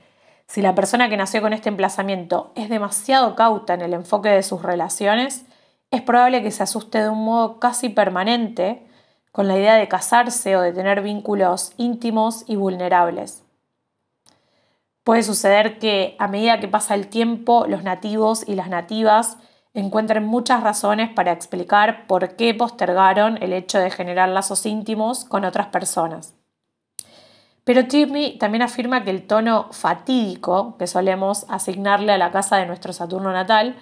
si 0.47 0.61
la 0.61 0.75
persona 0.75 1.09
que 1.09 1.17
nació 1.17 1.41
con 1.41 1.53
este 1.53 1.69
emplazamiento 1.69 2.51
es 2.55 2.69
demasiado 2.69 3.35
cauta 3.35 3.73
en 3.73 3.81
el 3.81 3.93
enfoque 3.93 4.29
de 4.29 4.43
sus 4.43 4.61
relaciones, 4.61 5.45
es 5.91 6.01
probable 6.01 6.43
que 6.43 6.51
se 6.51 6.63
asuste 6.63 7.01
de 7.01 7.09
un 7.09 7.23
modo 7.23 7.59
casi 7.59 7.89
permanente 7.89 8.87
con 9.31 9.47
la 9.47 9.57
idea 9.57 9.75
de 9.75 9.87
casarse 9.87 10.55
o 10.55 10.61
de 10.61 10.71
tener 10.71 11.01
vínculos 11.01 11.73
íntimos 11.77 12.43
y 12.47 12.55
vulnerables. 12.55 13.44
Puede 15.05 15.21
suceder 15.21 15.77
que 15.77 16.15
a 16.17 16.27
medida 16.27 16.59
que 16.59 16.67
pasa 16.67 16.95
el 16.95 17.05
tiempo, 17.07 17.67
los 17.67 17.83
nativos 17.83 18.43
y 18.47 18.55
las 18.55 18.69
nativas 18.69 19.37
encuentren 19.75 20.25
muchas 20.25 20.63
razones 20.63 21.11
para 21.11 21.31
explicar 21.31 22.07
por 22.07 22.35
qué 22.35 22.55
postergaron 22.55 23.37
el 23.43 23.53
hecho 23.53 23.77
de 23.77 23.91
generar 23.91 24.29
lazos 24.29 24.65
íntimos 24.65 25.23
con 25.23 25.45
otras 25.45 25.67
personas. 25.67 26.33
Pero 27.63 27.85
Tierney 27.85 28.39
también 28.39 28.63
afirma 28.63 29.03
que 29.03 29.11
el 29.11 29.27
tono 29.27 29.71
fatídico 29.71 30.75
que 30.79 30.87
solemos 30.87 31.45
asignarle 31.49 32.11
a 32.11 32.17
la 32.17 32.31
casa 32.31 32.57
de 32.57 32.65
nuestro 32.65 32.91
Saturno 32.91 33.31
natal 33.31 33.75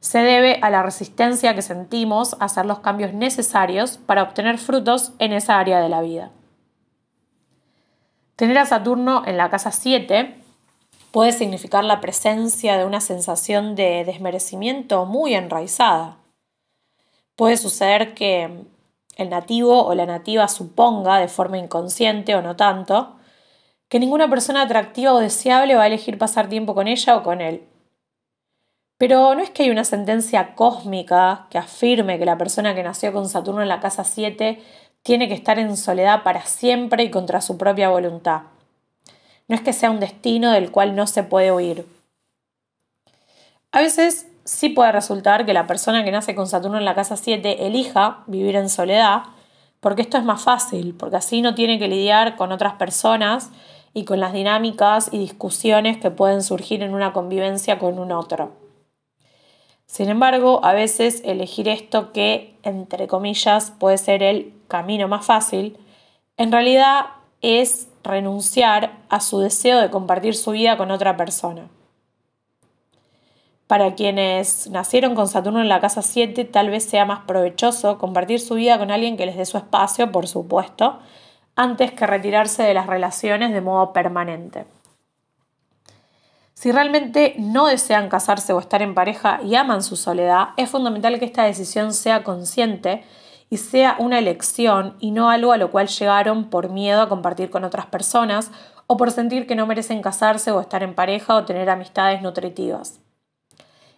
se 0.00 0.18
debe 0.18 0.58
a 0.60 0.68
la 0.68 0.82
resistencia 0.82 1.54
que 1.54 1.62
sentimos 1.62 2.36
a 2.38 2.44
hacer 2.44 2.66
los 2.66 2.80
cambios 2.80 3.14
necesarios 3.14 3.96
para 3.96 4.24
obtener 4.24 4.58
frutos 4.58 5.14
en 5.20 5.32
esa 5.32 5.58
área 5.58 5.80
de 5.80 5.88
la 5.88 6.02
vida. 6.02 6.32
Tener 8.36 8.58
a 8.58 8.66
Saturno 8.66 9.22
en 9.24 9.38
la 9.38 9.48
casa 9.48 9.70
7 9.70 10.42
puede 11.12 11.32
significar 11.32 11.84
la 11.84 12.00
presencia 12.00 12.76
de 12.76 12.84
una 12.84 13.00
sensación 13.00 13.74
de 13.74 14.04
desmerecimiento 14.04 15.06
muy 15.06 15.34
enraizada. 15.34 16.18
Puede 17.36 17.56
suceder 17.56 18.14
que 18.14 18.64
el 19.16 19.30
nativo 19.30 19.84
o 19.84 19.94
la 19.94 20.06
nativa 20.06 20.48
suponga, 20.48 21.18
de 21.18 21.28
forma 21.28 21.58
inconsciente 21.58 22.34
o 22.34 22.42
no 22.42 22.56
tanto, 22.56 23.16
que 23.88 24.00
ninguna 24.00 24.28
persona 24.28 24.62
atractiva 24.62 25.14
o 25.14 25.20
deseable 25.20 25.74
va 25.74 25.84
a 25.84 25.86
elegir 25.86 26.18
pasar 26.18 26.48
tiempo 26.48 26.74
con 26.74 26.88
ella 26.88 27.16
o 27.16 27.22
con 27.22 27.40
él. 27.40 27.66
Pero 28.98 29.34
no 29.34 29.42
es 29.42 29.50
que 29.50 29.64
hay 29.64 29.70
una 29.70 29.84
sentencia 29.84 30.54
cósmica 30.54 31.46
que 31.50 31.58
afirme 31.58 32.18
que 32.18 32.24
la 32.24 32.38
persona 32.38 32.74
que 32.74 32.82
nació 32.82 33.12
con 33.12 33.28
Saturno 33.28 33.62
en 33.62 33.68
la 33.68 33.80
casa 33.80 34.04
7 34.04 34.62
tiene 35.02 35.28
que 35.28 35.34
estar 35.34 35.58
en 35.58 35.76
soledad 35.76 36.22
para 36.22 36.42
siempre 36.42 37.04
y 37.04 37.10
contra 37.10 37.40
su 37.40 37.58
propia 37.58 37.90
voluntad. 37.90 38.42
No 39.48 39.56
es 39.56 39.62
que 39.62 39.72
sea 39.72 39.90
un 39.90 40.00
destino 40.00 40.50
del 40.50 40.70
cual 40.70 40.96
no 40.96 41.06
se 41.06 41.22
puede 41.22 41.52
huir. 41.52 41.86
A 43.72 43.80
veces 43.80 44.26
sí 44.44 44.68
puede 44.68 44.92
resultar 44.92 45.44
que 45.44 45.52
la 45.52 45.66
persona 45.66 46.04
que 46.04 46.10
nace 46.10 46.34
con 46.34 46.46
Saturno 46.46 46.78
en 46.78 46.84
la 46.84 46.94
casa 46.94 47.16
7 47.16 47.66
elija 47.66 48.24
vivir 48.26 48.56
en 48.56 48.68
soledad, 48.68 49.22
porque 49.80 50.02
esto 50.02 50.18
es 50.18 50.24
más 50.24 50.42
fácil, 50.42 50.94
porque 50.98 51.16
así 51.16 51.42
no 51.42 51.54
tiene 51.54 51.78
que 51.78 51.88
lidiar 51.88 52.36
con 52.36 52.52
otras 52.52 52.74
personas 52.74 53.50
y 53.92 54.04
con 54.04 54.20
las 54.20 54.32
dinámicas 54.32 55.10
y 55.12 55.18
discusiones 55.18 55.98
que 55.98 56.10
pueden 56.10 56.42
surgir 56.42 56.82
en 56.82 56.94
una 56.94 57.12
convivencia 57.12 57.78
con 57.78 57.98
un 57.98 58.12
otro. 58.12 58.52
Sin 59.86 60.08
embargo, 60.08 60.60
a 60.64 60.72
veces 60.72 61.22
elegir 61.24 61.68
esto 61.68 62.12
que, 62.12 62.54
entre 62.62 63.06
comillas, 63.06 63.70
puede 63.70 63.98
ser 63.98 64.22
el 64.22 64.52
camino 64.68 65.08
más 65.08 65.24
fácil, 65.24 65.78
en 66.36 66.52
realidad 66.52 67.06
es 67.40 67.88
renunciar 68.06 68.98
a 69.08 69.20
su 69.20 69.38
deseo 69.38 69.80
de 69.80 69.90
compartir 69.90 70.34
su 70.34 70.52
vida 70.52 70.76
con 70.76 70.90
otra 70.90 71.16
persona. 71.16 71.68
Para 73.66 73.94
quienes 73.94 74.68
nacieron 74.70 75.14
con 75.16 75.26
Saturno 75.26 75.60
en 75.60 75.68
la 75.68 75.80
casa 75.80 76.00
7, 76.00 76.44
tal 76.44 76.70
vez 76.70 76.84
sea 76.84 77.04
más 77.04 77.20
provechoso 77.26 77.98
compartir 77.98 78.40
su 78.40 78.54
vida 78.54 78.78
con 78.78 78.92
alguien 78.92 79.16
que 79.16 79.26
les 79.26 79.36
dé 79.36 79.44
su 79.44 79.58
espacio, 79.58 80.12
por 80.12 80.28
supuesto, 80.28 81.00
antes 81.56 81.90
que 81.90 82.06
retirarse 82.06 82.62
de 82.62 82.74
las 82.74 82.86
relaciones 82.86 83.52
de 83.52 83.60
modo 83.60 83.92
permanente. 83.92 84.66
Si 86.54 86.70
realmente 86.72 87.34
no 87.38 87.66
desean 87.66 88.08
casarse 88.08 88.52
o 88.52 88.60
estar 88.60 88.82
en 88.82 88.94
pareja 88.94 89.40
y 89.42 89.56
aman 89.56 89.82
su 89.82 89.96
soledad, 89.96 90.50
es 90.56 90.70
fundamental 90.70 91.18
que 91.18 91.24
esta 91.24 91.44
decisión 91.44 91.92
sea 91.92 92.22
consciente 92.22 93.04
y 93.50 93.58
sea 93.58 93.96
una 93.98 94.18
elección 94.18 94.96
y 94.98 95.10
no 95.10 95.30
algo 95.30 95.52
a 95.52 95.56
lo 95.56 95.70
cual 95.70 95.88
llegaron 95.88 96.50
por 96.50 96.70
miedo 96.70 97.00
a 97.02 97.08
compartir 97.08 97.50
con 97.50 97.64
otras 97.64 97.86
personas 97.86 98.50
o 98.86 98.96
por 98.96 99.10
sentir 99.10 99.46
que 99.46 99.54
no 99.54 99.66
merecen 99.66 100.02
casarse 100.02 100.50
o 100.50 100.60
estar 100.60 100.82
en 100.82 100.94
pareja 100.94 101.36
o 101.36 101.44
tener 101.44 101.70
amistades 101.70 102.22
nutritivas. 102.22 103.00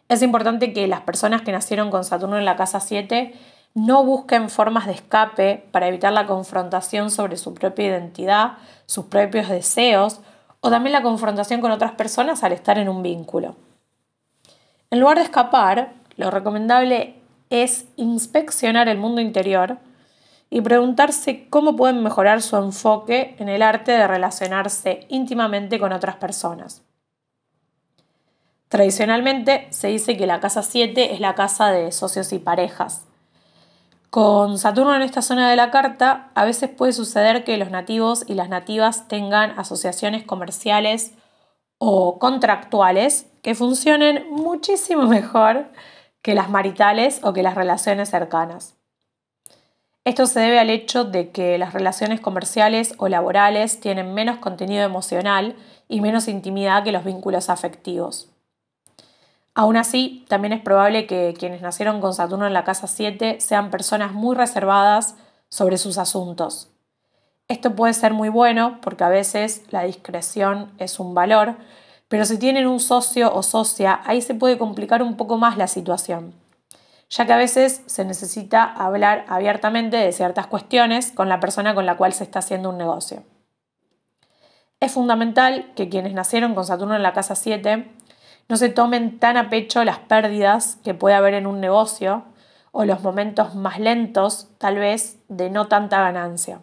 Es 0.09 0.23
importante 0.23 0.73
que 0.73 0.89
las 0.89 1.03
personas 1.03 1.43
que 1.43 1.53
nacieron 1.53 1.91
con 1.91 2.05
Saturno 2.05 2.39
en 2.39 2.45
la 2.45 2.57
casa 2.57 2.81
7 2.81 3.35
no 3.75 4.05
busquen 4.05 4.49
formas 4.49 4.87
de 4.87 4.93
escape 4.93 5.69
para 5.71 5.89
evitar 5.89 6.13
la 6.13 6.27
confrontación 6.27 7.11
sobre 7.11 7.37
su 7.37 7.55
propia 7.55 7.87
identidad, 7.87 8.55
sus 8.87 9.07
propios 9.07 9.49
deseos 9.49 10.21
o 10.61 10.71
también 10.71 10.93
la 10.93 11.03
confrontación 11.03 11.61
con 11.61 11.71
otras 11.71 11.93
personas 11.93 12.43
al 12.43 12.53
estar 12.53 12.79
en 12.79 12.89
un 12.89 13.03
vínculo. 13.03 13.57
En 14.91 15.01
lugar 15.01 15.19
de 15.19 15.25
escapar, 15.25 15.93
lo 16.17 16.31
recomendable 16.31 17.18
es 17.51 17.87
inspeccionar 17.97 18.89
el 18.89 18.99
mundo 18.99 19.21
interior 19.21 19.79
y 20.51 20.61
preguntarse 20.61 21.47
cómo 21.51 21.77
pueden 21.77 22.03
mejorar 22.03 22.43
su 22.43 22.57
enfoque 22.57 23.37
en 23.39 23.49
el 23.49 23.63
arte 23.63 23.93
de 23.93 24.07
relacionarse 24.07 25.07
íntimamente 25.09 25.79
con 25.79 25.93
otras 25.93 26.17
personas. 26.17 26.83
Tradicionalmente 28.69 29.67
se 29.71 29.89
dice 29.89 30.17
que 30.17 30.27
la 30.27 30.41
casa 30.41 30.63
7 30.63 31.15
es 31.15 31.21
la 31.21 31.35
casa 31.35 31.71
de 31.71 31.91
socios 31.93 32.33
y 32.33 32.39
parejas, 32.39 33.09
con 34.11 34.57
Saturno 34.57 34.97
en 34.97 35.03
esta 35.03 35.21
zona 35.21 35.51
de 35.51 35.57
la 35.57 35.71
carta, 35.71 36.31
a 36.35 36.47
veces 36.47 36.71
puede 36.71 36.95
suceder 36.95 37.45
que 37.45 37.59
los 37.59 37.71
nativos 37.71 38.25
y 38.27 38.35
las 38.35 38.49
nativas 38.49 39.07
tengan 39.07 39.59
asociaciones 39.59 40.25
comerciales 40.25 41.13
o 41.77 42.19
contractuales 42.19 43.27
que 43.43 43.55
funcionen 43.55 44.25
muchísimo 44.31 45.03
mejor 45.07 45.67
que 46.29 46.35
las 46.35 46.51
maritales 46.51 47.21
o 47.23 47.33
que 47.33 47.43
las 47.43 47.55
relaciones 47.55 48.11
cercanas. 48.11 48.75
Esto 50.05 50.27
se 50.27 50.41
debe 50.41 50.59
al 50.59 50.69
hecho 50.69 51.05
de 51.05 51.31
que 51.31 51.57
las 51.57 51.73
relaciones 51.73 52.21
comerciales 52.21 52.95
o 52.99 53.09
laborales 53.09 53.81
tienen 53.81 54.13
menos 54.13 54.37
contenido 54.37 54.85
emocional 54.85 55.57
y 55.89 56.03
menos 56.03 56.29
intimidad 56.29 56.85
que 56.85 56.93
los 56.93 57.03
vínculos 57.03 57.49
afectivos. 57.49 58.29
Aún 59.55 59.79
así, 59.79 60.27
también 60.29 60.53
es 60.53 60.61
probable 60.61 61.07
que 61.07 61.33
quienes 61.33 61.63
nacieron 61.63 62.03
con 62.03 62.13
Saturno 62.13 62.47
en 62.47 62.53
la 62.53 62.65
casa 62.65 62.89
7 62.89 63.41
sean 63.41 63.71
personas 63.71 64.13
muy 64.13 64.37
reservadas 64.37 65.17
sobre 65.49 65.79
sus 65.79 65.97
asuntos. 65.97 66.69
Esto 67.49 67.75
puede 67.75 67.95
ser 67.95 68.13
muy 68.13 68.29
bueno 68.29 68.81
porque 68.83 69.05
a 69.05 69.09
veces 69.09 69.63
la 69.71 69.85
discreción 69.85 70.73
es 70.77 71.01
un 71.01 71.15
valor, 71.15 71.57
pero 72.09 72.25
si 72.25 72.39
tienen 72.39 72.67
un 72.67 72.81
socio 72.81 73.33
o 73.33 73.43
socia, 73.43 74.01
ahí 74.05 74.23
se 74.23 74.35
puede 74.35 74.59
complicar 74.59 75.03
un 75.03 75.17
poco 75.17 75.37
más 75.37 75.57
la 75.57 75.67
situación, 75.67 76.35
ya 77.11 77.27
que 77.27 77.33
a 77.33 77.37
veces 77.37 77.83
se 77.87 78.05
necesita 78.05 78.65
hablar 78.65 79.25
abiertamente 79.29 79.97
de 79.99 80.13
ciertas 80.13 80.47
cuestiones 80.47 81.13
con 81.13 81.29
la 81.29 81.41
persona 81.41 81.75
con 81.75 81.87
la 81.87 81.97
cual 81.97 82.13
se 82.13 82.25
está 82.25 82.39
haciendo 82.39 82.71
un 82.71 82.79
negocio. 82.79 83.23
Es 84.81 84.93
fundamental 84.93 85.73
que 85.75 85.89
quienes 85.89 86.15
nacieron 86.15 86.55
con 86.55 86.65
Saturno 86.65 86.95
en 86.97 87.03
la 87.03 87.13
casa 87.13 87.35
7 87.35 87.91
no 88.49 88.57
se 88.57 88.69
tomen 88.71 89.19
tan 89.19 89.37
a 89.37 89.51
pecho 89.51 89.85
las 89.85 89.99
pérdidas 89.99 90.79
que 90.83 90.95
puede 90.95 91.15
haber 91.17 91.35
en 91.35 91.47
un 91.47 91.61
negocio 91.61 92.25
o 92.73 92.85
los 92.85 93.03
momentos 93.03 93.55
más 93.55 93.79
lentos, 93.81 94.49
tal 94.59 94.77
vez, 94.77 95.19
de 95.29 95.51
no 95.51 95.67
tanta 95.67 96.01
ganancia. 96.01 96.61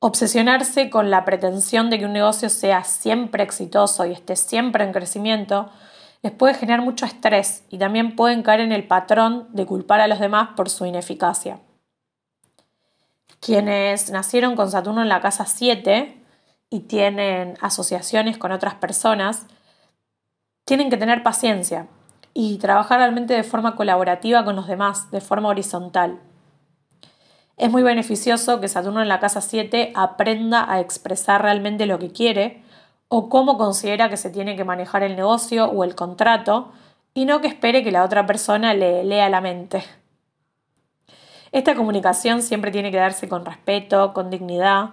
Obsesionarse 0.00 0.90
con 0.90 1.10
la 1.10 1.24
pretensión 1.24 1.90
de 1.90 1.98
que 1.98 2.04
un 2.04 2.12
negocio 2.12 2.48
sea 2.50 2.84
siempre 2.84 3.42
exitoso 3.42 4.06
y 4.06 4.12
esté 4.12 4.36
siempre 4.36 4.84
en 4.84 4.92
crecimiento 4.92 5.70
les 6.22 6.32
puede 6.32 6.54
generar 6.54 6.82
mucho 6.82 7.06
estrés 7.06 7.64
y 7.68 7.78
también 7.78 8.16
pueden 8.16 8.42
caer 8.42 8.60
en 8.60 8.72
el 8.72 8.86
patrón 8.86 9.48
de 9.50 9.66
culpar 9.66 10.00
a 10.00 10.08
los 10.08 10.18
demás 10.18 10.50
por 10.56 10.68
su 10.68 10.84
ineficacia. 10.84 11.60
Quienes 13.40 14.10
nacieron 14.10 14.56
con 14.56 14.70
Saturno 14.70 15.02
en 15.02 15.08
la 15.08 15.20
casa 15.20 15.46
7 15.46 16.20
y 16.70 16.80
tienen 16.80 17.56
asociaciones 17.60 18.36
con 18.36 18.52
otras 18.52 18.74
personas, 18.74 19.46
tienen 20.64 20.90
que 20.90 20.96
tener 20.96 21.22
paciencia 21.22 21.86
y 22.34 22.58
trabajar 22.58 22.98
realmente 22.98 23.34
de 23.34 23.44
forma 23.44 23.76
colaborativa 23.76 24.44
con 24.44 24.56
los 24.56 24.66
demás, 24.66 25.10
de 25.10 25.20
forma 25.20 25.48
horizontal. 25.48 26.20
Es 27.58 27.72
muy 27.72 27.82
beneficioso 27.82 28.60
que 28.60 28.68
Saturno 28.68 29.02
en 29.02 29.08
la 29.08 29.18
casa 29.18 29.40
7 29.40 29.90
aprenda 29.96 30.72
a 30.72 30.78
expresar 30.78 31.42
realmente 31.42 31.86
lo 31.86 31.98
que 31.98 32.12
quiere 32.12 32.62
o 33.08 33.28
cómo 33.28 33.58
considera 33.58 34.08
que 34.08 34.16
se 34.16 34.30
tiene 34.30 34.54
que 34.54 34.62
manejar 34.62 35.02
el 35.02 35.16
negocio 35.16 35.66
o 35.66 35.82
el 35.82 35.96
contrato 35.96 36.70
y 37.14 37.24
no 37.24 37.40
que 37.40 37.48
espere 37.48 37.82
que 37.82 37.90
la 37.90 38.04
otra 38.04 38.26
persona 38.26 38.74
le 38.74 39.02
lea 39.02 39.28
la 39.28 39.40
mente. 39.40 39.82
Esta 41.50 41.74
comunicación 41.74 42.42
siempre 42.42 42.70
tiene 42.70 42.92
que 42.92 42.98
darse 42.98 43.28
con 43.28 43.44
respeto, 43.44 44.12
con 44.12 44.30
dignidad 44.30 44.90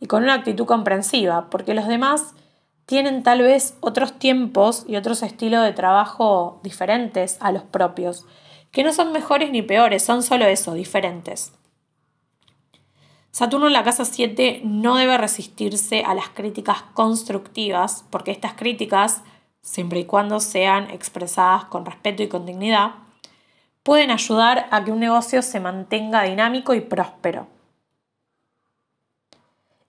y 0.00 0.08
con 0.08 0.24
una 0.24 0.34
actitud 0.34 0.66
comprensiva, 0.66 1.48
porque 1.50 1.74
los 1.74 1.86
demás 1.86 2.34
tienen 2.86 3.22
tal 3.22 3.42
vez 3.42 3.76
otros 3.78 4.18
tiempos 4.18 4.84
y 4.88 4.96
otros 4.96 5.22
estilos 5.22 5.62
de 5.62 5.72
trabajo 5.72 6.58
diferentes 6.64 7.36
a 7.40 7.52
los 7.52 7.62
propios, 7.62 8.24
que 8.72 8.82
no 8.82 8.92
son 8.92 9.12
mejores 9.12 9.52
ni 9.52 9.62
peores, 9.62 10.04
son 10.04 10.24
solo 10.24 10.46
eso, 10.46 10.72
diferentes. 10.72 11.52
Saturno 13.30 13.66
en 13.66 13.72
la 13.72 13.84
casa 13.84 14.04
7 14.04 14.62
no 14.64 14.96
debe 14.96 15.18
resistirse 15.18 16.02
a 16.04 16.14
las 16.14 16.28
críticas 16.30 16.82
constructivas, 16.94 18.04
porque 18.10 18.30
estas 18.30 18.54
críticas, 18.54 19.22
siempre 19.60 20.00
y 20.00 20.04
cuando 20.04 20.40
sean 20.40 20.90
expresadas 20.90 21.66
con 21.66 21.84
respeto 21.84 22.22
y 22.22 22.28
con 22.28 22.46
dignidad, 22.46 22.92
pueden 23.82 24.10
ayudar 24.10 24.66
a 24.70 24.84
que 24.84 24.92
un 24.92 25.00
negocio 25.00 25.42
se 25.42 25.60
mantenga 25.60 26.22
dinámico 26.22 26.74
y 26.74 26.80
próspero. 26.80 27.46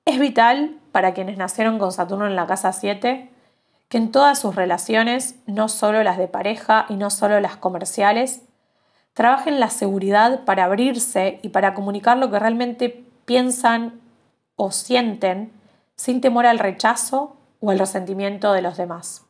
Es 0.05 0.19
vital 0.19 0.77
para 0.91 1.13
quienes 1.13 1.37
nacieron 1.37 1.79
con 1.79 1.91
Saturno 1.91 2.27
en 2.27 2.35
la 2.35 2.47
casa 2.47 2.73
7 2.73 3.29
que 3.89 3.97
en 3.97 4.11
todas 4.11 4.39
sus 4.39 4.55
relaciones, 4.55 5.35
no 5.47 5.67
solo 5.67 6.03
las 6.03 6.17
de 6.17 6.27
pareja 6.27 6.85
y 6.89 6.93
no 6.93 7.09
solo 7.09 7.39
las 7.39 7.57
comerciales, 7.57 8.43
trabajen 9.13 9.59
la 9.59 9.71
seguridad 9.71 10.45
para 10.45 10.65
abrirse 10.65 11.39
y 11.41 11.49
para 11.49 11.73
comunicar 11.73 12.17
lo 12.17 12.29
que 12.29 12.39
realmente 12.39 13.08
piensan 13.29 14.01
o 14.55 14.71
sienten 14.71 15.51
sin 15.95 16.19
temor 16.19 16.47
al 16.47 16.57
rechazo 16.57 17.37
o 17.59 17.69
al 17.69 17.77
resentimiento 17.77 18.53
de 18.53 18.63
los 18.63 18.75
demás. 18.75 19.23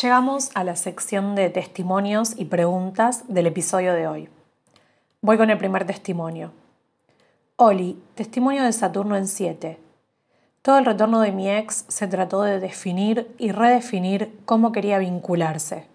Llegamos 0.00 0.52
a 0.54 0.62
la 0.62 0.76
sección 0.76 1.34
de 1.34 1.50
testimonios 1.50 2.38
y 2.38 2.44
preguntas 2.44 3.24
del 3.26 3.48
episodio 3.48 3.92
de 3.92 4.06
hoy. 4.06 4.28
Voy 5.22 5.36
con 5.36 5.50
el 5.50 5.58
primer 5.58 5.88
testimonio. 5.88 6.52
Oli, 7.56 8.00
testimonio 8.14 8.62
de 8.62 8.72
Saturno 8.72 9.16
en 9.16 9.26
7. 9.26 9.76
Todo 10.62 10.78
el 10.78 10.84
retorno 10.84 11.18
de 11.18 11.32
mi 11.32 11.50
ex 11.50 11.84
se 11.88 12.06
trató 12.06 12.42
de 12.42 12.60
definir 12.60 13.34
y 13.38 13.50
redefinir 13.50 14.38
cómo 14.44 14.70
quería 14.70 14.98
vincularse. 14.98 15.90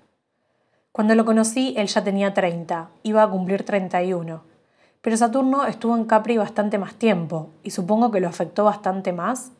Cuando 0.97 1.13
lo 1.13 1.25
conocí, 1.25 1.75
él 1.77 1.85
ya 1.85 2.03
tenía 2.03 2.33
30, 2.33 2.89
iba 3.03 3.21
a 3.21 3.29
cumplir 3.29 3.63
31. 3.63 4.41
Pero 4.99 5.15
Saturno 5.15 5.67
estuvo 5.67 5.95
en 5.95 6.05
Capri 6.05 6.37
bastante 6.37 6.79
más 6.79 6.95
tiempo, 6.95 7.51
y 7.61 7.69
supongo 7.69 8.09
que 8.09 8.19
lo 8.19 8.27
afectó 8.27 8.63
bastante 8.63 9.13
más. 9.13 9.51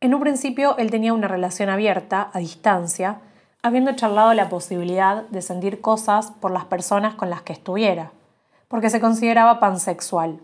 En 0.00 0.14
un 0.14 0.20
principio, 0.20 0.76
él 0.78 0.90
tenía 0.90 1.12
una 1.14 1.28
relación 1.28 1.68
abierta, 1.68 2.28
a 2.32 2.40
distancia, 2.40 3.20
habiendo 3.62 3.92
charlado 3.92 4.34
la 4.34 4.48
posibilidad 4.48 5.22
de 5.28 5.42
sentir 5.42 5.80
cosas 5.80 6.32
por 6.32 6.50
las 6.50 6.64
personas 6.64 7.14
con 7.14 7.30
las 7.30 7.42
que 7.42 7.52
estuviera, 7.52 8.10
porque 8.66 8.90
se 8.90 9.00
consideraba 9.00 9.60
pansexual. 9.60 10.40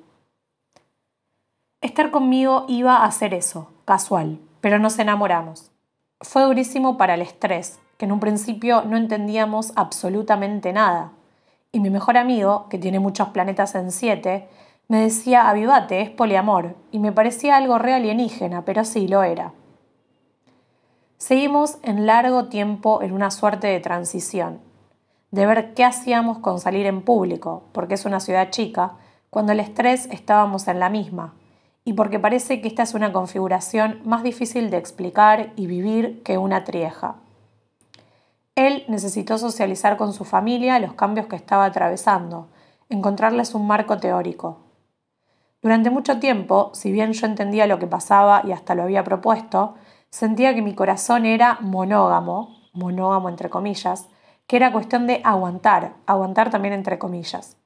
Estar 1.81 2.13
conmigo 2.13 2.67
iba 2.69 3.03
a 3.03 3.11
ser 3.11 3.35
eso, 3.35 3.73
casual, 3.85 4.39
pero 4.61 4.79
nos 4.79 4.97
enamoramos. 5.01 5.73
Fue 6.21 6.45
durísimo 6.45 6.97
para 6.97 7.15
el 7.15 7.23
estrés, 7.23 7.81
que 7.99 8.07
en 8.07 8.13
un 8.13 8.21
principio 8.21 8.85
no 8.85 8.97
entendíamos 8.97 9.73
absolutamente 9.77 10.73
nada. 10.73 11.13
Y 11.73 11.81
mi 11.81 11.91
mejor 11.91 12.17
amigo, 12.17 12.67
que 12.71 12.79
tiene 12.79 13.01
muchos 13.01 13.29
planetas 13.29 13.75
en 13.75 13.93
siete, 13.93 14.49
me 14.87 15.03
decía, 15.03 15.51
avivate, 15.51 16.01
es 16.01 16.09
poliamor, 16.09 16.77
y 16.93 16.99
me 16.99 17.13
parecía 17.13 17.57
algo 17.57 17.77
re 17.77 17.93
alienígena, 17.93 18.65
pero 18.65 18.85
sí 18.85 19.07
lo 19.07 19.23
era. 19.23 19.53
Seguimos 21.19 21.79
en 21.83 22.07
largo 22.07 22.47
tiempo 22.47 23.03
en 23.03 23.13
una 23.13 23.31
suerte 23.31 23.67
de 23.67 23.81
transición, 23.81 24.61
de 25.31 25.45
ver 25.45 25.75
qué 25.75 25.85
hacíamos 25.85 26.39
con 26.39 26.61
salir 26.61 26.87
en 26.87 27.03
público, 27.03 27.65
porque 27.73 27.95
es 27.95 28.07
una 28.07 28.21
ciudad 28.21 28.51
chica, 28.51 28.93
cuando 29.29 29.53
el 29.53 29.61
estrés 29.61 30.07
estábamos 30.07 30.69
en 30.69 30.79
la 30.79 30.89
misma, 30.89 31.35
y 31.85 31.95
porque 31.95 32.19
parece 32.19 32.61
que 32.61 32.69
esta 32.69 32.85
es 32.85 32.95
una 32.95 33.13
configuración 33.13 34.01
más 34.05 34.23
difícil 34.23 34.71
de 34.71 34.77
explicar 34.79 35.53
y 35.57 35.67
vivir 35.67 36.23
que 36.23 36.39
una 36.39 36.65
trieja. 36.65 37.17
Él 38.59 38.83
necesitó 38.89 39.39
socializar 39.39 39.97
con 39.97 40.13
su 40.13 40.25
familia 40.25 40.81
los 40.81 40.95
cambios 40.95 41.29
que 41.29 41.37
estaba 41.37 41.65
atravesando, 41.65 42.49
encontrarles 42.89 43.55
un 43.55 43.69
marco 43.69 43.99
teórico. 43.99 44.59
Durante 45.63 45.91
mucho 45.91 46.19
tiempo, 46.19 46.73
si 46.75 46.91
bien 46.91 47.13
yo 47.13 47.27
entendía 47.27 47.69
lo 47.69 47.79
que 47.79 47.87
pasaba 47.87 48.43
y 48.45 48.51
hasta 48.51 48.75
lo 48.75 48.83
había 48.83 49.05
propuesto, 49.05 49.77
sentía 50.11 50.57
que 50.57 50.63
mi 50.63 50.75
corazón 50.75 51.25
era 51.25 51.59
monógamo, 51.61 52.69
monógamo 52.73 53.29
entre 53.29 53.49
comillas, 53.49 54.09
que 54.49 54.57
era 54.57 54.73
cuestión 54.73 55.07
de 55.07 55.21
aguantar, 55.23 55.93
aguantar 56.07 56.51
también 56.51 56.75
entre 56.75 56.99
comillas. 56.99 57.59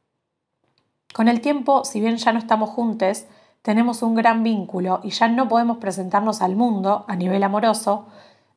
Con 1.14 1.26
el 1.28 1.40
tiempo, 1.40 1.87
si 1.87 2.02
bien 2.02 2.18
ya 2.18 2.35
no 2.35 2.38
estamos 2.38 2.68
juntos, 2.68 3.24
tenemos 3.62 4.02
un 4.02 4.14
gran 4.14 4.42
vínculo 4.42 5.00
y 5.02 5.09
ya 5.09 5.26
no 5.28 5.48
podemos 5.48 5.78
presentarnos 5.78 6.42
al 6.42 6.55
mundo, 6.55 7.07
a 7.09 7.16
nivel 7.16 7.42
amoroso, 7.44 8.09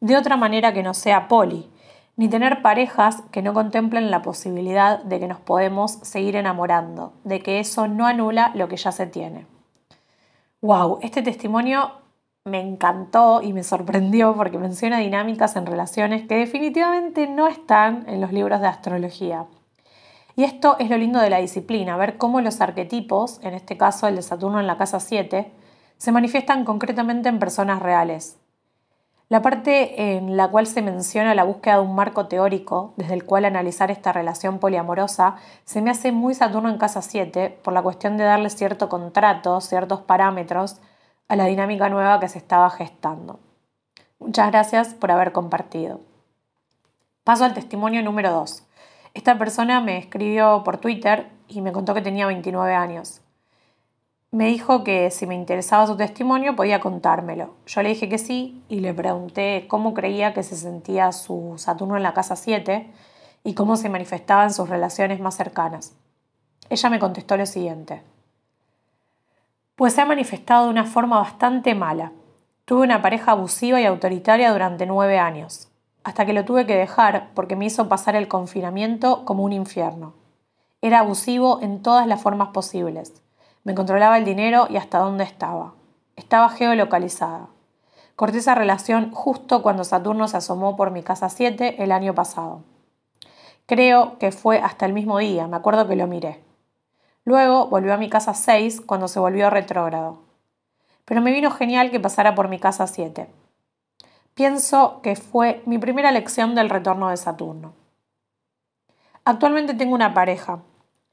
de 0.02 0.18
otra 0.18 0.36
manera 0.36 0.74
que 0.74 0.84
no 0.84 0.94
sea 0.94 1.30
poli, 1.30 1.72
ni 2.18 2.30
tener 2.30 2.62
parejas 2.62 3.24
que 3.32 3.42
no 3.42 3.54
contemplen 3.54 4.12
la 4.12 4.22
posibilidad 4.22 5.04
de 5.04 5.20
que 5.20 5.28
nos 5.28 5.40
podemos 5.40 5.94
seguir 6.04 6.36
enamorando, 6.36 7.14
de 7.24 7.42
que 7.42 7.60
eso 7.60 7.88
no 7.88 8.08
anula 8.08 8.52
lo 8.56 8.68
que 8.68 8.78
ya 8.78 8.92
se 8.92 9.06
tiene. 9.06 9.46
¡Wow! 10.62 11.00
Este 11.02 11.22
testimonio 11.22 11.92
me 12.46 12.62
encantó 12.62 13.42
y 13.42 13.54
me 13.54 13.64
sorprendió 13.64 14.36
porque 14.36 14.58
menciona 14.58 15.00
dinámicas 15.00 15.56
en 15.56 15.66
relaciones 15.66 16.28
que 16.28 16.38
definitivamente 16.38 17.28
no 17.28 17.48
están 17.48 18.06
en 18.08 18.22
los 18.22 18.32
libros 18.32 18.62
de 18.62 18.68
astrología. 18.68 19.46
Y 20.36 20.44
esto 20.44 20.76
es 20.80 20.90
lo 20.90 20.98
lindo 20.98 21.20
de 21.20 21.30
la 21.30 21.40
disciplina, 21.40 21.98
ver 21.98 22.18
cómo 22.18 22.42
los 22.42 22.62
arquetipos, 22.62 23.40
en 23.42 23.54
este 23.54 23.78
caso 23.78 24.08
el 24.08 24.16
de 24.16 24.22
Saturno 24.22 24.60
en 24.60 24.68
la 24.68 24.78
casa 24.78 25.00
7, 25.00 25.52
se 25.98 26.12
manifiestan 26.12 26.66
concretamente 26.66 27.30
en 27.30 27.40
personas 27.40 27.82
reales. 27.82 28.38
La 29.28 29.42
parte 29.42 30.16
en 30.16 30.38
la 30.38 30.50
cual 30.50 30.68
se 30.68 30.84
menciona 30.84 31.34
la 31.34 31.44
búsqueda 31.44 31.76
de 31.76 31.82
un 31.82 31.96
marco 31.96 32.28
teórico 32.28 32.94
desde 32.96 33.16
el 33.16 33.26
cual 33.26 33.46
analizar 33.46 33.90
esta 33.90 34.14
relación 34.14 34.60
poliamorosa 34.60 35.38
se 35.64 35.82
me 35.82 35.90
hace 35.90 36.12
muy 36.12 36.36
Saturno 36.36 36.70
en 36.70 36.78
casa 36.78 37.02
7 37.02 37.58
por 37.64 37.74
la 37.74 37.82
cuestión 37.82 38.18
de 38.18 38.24
darle 38.24 38.52
cierto 38.52 38.88
contrato, 38.88 39.60
ciertos 39.62 40.02
parámetros 40.02 40.80
a 41.28 41.36
la 41.36 41.46
dinámica 41.46 41.90
nueva 41.90 42.20
que 42.20 42.30
se 42.30 42.38
estaba 42.38 42.70
gestando. 42.70 43.40
Muchas 44.20 44.52
gracias 44.52 44.94
por 44.94 45.10
haber 45.10 45.32
compartido. 45.32 46.02
Paso 47.24 47.46
al 47.46 47.56
testimonio 47.56 48.04
número 48.04 48.32
2. 48.32 48.64
Esta 49.16 49.40
persona 49.40 49.82
me 49.82 49.98
escribió 49.98 50.62
por 50.64 50.78
Twitter 50.78 51.32
y 51.48 51.62
me 51.62 51.72
contó 51.72 51.96
que 51.96 52.02
tenía 52.04 52.28
29 52.28 52.76
años. 52.76 53.22
Me 54.36 54.48
dijo 54.48 54.84
que 54.84 55.12
si 55.12 55.28
me 55.28 55.34
interesaba 55.34 55.88
su 55.88 55.96
testimonio 55.96 56.58
podía 56.58 56.82
contármelo. 56.82 57.54
Yo 57.68 57.82
le 57.82 57.88
dije 57.88 58.10
que 58.10 58.18
sí 58.18 58.62
y 58.68 58.82
le 58.82 58.94
pregunté 58.94 59.66
cómo 59.70 59.94
creía 59.94 60.34
que 60.34 60.44
se 60.44 60.58
sentía 60.58 61.14
su 61.14 61.54
Saturno 61.56 61.96
en 61.96 62.04
la 62.04 62.14
casa 62.14 62.36
7 62.36 62.86
y 63.46 63.54
cómo 63.54 63.78
se 63.78 63.88
manifestaba 63.88 64.44
en 64.44 64.52
sus 64.52 64.68
relaciones 64.68 65.22
más 65.22 65.36
cercanas. 65.38 65.96
Ella 66.70 66.90
me 66.90 67.00
contestó 67.00 67.38
lo 67.38 67.46
siguiente. 67.46 68.02
Pues 69.78 69.94
se 69.94 70.02
ha 70.02 70.06
manifestado 70.06 70.66
de 70.66 70.72
una 70.72 70.84
forma 70.84 71.20
bastante 71.20 71.74
mala. 71.74 72.12
Tuve 72.66 72.84
una 72.84 73.02
pareja 73.02 73.32
abusiva 73.32 73.80
y 73.80 73.86
autoritaria 73.86 74.52
durante 74.52 74.86
nueve 74.86 75.18
años 75.18 75.70
hasta 76.04 76.26
que 76.26 76.34
lo 76.34 76.44
tuve 76.44 76.66
que 76.66 76.76
dejar 76.76 77.30
porque 77.36 77.56
me 77.56 77.68
hizo 77.68 77.88
pasar 77.88 78.18
el 78.18 78.28
confinamiento 78.28 79.24
como 79.24 79.44
un 79.44 79.54
infierno. 79.54 80.12
Era 80.82 81.00
abusivo 81.00 81.62
en 81.62 81.82
todas 81.82 82.06
las 82.06 82.22
formas 82.22 82.50
posibles. 82.50 83.22
Me 83.66 83.76
controlaba 83.76 84.18
el 84.18 84.24
dinero 84.24 84.68
y 84.70 84.78
hasta 84.78 85.00
dónde 85.00 85.26
estaba. 85.26 85.74
Estaba 86.16 86.48
geolocalizada. 86.48 87.50
Corté 88.16 88.38
esa 88.38 88.56
relación 88.56 89.12
justo 89.12 89.62
cuando 89.62 89.84
Saturno 89.84 90.30
se 90.30 90.38
asomó 90.38 90.78
por 90.78 90.92
mi 90.92 91.04
casa 91.04 91.28
7 91.28 91.84
el 91.84 91.92
año 91.92 92.16
pasado. 92.16 92.64
Creo 93.66 94.18
que 94.18 94.32
fue 94.32 94.60
hasta 94.60 94.86
el 94.86 94.94
mismo 94.94 95.18
día, 95.18 95.48
me 95.48 95.58
acuerdo 95.58 95.86
que 95.86 95.98
lo 95.98 96.08
miré. 96.08 96.42
Luego 97.26 97.68
volvió 97.68 97.94
a 97.94 97.98
mi 97.98 98.10
casa 98.10 98.34
6 98.34 98.80
cuando 98.80 99.10
se 99.10 99.20
volvió 99.20 99.50
retrógrado. 99.50 100.20
Pero 101.04 101.20
me 101.20 101.34
vino 101.34 101.52
genial 101.52 101.92
que 101.92 102.00
pasara 102.00 102.34
por 102.34 102.48
mi 102.48 102.58
casa 102.58 102.88
7 102.88 103.28
pienso 104.36 105.00
que 105.02 105.16
fue 105.16 105.64
mi 105.66 105.80
primera 105.80 106.12
lección 106.12 106.54
del 106.54 106.70
retorno 106.70 107.10
de 107.10 107.18
Saturno. 107.18 107.74
Actualmente 109.24 109.74
tengo 109.74 109.96
una 109.96 110.14
pareja. 110.14 110.60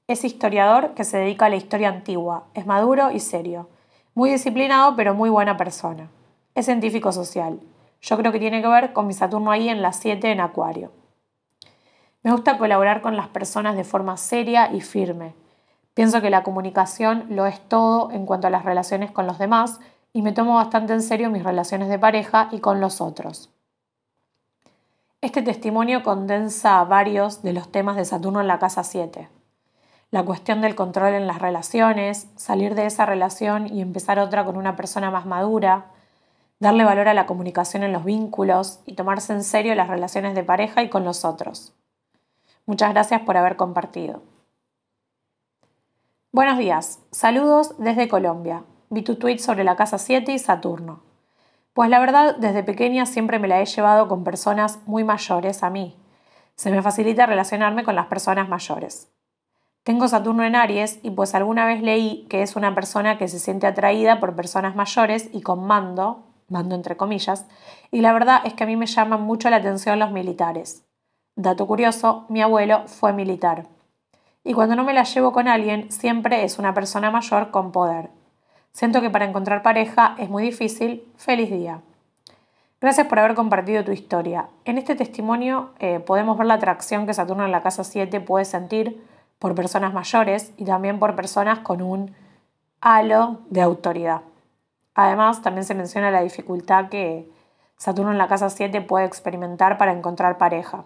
Es 0.09 0.25
historiador 0.25 0.95
que 0.95 1.05
se 1.05 1.19
dedica 1.19 1.47
a 1.47 1.49
la 1.49 1.57
historia 1.57 1.89
antigua, 1.89 2.45
es 2.55 2.67
maduro 2.67 3.13
y 3.13 3.21
serio, 3.21 3.69
muy 4.15 4.31
disciplinado 4.31 4.97
pero 4.97 5.15
muy 5.15 5.31
buena 5.31 5.57
persona. 5.57 6.11
Es 6.55 6.67
científico 6.67 7.13
social. 7.13 7.61
Yo 8.01 8.17
creo 8.17 8.33
que 8.33 8.41
tiene 8.41 8.61
que 8.61 8.69
ver 8.69 8.93
con 8.93 9.07
mi 9.07 9.13
Saturno 9.13 9.53
ahí 9.53 9.69
en 9.69 9.81
las 9.81 9.97
7 9.97 10.33
en 10.33 10.41
Acuario. 10.41 10.91
Me 12.25 12.33
gusta 12.33 12.59
colaborar 12.59 13.01
con 13.01 13.17
las 13.17 13.29
personas 13.29 13.77
de 13.77 13.85
forma 13.85 14.17
seria 14.17 14.73
y 14.73 14.81
firme. 14.81 15.35
Pienso 15.95 16.21
que 16.21 16.31
la 16.31 16.43
comunicación 16.43 17.27
lo 17.31 17.47
es 17.47 17.61
todo 17.69 18.11
en 18.11 18.27
cuanto 18.27 18.49
a 18.49 18.51
las 18.51 18.65
relaciones 18.65 19.13
con 19.13 19.27
los 19.27 19.39
demás 19.39 19.79
y 20.13 20.23
me 20.23 20.33
tomo 20.33 20.57
bastante 20.57 20.93
en 20.93 21.03
serio 21.03 21.31
mis 21.31 21.45
relaciones 21.45 21.89
de 21.89 21.99
pareja 21.99 22.49
y 22.51 22.59
con 22.59 22.81
los 22.81 23.01
otros. 23.01 23.51
Este 25.21 25.43
testimonio 25.43 26.03
condensa 26.03 26.83
varios 26.85 27.43
de 27.43 27.53
los 27.53 27.71
temas 27.71 27.97
de 27.97 28.05
Saturno 28.05 28.41
en 28.41 28.49
la 28.49 28.59
casa 28.59 28.83
7. 28.83 29.29
La 30.13 30.25
cuestión 30.25 30.61
del 30.61 30.77
control 30.77 31.15
en 31.15 31.27
las 31.27 31.43
relaciones, 31.43 32.29
salir 32.37 32.77
de 32.77 32.87
esa 32.87 33.05
relación 33.05 33.67
y 33.67 33.81
empezar 33.81 34.21
otra 34.21 34.45
con 34.45 34.57
una 34.57 34.77
persona 34.77 35.11
más 35.11 35.27
madura, 35.27 35.87
darle 36.61 36.85
valor 36.85 37.09
a 37.09 37.15
la 37.15 37.27
comunicación 37.27 37.83
en 37.83 37.93
los 37.93 38.05
vínculos 38.05 38.79
y 38.87 38.95
tomarse 38.95 39.33
en 39.33 39.43
serio 39.43 39.75
las 39.75 39.89
relaciones 39.89 40.37
de 40.37 40.45
pareja 40.45 40.85
y 40.85 40.89
con 40.89 41.05
los 41.05 41.25
otros. 41.25 41.75
Muchas 42.65 42.93
gracias 42.93 43.23
por 43.23 43.37
haber 43.37 43.57
compartido. 43.57 44.23
Buenos 46.31 46.59
días, 46.59 47.01
saludos 47.11 47.75
desde 47.79 48.07
Colombia 48.07 48.63
vi 48.93 49.03
tu 49.03 49.17
tweet 49.17 49.39
sobre 49.39 49.65
la 49.65 49.75
casa 49.75 49.97
7 49.97 50.33
y 50.33 50.39
Saturno. 50.39 51.01
Pues 51.73 51.89
la 51.89 51.99
verdad, 51.99 52.37
desde 52.37 52.63
pequeña 52.63 53.07
siempre 53.07 53.39
me 53.39 53.49
la 53.49 53.63
he 53.63 53.65
llevado 53.65 54.07
con 54.07 54.23
personas 54.23 54.81
muy 54.85 55.03
mayores 55.03 55.63
a 55.63 55.71
mí. 55.71 55.97
Se 56.57 56.71
me 56.71 56.83
facilita 56.83 57.25
relacionarme 57.25 57.85
con 57.85 57.95
las 57.95 58.07
personas 58.07 58.51
mayores. 58.51 59.11
Tengo 59.85 60.07
Saturno 60.07 60.45
en 60.45 60.55
Aries 60.55 61.01
y 61.03 61.11
pues 61.11 61.35
alguna 61.35 61.67
vez 61.67 61.83
leí 61.83 62.25
que 62.31 62.43
es 62.43 62.55
una 62.55 62.75
persona 62.75 63.19
que 63.19 63.27
se 63.27 63.41
siente 63.41 63.67
atraída 63.67 64.21
por 64.21 64.37
personas 64.37 64.77
mayores 64.77 65.29
y 65.33 65.43
con 65.43 65.67
mando, 65.67 66.23
mando 66.49 66.77
entre 66.77 66.97
comillas, 66.97 67.47
y 67.91 68.01
la 68.01 68.13
verdad 68.13 68.43
es 68.45 68.55
que 68.55 68.63
a 68.63 68.67
mí 68.69 68.77
me 68.77 68.87
llaman 68.87 69.23
mucho 69.23 69.51
la 69.51 69.57
atención 69.57 69.99
los 69.99 70.13
militares. 70.13 70.85
Dato 71.35 71.67
curioso, 71.67 72.27
mi 72.29 72.43
abuelo 72.43 72.87
fue 72.87 73.13
militar. 73.13 73.67
Y 74.45 74.55
cuando 74.55 74.77
no 74.77 74.85
me 74.85 74.93
la 74.93 75.05
llevo 75.05 75.33
con 75.33 75.49
alguien, 75.49 75.91
siempre 75.91 76.45
es 76.45 76.59
una 76.59 76.75
persona 76.75 77.11
mayor 77.11 77.51
con 77.51 77.73
poder. 77.73 78.11
Siento 78.73 79.01
que 79.01 79.11
para 79.11 79.25
encontrar 79.25 79.63
pareja 79.63 80.15
es 80.19 80.29
muy 80.29 80.43
difícil. 80.43 81.05
Feliz 81.17 81.51
día. 81.51 81.81
Gracias 82.81 83.07
por 83.07 83.19
haber 83.19 83.35
compartido 83.35 83.85
tu 83.85 83.93
historia. 83.93 84.49
En 84.65 84.79
este 84.79 84.95
testimonio 84.95 85.71
eh, 85.79 86.01
podemos 86.01 86.37
ver 86.39 86.47
la 86.47 86.55
atracción 86.55 87.07
que 87.07 87.15
Saturno 87.15 87.45
en 87.45 87.53
la 87.53 87.63
casa 87.63 87.85
7 87.85 88.21
puede 88.21 88.45
sentir 88.45 89.01
por 89.43 89.57
personas 89.57 89.93
mayores 89.93 90.53
y 90.57 90.65
también 90.65 91.01
por 91.01 91.17
personas 91.17 91.59
con 91.59 91.83
un 91.83 92.15
halo 92.81 93.41
de 93.51 93.61
autoridad. 93.61 94.23
Además, 94.95 95.43
también 95.43 95.65
se 95.65 95.75
menciona 95.75 96.13
la 96.13 96.23
dificultad 96.23 96.89
que 96.89 97.29
Saturno 97.77 98.13
en 98.13 98.19
la 98.19 98.29
casa 98.29 98.51
7 98.51 98.83
puede 98.83 99.05
experimentar 99.05 99.79
para 99.79 99.91
encontrar 99.91 100.39
pareja. 100.39 100.85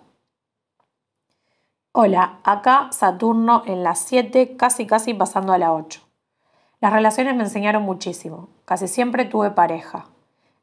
Hola, 1.92 2.38
acá 2.44 2.88
Saturno 2.92 3.62
en 3.66 3.82
la 3.82 3.94
7, 3.94 4.56
casi 4.56 4.86
casi 4.86 5.12
pasando 5.12 5.52
a 5.52 5.58
la 5.58 5.74
8. 5.74 6.00
Las 6.80 6.94
relaciones 6.94 7.36
me 7.36 7.42
enseñaron 7.42 7.82
muchísimo. 7.82 8.48
Casi 8.64 8.88
siempre 8.88 9.26
tuve 9.26 9.50
pareja. 9.50 10.06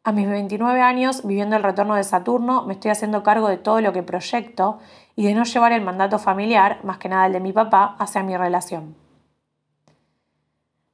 A 0.06 0.12
mis 0.12 0.28
29 0.28 0.82
años, 0.82 1.26
viviendo 1.26 1.56
el 1.56 1.64
retorno 1.64 1.96
de 1.96 2.04
Saturno, 2.04 2.66
me 2.66 2.74
estoy 2.74 2.92
haciendo 2.92 3.24
cargo 3.24 3.48
de 3.48 3.56
todo 3.56 3.80
lo 3.80 3.94
que 3.94 4.04
proyecto 4.04 4.80
y 5.16 5.26
de 5.26 5.34
no 5.34 5.46
llevar 5.46 5.72
el 5.72 5.82
mandato 5.82 6.20
familiar, 6.20 6.84
más 6.84 6.98
que 6.98 7.08
nada 7.08 7.28
el 7.28 7.32
de 7.32 7.40
mi 7.40 7.54
papá, 7.54 7.96
hacia 8.00 8.22
mi 8.22 8.36
relación. 8.36 8.98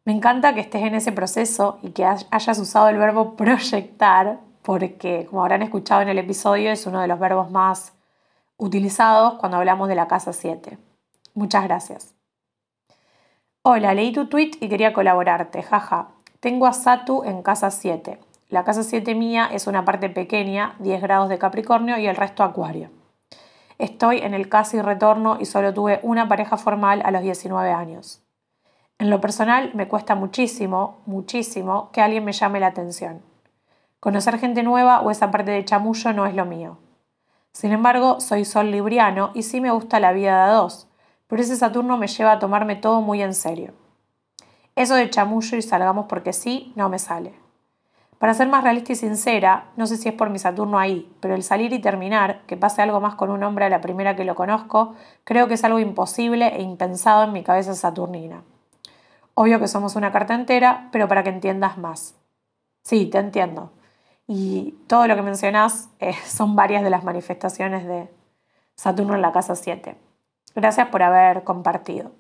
Me 0.06 0.14
encanta 0.14 0.54
que 0.54 0.60
estés 0.60 0.84
en 0.84 0.94
ese 0.94 1.12
proceso 1.12 1.80
y 1.82 1.90
que 1.90 2.06
hayas 2.06 2.60
usado 2.60 2.88
el 2.90 2.98
verbo 2.98 3.36
proyectar, 3.36 4.42
porque 4.62 5.26
como 5.28 5.42
habrán 5.42 5.64
escuchado 5.64 6.02
en 6.02 6.10
el 6.10 6.20
episodio, 6.20 6.70
es 6.70 6.86
uno 6.86 7.02
de 7.02 7.08
los 7.08 7.20
verbos 7.20 7.50
más 7.50 7.94
utilizados 8.58 9.40
cuando 9.40 9.58
hablamos 9.58 9.88
de 9.88 9.96
la 9.96 10.08
casa 10.08 10.34
7. 10.34 10.78
Muchas 11.34 11.64
gracias. 11.64 12.14
Hola, 13.64 13.96
leí 13.96 14.12
tu 14.12 14.28
tweet 14.28 14.52
y 14.60 14.70
quería 14.70 14.94
colaborarte, 14.94 15.64
jaja. 15.64 16.10
Tengo 16.40 16.68
a 16.68 16.74
Satu 16.74 17.24
en 17.24 17.42
casa 17.42 17.72
7. 17.72 18.29
La 18.50 18.64
casa 18.64 18.82
7 18.82 19.14
mía 19.14 19.48
es 19.54 19.68
una 19.68 19.86
parte 19.86 20.10
pequeña, 20.10 20.74
10 20.80 21.04
grados 21.04 21.30
de 21.30 21.38
Capricornio 21.38 22.00
y 22.00 22.08
el 22.08 22.16
resto 22.16 22.44
Acuario. 22.44 22.90
Estoy 23.78 24.18
en 24.18 24.34
el 24.34 24.50
casi 24.50 24.82
retorno 24.82 25.38
y 25.40 25.46
solo 25.46 25.72
tuve 25.72 26.00
una 26.02 26.28
pareja 26.28 26.58
formal 26.58 27.04
a 27.06 27.12
los 27.12 27.22
19 27.22 27.72
años. 27.72 28.24
En 28.98 29.12
lo 29.12 29.22
personal 29.22 29.70
me 29.76 29.88
cuesta 29.88 30.16
muchísimo, 30.16 30.98
muchísimo 31.06 31.92
que 31.92 32.02
alguien 32.02 32.26
me 32.26 32.32
llame 32.32 32.60
la 32.60 32.68
atención. 32.68 33.22
Conocer 34.00 34.40
gente 34.40 34.64
nueva 34.64 35.02
o 35.02 35.12
esa 35.12 35.30
parte 35.30 35.52
de 35.52 35.64
chamullo 35.64 36.12
no 36.14 36.26
es 36.26 36.34
lo 36.34 36.46
mío. 36.46 36.80
Sin 37.52 37.72
embargo, 37.72 38.20
soy 38.20 38.46
sol 38.46 38.72
libriano 38.72 39.30
y 39.36 39.44
sí 39.44 39.62
me 39.62 39.70
gusta 39.70 40.00
la 40.00 40.12
vida 40.12 40.46
de 40.46 40.52
a 40.52 40.56
dos, 40.56 40.88
pero 41.28 41.44
ese 41.44 41.56
Saturno 41.56 41.98
me 41.98 42.08
lleva 42.08 42.32
a 42.32 42.40
tomarme 42.40 42.76
todo 42.76 43.02
muy 43.02 43.22
en 43.22 43.36
serio. 43.36 43.74
Eso 44.76 44.96
de 44.96 45.12
chamullo 45.12 45.56
y 45.56 45.62
salgamos 45.62 46.08
porque 46.10 46.34
sí, 46.34 46.74
no 46.76 46.90
me 46.90 46.98
sale. 46.98 47.49
Para 48.20 48.34
ser 48.34 48.50
más 48.50 48.66
realista 48.66 48.92
y 48.92 48.96
sincera, 48.96 49.72
no 49.78 49.88
sé 49.88 49.96
si 49.96 50.10
es 50.10 50.14
por 50.14 50.30
mi 50.30 50.40
Saturno 50.40 50.78
ahí, 50.78 51.10
pero 51.22 51.36
el 51.36 51.42
salir 51.42 51.72
y 51.72 51.80
terminar, 51.80 52.42
que 52.48 52.58
pase 52.58 52.82
algo 52.82 53.00
más 53.00 53.16
con 53.16 53.32
un 53.32 53.42
hombre 53.44 53.66
a 53.66 53.70
la 53.70 53.80
primera 53.80 54.18
que 54.18 54.26
lo 54.26 54.36
conozco, 54.36 54.94
creo 55.24 55.48
que 55.48 55.54
es 55.54 55.64
algo 55.64 55.80
imposible 55.80 56.54
e 56.54 56.62
impensado 56.62 57.24
en 57.24 57.32
mi 57.32 57.44
cabeza 57.44 57.74
saturnina. 57.74 58.44
Obvio 59.36 59.62
que 59.62 59.70
somos 59.70 59.96
una 59.96 60.12
carta 60.12 60.36
entera, 60.36 60.90
pero 60.92 61.08
para 61.08 61.24
que 61.24 61.30
entiendas 61.30 61.78
más. 61.78 62.14
Sí, 62.84 63.06
te 63.06 63.20
entiendo. 63.20 63.72
Y 64.28 64.76
todo 64.88 65.08
lo 65.08 65.16
que 65.16 65.22
mencionas 65.22 65.90
eh, 66.00 66.14
son 66.26 66.58
varias 66.58 66.84
de 66.84 66.90
las 66.90 67.06
manifestaciones 67.06 67.88
de 67.88 68.10
Saturno 68.76 69.16
en 69.16 69.22
la 69.22 69.32
casa 69.32 69.56
7. 69.56 69.96
Gracias 70.56 70.90
por 70.90 71.04
haber 71.04 71.46
compartido. 71.46 72.12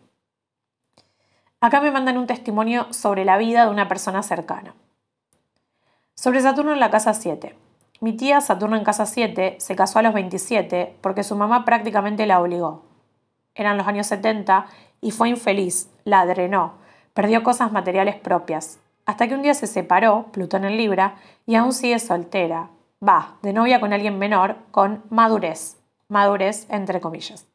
Acá 1.60 1.82
me 1.82 1.92
mandan 1.92 2.18
un 2.18 2.26
testimonio 2.26 2.88
sobre 2.94 3.26
la 3.26 3.38
vida 3.38 3.66
de 3.66 3.72
una 3.72 3.90
persona 3.90 4.24
cercana. 4.24 4.76
Sobre 6.22 6.42
Saturno 6.42 6.74
en 6.74 6.82
la 6.82 6.90
casa 6.90 7.14
7. 7.14 7.56
Mi 8.02 8.12
tía 8.12 8.42
Saturno 8.42 8.76
en 8.76 8.84
casa 8.84 9.06
7 9.06 9.56
se 9.58 9.76
casó 9.78 10.00
a 10.00 10.02
los 10.02 10.14
27 10.14 10.98
porque 11.00 11.24
su 11.24 11.38
mamá 11.38 11.64
prácticamente 11.64 12.26
la 12.26 12.42
obligó. 12.42 12.84
Eran 13.56 13.78
los 13.78 13.88
años 13.88 14.08
70 14.08 14.66
y 15.00 15.12
fue 15.12 15.30
infeliz, 15.30 15.90
la 16.04 16.26
drenó, 16.26 16.74
perdió 17.14 17.42
cosas 17.42 17.72
materiales 17.72 18.16
propias, 18.16 18.80
hasta 19.06 19.30
que 19.30 19.34
un 19.34 19.44
día 19.44 19.54
se 19.54 19.66
separó, 19.66 20.26
Plutón 20.34 20.66
en 20.66 20.76
Libra, 20.76 21.16
y 21.46 21.56
aún 21.56 21.72
sigue 21.72 22.00
soltera. 22.00 22.68
Va, 23.02 23.38
de 23.42 23.54
novia 23.54 23.80
con 23.80 23.94
alguien 23.94 24.20
menor, 24.20 24.58
con 24.72 25.06
madurez. 25.10 25.78
Madurez 26.10 26.68
entre 26.70 27.00
comillas. 27.00 27.48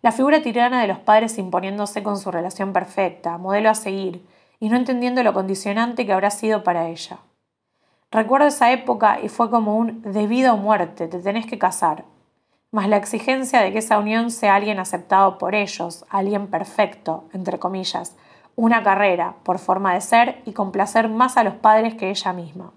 La 0.00 0.12
figura 0.12 0.40
tirana 0.40 0.80
de 0.80 0.88
los 0.88 1.00
padres 1.00 1.36
imponiéndose 1.36 2.02
con 2.02 2.16
su 2.16 2.30
relación 2.30 2.72
perfecta, 2.72 3.36
modelo 3.36 3.68
a 3.68 3.74
seguir, 3.74 4.26
y 4.60 4.70
no 4.70 4.78
entendiendo 4.78 5.22
lo 5.22 5.34
condicionante 5.34 6.06
que 6.06 6.14
habrá 6.14 6.30
sido 6.30 6.64
para 6.64 6.88
ella. 6.88 7.18
Recuerdo 8.16 8.46
esa 8.46 8.72
época 8.72 9.20
y 9.22 9.28
fue 9.28 9.50
como 9.50 9.76
un 9.76 10.00
debido 10.00 10.56
muerte, 10.56 11.06
te 11.06 11.18
tenés 11.18 11.44
que 11.44 11.58
casar. 11.58 12.04
Más 12.70 12.88
la 12.88 12.96
exigencia 12.96 13.60
de 13.60 13.72
que 13.72 13.80
esa 13.80 13.98
unión 13.98 14.30
sea 14.30 14.54
alguien 14.54 14.78
aceptado 14.78 15.36
por 15.36 15.54
ellos, 15.54 16.06
alguien 16.08 16.46
perfecto, 16.46 17.24
entre 17.34 17.58
comillas, 17.58 18.16
una 18.54 18.82
carrera, 18.82 19.34
por 19.42 19.58
forma 19.58 19.92
de 19.92 20.00
ser 20.00 20.40
y 20.46 20.52
complacer 20.52 21.10
más 21.10 21.36
a 21.36 21.44
los 21.44 21.56
padres 21.56 21.94
que 21.94 22.08
ella 22.08 22.32
misma. 22.32 22.72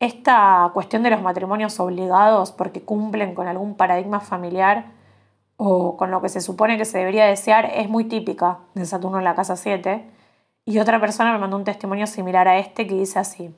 Esta 0.00 0.70
cuestión 0.74 1.02
de 1.02 1.08
los 1.08 1.22
matrimonios 1.22 1.80
obligados 1.80 2.52
porque 2.52 2.82
cumplen 2.82 3.34
con 3.34 3.48
algún 3.48 3.74
paradigma 3.74 4.20
familiar 4.20 4.84
o 5.56 5.96
con 5.96 6.10
lo 6.10 6.20
que 6.20 6.28
se 6.28 6.42
supone 6.42 6.76
que 6.76 6.84
se 6.84 6.98
debería 6.98 7.24
desear 7.24 7.70
es 7.74 7.88
muy 7.88 8.04
típica 8.04 8.58
de 8.74 8.84
Saturno 8.84 9.16
en 9.16 9.24
la 9.24 9.34
casa 9.34 9.56
7 9.56 10.17
y 10.68 10.80
otra 10.80 11.00
persona 11.00 11.32
me 11.32 11.38
mandó 11.38 11.56
un 11.56 11.64
testimonio 11.64 12.06
similar 12.06 12.46
a 12.46 12.58
este 12.58 12.86
que 12.86 12.94
dice 12.94 13.18
así. 13.18 13.54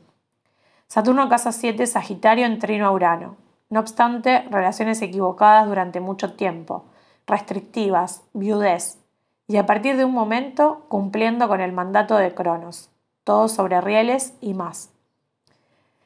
Saturno 0.86 1.28
casa 1.28 1.50
7, 1.50 1.84
Sagitario 1.88 2.46
en 2.46 2.60
trino 2.60 2.86
a 2.86 2.92
Urano. 2.92 3.36
No 3.68 3.80
obstante, 3.80 4.42
relaciones 4.48 5.02
equivocadas 5.02 5.66
durante 5.66 5.98
mucho 5.98 6.34
tiempo, 6.34 6.84
restrictivas, 7.26 8.22
viudez, 8.32 9.00
y 9.48 9.56
a 9.56 9.66
partir 9.66 9.96
de 9.96 10.04
un 10.04 10.12
momento 10.12 10.84
cumpliendo 10.86 11.48
con 11.48 11.60
el 11.60 11.72
mandato 11.72 12.16
de 12.16 12.32
Cronos, 12.32 12.90
todo 13.24 13.48
sobre 13.48 13.80
rieles 13.80 14.34
y 14.40 14.54
más. 14.54 14.92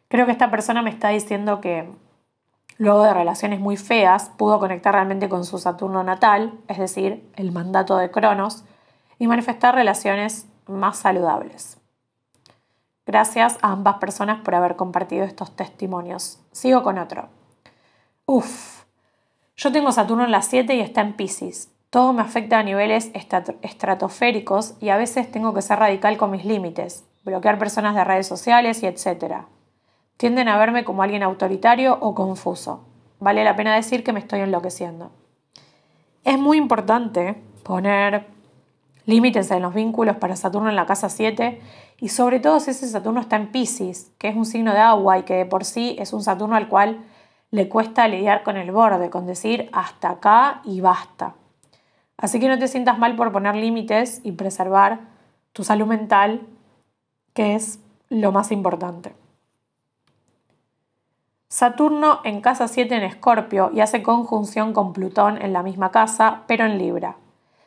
Creo 0.08 0.24
que 0.24 0.32
esta 0.32 0.50
persona 0.50 0.80
me 0.80 0.88
está 0.88 1.10
diciendo 1.10 1.60
que 1.60 1.86
luego 2.78 3.02
de 3.02 3.12
relaciones 3.12 3.60
muy 3.60 3.76
feas 3.76 4.30
pudo 4.38 4.58
conectar 4.58 4.94
realmente 4.94 5.28
con 5.28 5.44
su 5.44 5.58
Saturno 5.58 6.02
natal, 6.02 6.54
es 6.66 6.78
decir, 6.78 7.30
el 7.36 7.52
mandato 7.52 7.98
de 7.98 8.10
Cronos, 8.10 8.64
y 9.18 9.26
manifestar 9.26 9.74
relaciones 9.74 10.48
más 10.66 10.98
saludables. 10.98 11.78
Gracias 13.06 13.58
a 13.60 13.72
ambas 13.72 13.96
personas 13.96 14.40
por 14.40 14.54
haber 14.54 14.76
compartido 14.76 15.24
estos 15.24 15.54
testimonios. 15.54 16.38
Sigo 16.52 16.82
con 16.82 16.98
otro. 16.98 17.28
Uf, 18.26 18.84
yo 19.56 19.70
tengo 19.70 19.92
Saturno 19.92 20.24
en 20.24 20.30
la 20.30 20.42
7 20.42 20.74
y 20.74 20.80
está 20.80 21.02
en 21.02 21.12
Pisces. 21.12 21.70
Todo 21.90 22.12
me 22.12 22.22
afecta 22.22 22.58
a 22.58 22.62
niveles 22.62 23.10
estratosféricos 23.14 24.74
y 24.80 24.88
a 24.88 24.96
veces 24.96 25.30
tengo 25.30 25.54
que 25.54 25.62
ser 25.62 25.78
radical 25.78 26.16
con 26.16 26.30
mis 26.30 26.44
límites, 26.44 27.04
bloquear 27.24 27.58
personas 27.58 27.94
de 27.94 28.02
redes 28.02 28.26
sociales 28.26 28.82
y 28.82 28.86
etc. 28.86 29.44
Tienden 30.16 30.48
a 30.48 30.58
verme 30.58 30.84
como 30.84 31.02
alguien 31.02 31.22
autoritario 31.22 31.98
o 32.00 32.14
confuso. 32.14 32.84
Vale 33.20 33.44
la 33.44 33.54
pena 33.54 33.76
decir 33.76 34.02
que 34.02 34.12
me 34.12 34.18
estoy 34.18 34.40
enloqueciendo. 34.40 35.12
Es 36.24 36.38
muy 36.38 36.56
importante 36.56 37.40
poner 37.62 38.26
límites 39.06 39.50
en 39.50 39.62
los 39.62 39.74
vínculos 39.74 40.16
para 40.16 40.36
Saturno 40.36 40.68
en 40.68 40.76
la 40.76 40.86
casa 40.86 41.08
7 41.08 41.60
y 42.00 42.08
sobre 42.08 42.40
todo 42.40 42.60
si 42.60 42.70
ese 42.70 42.88
Saturno 42.88 43.20
está 43.20 43.36
en 43.36 43.52
Pisces, 43.52 44.12
que 44.18 44.28
es 44.28 44.36
un 44.36 44.46
signo 44.46 44.72
de 44.72 44.80
agua 44.80 45.18
y 45.18 45.22
que 45.22 45.34
de 45.34 45.46
por 45.46 45.64
sí 45.64 45.96
es 45.98 46.12
un 46.12 46.22
Saturno 46.22 46.56
al 46.56 46.68
cual 46.68 47.04
le 47.50 47.68
cuesta 47.68 48.08
lidiar 48.08 48.42
con 48.42 48.56
el 48.56 48.72
borde, 48.72 49.10
con 49.10 49.26
decir 49.26 49.68
hasta 49.72 50.10
acá 50.10 50.60
y 50.64 50.80
basta. 50.80 51.34
Así 52.16 52.40
que 52.40 52.48
no 52.48 52.58
te 52.58 52.68
sientas 52.68 52.98
mal 52.98 53.16
por 53.16 53.32
poner 53.32 53.56
límites 53.56 54.20
y 54.24 54.32
preservar 54.32 55.00
tu 55.52 55.62
salud 55.64 55.86
mental, 55.86 56.40
que 57.32 57.54
es 57.54 57.80
lo 58.08 58.32
más 58.32 58.50
importante. 58.52 59.14
Saturno 61.48 62.20
en 62.24 62.40
casa 62.40 62.66
7 62.66 62.96
en 62.96 63.04
Escorpio 63.04 63.70
y 63.72 63.80
hace 63.80 64.02
conjunción 64.02 64.72
con 64.72 64.92
Plutón 64.92 65.40
en 65.40 65.52
la 65.52 65.62
misma 65.62 65.92
casa, 65.92 66.42
pero 66.48 66.64
en 66.64 66.78
Libra. 66.78 67.16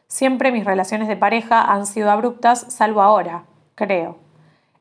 Siempre 0.07 0.53
mis 0.53 0.63
relaciones 0.63 1.09
de 1.09 1.17
pareja 1.17 1.61
han 1.61 1.85
sido 1.85 2.09
abruptas, 2.09 2.65
salvo 2.69 3.01
ahora, 3.01 3.43
creo. 3.75 4.17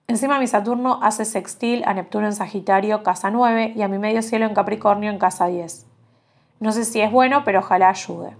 Encima 0.07 0.39
mi 0.39 0.47
Saturno 0.47 1.01
hace 1.03 1.25
sextil 1.25 1.83
a 1.85 1.95
Neptuno 1.95 2.27
en 2.27 2.33
Sagitario, 2.33 3.03
casa 3.03 3.31
9, 3.33 3.73
y 3.75 3.83
a 3.83 3.89
mi 3.89 3.99
medio 3.99 4.23
cielo 4.23 4.47
en 4.47 4.55
Capricornio 4.55 5.11
en 5.11 5.19
casa 5.19 5.47
10. 5.47 5.85
No 6.61 6.71
sé 6.71 6.85
si 6.85 7.01
es 7.01 7.11
bueno, 7.11 7.43
pero 7.45 7.59
ojalá 7.59 7.89
ayude. 7.89 8.37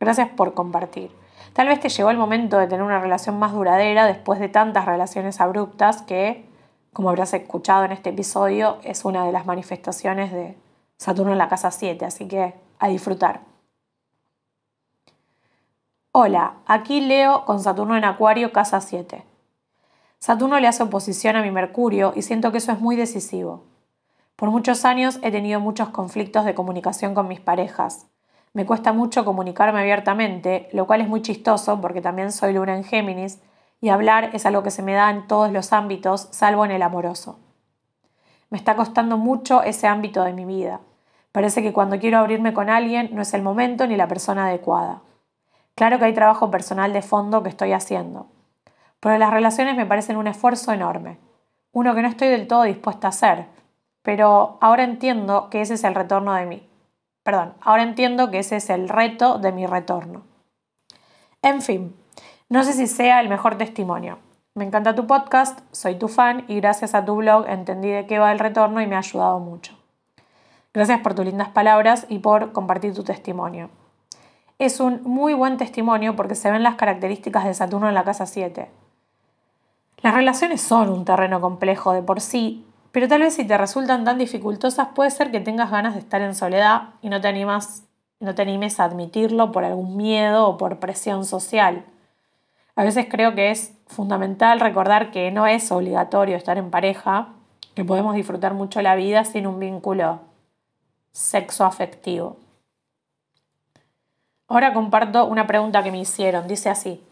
Gracias 0.00 0.30
por 0.30 0.54
compartir. 0.54 1.10
Tal 1.52 1.68
vez 1.68 1.78
te 1.78 1.90
llegó 1.90 2.08
el 2.08 2.16
momento 2.16 2.58
de 2.58 2.68
tener 2.68 2.82
una 2.82 3.00
relación 3.00 3.38
más 3.38 3.52
duradera 3.52 4.06
después 4.06 4.40
de 4.40 4.48
tantas 4.48 4.86
relaciones 4.86 5.42
abruptas 5.42 6.00
que, 6.02 6.46
como 6.94 7.10
habrás 7.10 7.34
escuchado 7.34 7.84
en 7.84 7.92
este 7.92 8.10
episodio, 8.10 8.78
es 8.82 9.04
una 9.04 9.26
de 9.26 9.32
las 9.32 9.44
manifestaciones 9.44 10.32
de 10.32 10.56
Saturno 10.96 11.32
en 11.32 11.38
la 11.38 11.48
casa 11.48 11.70
7, 11.70 12.06
así 12.06 12.26
que 12.26 12.54
a 12.78 12.88
disfrutar. 12.88 13.53
Hola, 16.16 16.54
aquí 16.66 17.00
Leo 17.00 17.44
con 17.44 17.58
Saturno 17.58 17.96
en 17.96 18.04
Acuario, 18.04 18.52
casa 18.52 18.80
7. 18.80 19.24
Saturno 20.20 20.60
le 20.60 20.68
hace 20.68 20.84
oposición 20.84 21.34
a 21.34 21.42
mi 21.42 21.50
Mercurio 21.50 22.12
y 22.14 22.22
siento 22.22 22.52
que 22.52 22.58
eso 22.58 22.70
es 22.70 22.78
muy 22.78 22.94
decisivo. 22.94 23.64
Por 24.36 24.50
muchos 24.50 24.84
años 24.84 25.18
he 25.22 25.32
tenido 25.32 25.58
muchos 25.58 25.88
conflictos 25.88 26.44
de 26.44 26.54
comunicación 26.54 27.14
con 27.14 27.26
mis 27.26 27.40
parejas. 27.40 28.06
Me 28.52 28.64
cuesta 28.64 28.92
mucho 28.92 29.24
comunicarme 29.24 29.80
abiertamente, 29.80 30.68
lo 30.72 30.86
cual 30.86 31.00
es 31.00 31.08
muy 31.08 31.20
chistoso 31.20 31.80
porque 31.80 32.00
también 32.00 32.30
soy 32.30 32.52
luna 32.52 32.76
en 32.76 32.84
Géminis 32.84 33.40
y 33.80 33.88
hablar 33.88 34.30
es 34.34 34.46
algo 34.46 34.62
que 34.62 34.70
se 34.70 34.84
me 34.84 34.92
da 34.92 35.10
en 35.10 35.26
todos 35.26 35.50
los 35.50 35.72
ámbitos, 35.72 36.28
salvo 36.30 36.64
en 36.64 36.70
el 36.70 36.82
amoroso. 36.82 37.40
Me 38.50 38.58
está 38.58 38.76
costando 38.76 39.18
mucho 39.18 39.64
ese 39.64 39.88
ámbito 39.88 40.22
de 40.22 40.32
mi 40.32 40.44
vida. 40.44 40.78
Parece 41.32 41.60
que 41.60 41.72
cuando 41.72 41.98
quiero 41.98 42.18
abrirme 42.18 42.54
con 42.54 42.70
alguien 42.70 43.10
no 43.12 43.20
es 43.20 43.34
el 43.34 43.42
momento 43.42 43.88
ni 43.88 43.96
la 43.96 44.06
persona 44.06 44.46
adecuada. 44.46 45.02
Claro 45.74 45.98
que 45.98 46.04
hay 46.04 46.14
trabajo 46.14 46.50
personal 46.50 46.92
de 46.92 47.02
fondo 47.02 47.42
que 47.42 47.48
estoy 47.48 47.72
haciendo, 47.72 48.28
pero 49.00 49.18
las 49.18 49.32
relaciones 49.32 49.76
me 49.76 49.86
parecen 49.86 50.16
un 50.16 50.28
esfuerzo 50.28 50.72
enorme. 50.72 51.18
uno 51.72 51.94
que 51.94 52.02
no 52.02 52.08
estoy 52.08 52.28
del 52.28 52.46
todo 52.46 52.62
dispuesta 52.62 53.08
a 53.08 53.10
hacer, 53.10 53.46
pero 54.02 54.58
ahora 54.60 54.84
entiendo 54.84 55.50
que 55.50 55.60
ese 55.60 55.74
es 55.74 55.82
el 55.82 55.96
retorno 55.96 56.32
de 56.34 56.46
mí. 56.46 56.68
Perdón, 57.24 57.54
ahora 57.60 57.82
entiendo 57.82 58.30
que 58.30 58.38
ese 58.38 58.56
es 58.56 58.70
el 58.70 58.88
reto 58.88 59.38
de 59.38 59.50
mi 59.50 59.66
retorno. 59.66 60.22
En 61.42 61.62
fin, 61.62 61.96
no 62.48 62.62
sé 62.62 62.74
si 62.74 62.86
sea 62.86 63.20
el 63.20 63.28
mejor 63.28 63.58
testimonio. 63.58 64.18
Me 64.54 64.64
encanta 64.64 64.94
tu 64.94 65.08
podcast, 65.08 65.58
soy 65.72 65.96
tu 65.96 66.06
fan 66.06 66.44
y 66.46 66.60
gracias 66.60 66.94
a 66.94 67.04
tu 67.04 67.16
blog 67.16 67.48
entendí 67.48 67.88
de 67.88 68.06
qué 68.06 68.20
va 68.20 68.30
el 68.30 68.38
retorno 68.38 68.80
y 68.80 68.86
me 68.86 68.94
ha 68.94 68.98
ayudado 68.98 69.40
mucho. 69.40 69.76
Gracias 70.72 71.00
por 71.00 71.14
tus 71.14 71.24
lindas 71.24 71.48
palabras 71.48 72.06
y 72.08 72.20
por 72.20 72.52
compartir 72.52 72.94
tu 72.94 73.02
testimonio. 73.02 73.70
Es 74.58 74.78
un 74.78 75.02
muy 75.02 75.34
buen 75.34 75.56
testimonio 75.56 76.14
porque 76.14 76.36
se 76.36 76.50
ven 76.50 76.62
las 76.62 76.76
características 76.76 77.44
de 77.44 77.54
Saturno 77.54 77.88
en 77.88 77.94
la 77.94 78.04
casa 78.04 78.24
7. 78.24 78.70
Las 80.00 80.14
relaciones 80.14 80.60
son 80.60 80.90
un 80.90 81.04
terreno 81.04 81.40
complejo 81.40 81.92
de 81.92 82.02
por 82.02 82.20
sí, 82.20 82.64
pero 82.92 83.08
tal 83.08 83.22
vez 83.22 83.34
si 83.34 83.44
te 83.44 83.58
resultan 83.58 84.04
tan 84.04 84.16
dificultosas 84.16 84.88
puede 84.94 85.10
ser 85.10 85.32
que 85.32 85.40
tengas 85.40 85.72
ganas 85.72 85.94
de 85.94 86.00
estar 86.00 86.20
en 86.20 86.36
soledad 86.36 86.90
y 87.02 87.08
no 87.08 87.20
te 87.20 87.26
animas, 87.26 87.82
no 88.20 88.36
te 88.36 88.42
animes 88.42 88.78
a 88.78 88.84
admitirlo 88.84 89.50
por 89.50 89.64
algún 89.64 89.96
miedo 89.96 90.46
o 90.46 90.56
por 90.56 90.78
presión 90.78 91.24
social. 91.24 91.84
A 92.76 92.84
veces 92.84 93.06
creo 93.10 93.34
que 93.34 93.50
es 93.50 93.76
fundamental 93.88 94.60
recordar 94.60 95.10
que 95.10 95.32
no 95.32 95.48
es 95.48 95.72
obligatorio 95.72 96.36
estar 96.36 96.58
en 96.58 96.70
pareja, 96.70 97.30
que 97.74 97.84
podemos 97.84 98.14
disfrutar 98.14 98.54
mucho 98.54 98.82
la 98.82 98.94
vida 98.94 99.24
sin 99.24 99.48
un 99.48 99.58
vínculo 99.58 100.20
sexo 101.10 101.64
afectivo. 101.64 102.36
Ahora 104.48 104.74
comparto 104.74 105.26
una 105.26 105.46
pregunta 105.46 105.82
que 105.82 105.90
me 105.90 106.00
hicieron. 106.00 106.46
Dice 106.46 106.68
así. 106.68 107.02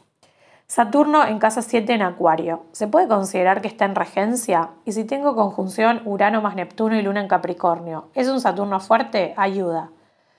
Saturno 0.67 1.27
en 1.27 1.39
casa 1.39 1.61
7 1.61 1.93
en 1.93 2.03
Acuario. 2.03 2.65
¿Se 2.73 2.87
puede 2.87 3.09
considerar 3.09 3.61
que 3.61 3.69
está 3.69 3.85
en 3.85 3.95
regencia? 3.95 4.71
Y 4.85 4.93
si 4.93 5.05
tengo 5.05 5.35
conjunción 5.35 6.03
Urano 6.05 6.41
más 6.41 6.55
Neptuno 6.55 6.97
y 6.97 7.03
Luna 7.03 7.21
en 7.21 7.29
Capricornio, 7.29 8.09
¿es 8.15 8.29
un 8.29 8.41
Saturno 8.41 8.81
fuerte? 8.81 9.35
Ayuda. 9.37 9.91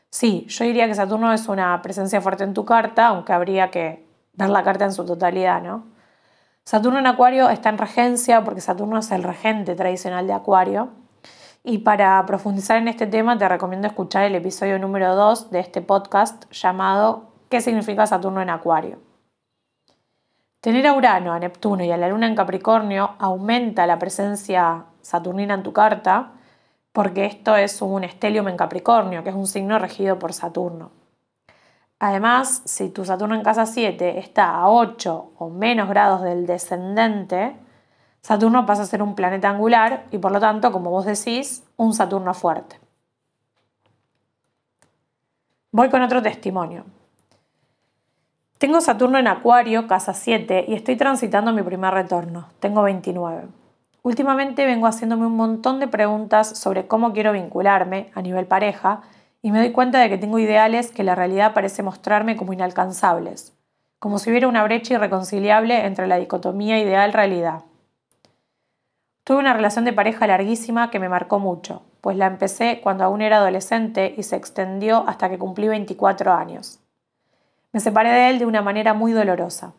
Sí, 0.10 0.46
yo 0.48 0.66
diría 0.66 0.88
que 0.88 0.96
Saturno 0.96 1.34
es 1.34 1.48
una 1.48 1.82
presencia 1.82 2.22
fuerte 2.22 2.44
en 2.44 2.54
tu 2.54 2.66
carta, 2.66 3.08
aunque 3.08 3.34
habría 3.34 3.70
que 3.70 4.08
ver 4.34 4.50
la 4.50 4.64
carta 4.64 4.86
en 4.86 4.94
su 4.94 5.06
totalidad, 5.06 5.62
¿no? 5.62 5.86
Saturno 6.64 7.00
en 7.00 7.08
Acuario 7.08 7.50
está 7.50 7.70
en 7.70 7.78
regencia 7.78 8.44
porque 8.44 8.62
Saturno 8.62 9.00
es 9.00 9.12
el 9.12 9.24
regente 9.24 9.76
tradicional 9.76 10.26
de 10.28 10.34
Acuario. 10.34 10.89
Y 11.66 11.78
para 11.78 12.26
profundizar 12.26 12.76
en 12.76 12.89
este 12.89 13.07
tema 13.07 13.38
te 13.38 13.47
recomiendo 13.47 13.88
escuchar 13.88 14.26
el 14.26 14.36
episodio 14.36 14.78
número 14.80 15.16
2 15.16 15.49
de 15.49 15.61
este 15.61 15.82
podcast 15.82 16.43
llamado 16.51 17.32
¿Qué 17.47 17.61
significa 17.61 18.05
Saturno 18.05 18.41
en 18.41 18.49
Acuario? 18.49 18.99
Tener 20.59 20.86
a 20.86 20.93
Urano, 20.93 21.32
a 21.32 21.39
Neptuno 21.39 21.86
y 21.86 21.91
a 21.91 21.95
la 21.95 22.09
Luna 22.09 22.28
en 22.28 22.36
Capricornio 22.36 23.16
aumenta 23.18 23.88
la 23.88 23.97
presencia 23.97 24.88
saturnina 25.01 25.53
en 25.53 25.64
tu 25.64 25.72
carta 25.72 26.34
porque 26.91 27.26
esto 27.26 27.55
es 27.55 27.82
un 27.82 28.03
estelium 28.03 28.49
en 28.49 28.57
Capricornio, 28.57 29.24
que 29.24 29.30
es 29.30 29.36
un 29.36 29.47
signo 29.47 29.80
regido 29.80 30.20
por 30.20 30.34
Saturno. 30.34 30.91
Además, 31.97 32.61
si 32.66 32.89
tu 32.89 33.05
Saturno 33.05 33.36
en 33.36 33.41
casa 33.41 33.66
7 33.66 34.20
está 34.20 34.57
a 34.57 34.68
8 34.68 35.32
o 35.38 35.49
menos 35.49 35.88
grados 35.88 36.24
del 36.24 36.45
descendente, 36.45 37.55
Saturno 38.24 38.66
pasa 38.66 38.84
a 38.84 38.86
ser 38.86 39.04
un 39.04 39.16
planeta 39.16 39.50
angular 39.50 40.06
y 40.10 40.18
por 40.18 40.32
lo 40.32 40.40
tanto, 40.40 40.72
como 40.72 40.90
vos 40.90 41.06
decís, 41.06 41.62
un 41.76 41.94
Saturno 41.94 42.34
fuerte. 42.34 42.80
Voy 45.72 45.90
con 45.90 46.02
otro 46.02 46.22
testimonio. 46.22 46.86
Tengo 48.60 48.80
Saturno 48.80 49.18
en 49.18 49.28
Acuario, 49.28 49.88
casa 49.88 50.14
7, 50.14 50.64
y 50.70 50.74
estoy 50.74 50.96
transitando 50.96 51.52
mi 51.52 51.64
primer 51.64 51.94
retorno. 51.94 52.48
Tengo 52.62 52.82
29. 52.84 53.44
Últimamente 54.04 54.66
vengo 54.66 54.88
haciéndome 54.88 55.26
un 55.26 55.36
montón 55.36 55.82
de 55.82 55.90
preguntas 55.90 56.58
sobre 56.58 56.88
cómo 56.88 57.12
quiero 57.12 57.34
vincularme 57.34 58.10
a 58.16 58.22
nivel 58.22 58.46
pareja 58.46 59.02
y 59.42 59.52
me 59.52 59.60
doy 59.60 59.74
cuenta 59.74 60.00
de 60.00 60.08
que 60.08 60.18
tengo 60.18 60.40
ideales 60.40 60.92
que 60.92 61.04
la 61.04 61.16
realidad 61.16 61.54
parece 61.54 61.84
mostrarme 61.84 62.38
como 62.38 62.54
inalcanzables, 62.54 63.54
como 64.00 64.18
si 64.18 64.30
hubiera 64.30 64.48
una 64.48 64.64
brecha 64.64 64.94
irreconciliable 64.94 65.86
entre 65.86 66.08
la 66.08 66.16
dicotomía 66.16 66.80
ideal-realidad. 66.80 67.64
Tuve 69.24 69.38
una 69.38 69.54
relación 69.54 69.86
de 69.86 69.94
pareja 69.94 70.28
larguísima 70.28 70.92
que 70.92 71.00
me 71.00 71.08
marcó 71.08 71.40
mucho, 71.40 71.84
pues 72.02 72.18
la 72.18 72.28
empecé 72.28 72.82
cuando 72.82 73.06
aún 73.06 73.22
era 73.22 73.38
adolescente 73.38 74.14
y 74.18 74.24
se 74.24 74.36
extendió 74.36 75.08
hasta 75.08 75.30
que 75.30 75.38
cumplí 75.40 75.70
24 75.70 76.34
años. 76.34 76.82
Me 77.72 77.80
separé 77.80 78.10
de 78.10 78.30
él 78.30 78.40
de 78.40 78.46
una 78.46 78.62
manera 78.62 78.94
muy 78.94 79.14
dolorosa. 79.14 79.74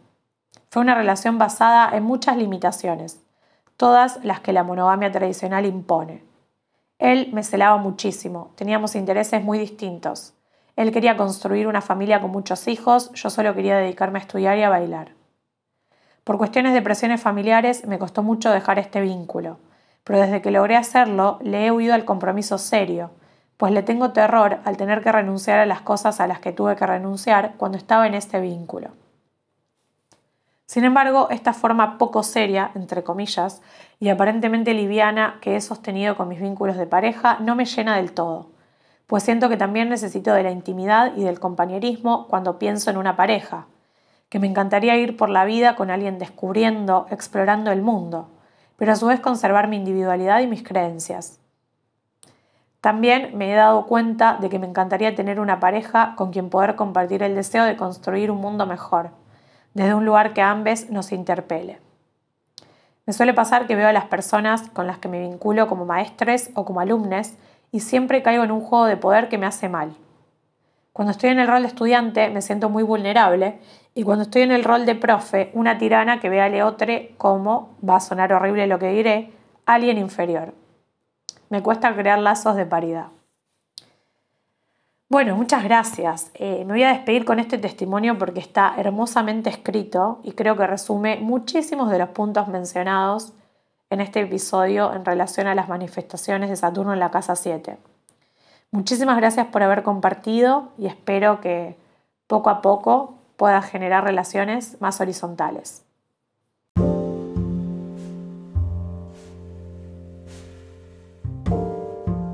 Fue 0.71 0.81
una 0.81 0.95
relación 0.95 1.37
basada 1.37 1.95
en 1.95 2.05
muchas 2.05 2.39
limitaciones, 2.39 3.23
todas 3.77 4.19
las 4.25 4.41
que 4.41 4.55
la 4.55 4.65
monogamia 4.65 5.13
tradicional 5.13 5.67
impone. 5.67 6.25
Él 6.99 7.29
me 7.35 7.43
celaba 7.43 7.77
muchísimo, 7.77 8.53
teníamos 8.55 8.95
intereses 8.95 9.45
muy 9.45 9.59
distintos. 9.59 10.33
Él 10.75 10.91
quería 10.91 11.19
construir 11.19 11.67
una 11.67 11.83
familia 11.83 12.23
con 12.23 12.31
muchos 12.31 12.67
hijos, 12.67 13.13
yo 13.13 13.29
solo 13.29 13.55
quería 13.55 13.77
dedicarme 13.77 14.21
a 14.21 14.23
estudiar 14.23 14.57
y 14.57 14.63
a 14.63 14.71
bailar. 14.71 15.13
Por 16.25 16.39
cuestiones 16.39 16.73
de 16.73 16.81
presiones 16.81 17.21
familiares 17.21 17.87
me 17.87 17.99
costó 17.99 18.23
mucho 18.23 18.51
dejar 18.51 18.79
este 18.79 19.03
vínculo, 19.03 19.59
pero 20.05 20.19
desde 20.19 20.41
que 20.41 20.51
logré 20.51 20.75
hacerlo 20.75 21.39
le 21.43 21.67
he 21.67 21.71
huido 21.71 21.93
al 21.93 22.07
compromiso 22.07 22.57
serio, 22.57 23.11
pues 23.59 23.73
le 23.73 23.83
tengo 23.83 24.11
terror 24.13 24.59
al 24.65 24.79
tener 24.79 25.03
que 25.03 25.13
renunciar 25.13 25.59
a 25.59 25.67
las 25.67 25.83
cosas 25.83 26.21
a 26.21 26.27
las 26.27 26.41
que 26.41 26.53
tuve 26.53 26.77
que 26.77 26.87
renunciar 26.87 27.53
cuando 27.59 27.77
estaba 27.77 28.07
en 28.07 28.15
este 28.15 28.41
vínculo. 28.41 28.89
Sin 30.65 30.85
embargo, 30.85 31.29
esta 31.31 31.53
forma 31.53 31.99
poco 31.99 32.23
seria, 32.23 32.71
entre 32.75 33.05
comillas, 33.05 33.61
y 34.01 34.09
aparentemente 34.09 34.73
liviana 34.73 35.39
que 35.43 35.57
he 35.57 35.61
sostenido 35.61 36.17
con 36.17 36.29
mis 36.29 36.41
vínculos 36.41 36.79
de 36.79 36.87
pareja 36.87 37.37
no 37.41 37.55
me 37.55 37.67
llena 37.67 37.97
del 37.97 38.13
todo, 38.13 38.49
pues 39.07 39.23
siento 39.23 39.51
que 39.51 39.59
también 39.59 39.91
necesito 39.91 40.33
de 40.33 40.43
la 40.43 40.51
intimidad 40.51 41.15
y 41.17 41.23
del 41.23 41.39
compañerismo 41.39 42.27
cuando 42.29 42.59
pienso 42.59 42.91
en 42.91 42.97
una 42.97 43.15
pareja, 43.15 43.67
que 44.35 44.41
me 44.41 44.49
encantaría 44.49 44.97
ir 44.97 45.17
por 45.17 45.29
la 45.29 45.45
vida 45.45 45.77
con 45.77 45.93
alguien 45.93 46.19
descubriendo, 46.19 47.07
explorando 47.13 47.71
el 47.71 47.83
mundo, 47.83 48.31
pero 48.77 48.91
a 48.91 48.97
su 48.97 49.07
vez 49.07 49.21
conservar 49.21 49.69
mi 49.69 49.77
individualidad 49.77 50.41
y 50.41 50.49
mis 50.49 50.65
creencias. 50.65 51.39
También 52.81 53.39
me 53.39 53.53
he 53.53 53.55
dado 53.55 53.87
cuenta 53.87 54.39
de 54.41 54.51
que 54.51 54.59
me 54.59 54.67
encantaría 54.67 55.15
tener 55.15 55.39
una 55.39 55.61
pareja 55.61 56.15
con 56.17 56.33
quien 56.33 56.51
poder 56.51 56.75
compartir 56.75 57.23
el 57.23 57.37
deseo 57.37 57.63
de 57.63 57.77
construir 57.77 58.33
un 58.33 58.39
mundo 58.39 58.67
mejor, 58.67 59.11
desde 59.73 59.95
un 59.95 60.05
lugar 60.05 60.35
que 60.35 60.43
a 60.43 60.51
ambos 60.51 60.91
nos 60.91 61.13
interpele. 61.13 61.79
Me 63.07 63.13
suele 63.13 63.35
pasar 63.35 63.69
que 63.69 63.77
veo 63.77 63.87
a 63.87 63.93
las 63.93 64.07
personas 64.07 64.69
con 64.71 64.89
las 64.89 64.99
que 64.99 65.07
me 65.07 65.21
vinculo 65.21 65.69
como 65.69 65.85
maestres 65.85 66.51
o 66.57 66.65
como 66.65 66.81
alumnes 66.81 67.39
y 67.71 67.79
siempre 67.79 68.25
caigo 68.25 68.43
en 68.43 68.51
un 68.51 68.63
juego 68.63 68.87
de 68.87 68.97
poder 68.97 69.29
que 69.29 69.39
me 69.39 69.47
hace 69.47 69.69
mal. 69.69 69.95
Cuando 70.95 71.11
estoy 71.11 71.31
en 71.31 71.41
el 71.41 71.49
rol 71.49 71.63
de 71.63 71.69
estudiante 71.69 72.31
me 72.31 72.41
siento 72.41 72.71
muy 72.71 72.85
vulnerable 72.85 73.59
y 73.97 74.05
cuando 74.05 74.23
estoy 74.23 74.43
en 74.43 74.53
el 74.53 74.63
rol 74.63 74.87
de 74.87 74.95
profe, 74.95 75.51
una 75.53 75.77
tirana 75.77 76.21
que 76.21 76.29
ve 76.29 76.41
a 76.41 76.49
Leotre 76.49 77.17
como, 77.19 77.77
va 77.87 77.97
a 77.97 78.01
sonar 78.01 78.33
horrible 78.33 78.69
lo 78.69 78.79
que 78.79 78.91
diré, 78.91 79.33
alguien 79.67 79.99
inferior. 79.99 80.55
Me 81.49 81.65
cuesta 81.65 81.93
crear 81.97 82.21
lazos 82.21 82.55
de 82.55 82.65
paridad. 82.65 83.09
Bueno, 85.09 85.35
muchas 85.35 85.65
gracias. 85.65 86.31
Eh, 86.35 86.65
me 86.65 86.75
voy 86.75 86.85
a 86.85 86.93
despedir 86.93 87.25
con 87.25 87.41
este 87.41 87.59
testimonio 87.59 88.17
porque 88.17 88.39
está 88.39 88.75
hermosamente 88.77 89.51
escrito 89.51 90.21
y 90.23 90.31
creo 90.31 90.57
que 90.57 90.65
resume 90.65 91.17
muchísimos 91.17 91.91
de 91.91 91.99
los 91.99 92.11
puntos 92.11 92.47
mencionados 92.47 93.33
en 93.91 94.01
este 94.01 94.21
episodio 94.21 94.95
en 94.95 95.05
relación 95.05 95.49
a 95.49 95.57
las 95.57 95.69
manifestaciones 95.69 96.51
de 96.51 96.57
Saturno 96.57 96.93
en 96.93 97.01
la 97.01 97.11
casa 97.11 97.35
7. 97.35 97.79
Muchísimas 98.75 99.17
gracias 99.19 99.47
por 99.47 99.63
haber 99.63 99.85
compartido 99.85 100.73
y 100.77 100.87
espero 100.87 101.41
que 101.41 101.77
poco 102.27 102.51
a 102.51 102.61
poco 102.61 103.15
pueda 103.37 103.63
generar 103.63 104.03
relaciones 104.03 104.79
más 104.81 105.01
horizontales. 105.01 105.85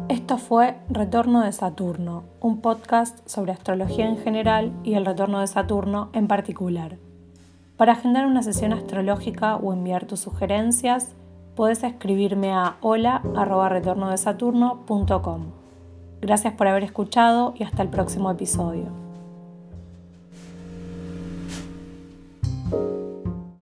Esto 0.08 0.38
fue 0.38 0.78
Retorno 0.88 1.42
de 1.42 1.52
Saturno, 1.52 2.24
un 2.40 2.62
podcast 2.62 3.18
sobre 3.28 3.52
astrología 3.52 4.08
en 4.08 4.16
general 4.16 4.72
y 4.82 4.94
el 4.94 5.04
retorno 5.04 5.40
de 5.40 5.46
Saturno 5.46 6.08
en 6.14 6.26
particular. 6.26 6.96
Para 7.76 7.92
agendar 7.92 8.24
una 8.24 8.42
sesión 8.42 8.72
astrológica 8.72 9.56
o 9.56 9.74
enviar 9.74 10.06
tus 10.06 10.20
sugerencias, 10.20 11.12
puedes 11.54 11.84
escribirme 11.84 12.54
a 12.54 12.78
hola.retornodesaturno.com. 12.80 15.59
Gracias 16.20 16.54
por 16.54 16.68
haber 16.68 16.84
escuchado 16.84 17.54
y 17.56 17.64
hasta 17.64 17.82
el 17.82 17.88
próximo 17.88 18.30
episodio. 18.30 19.09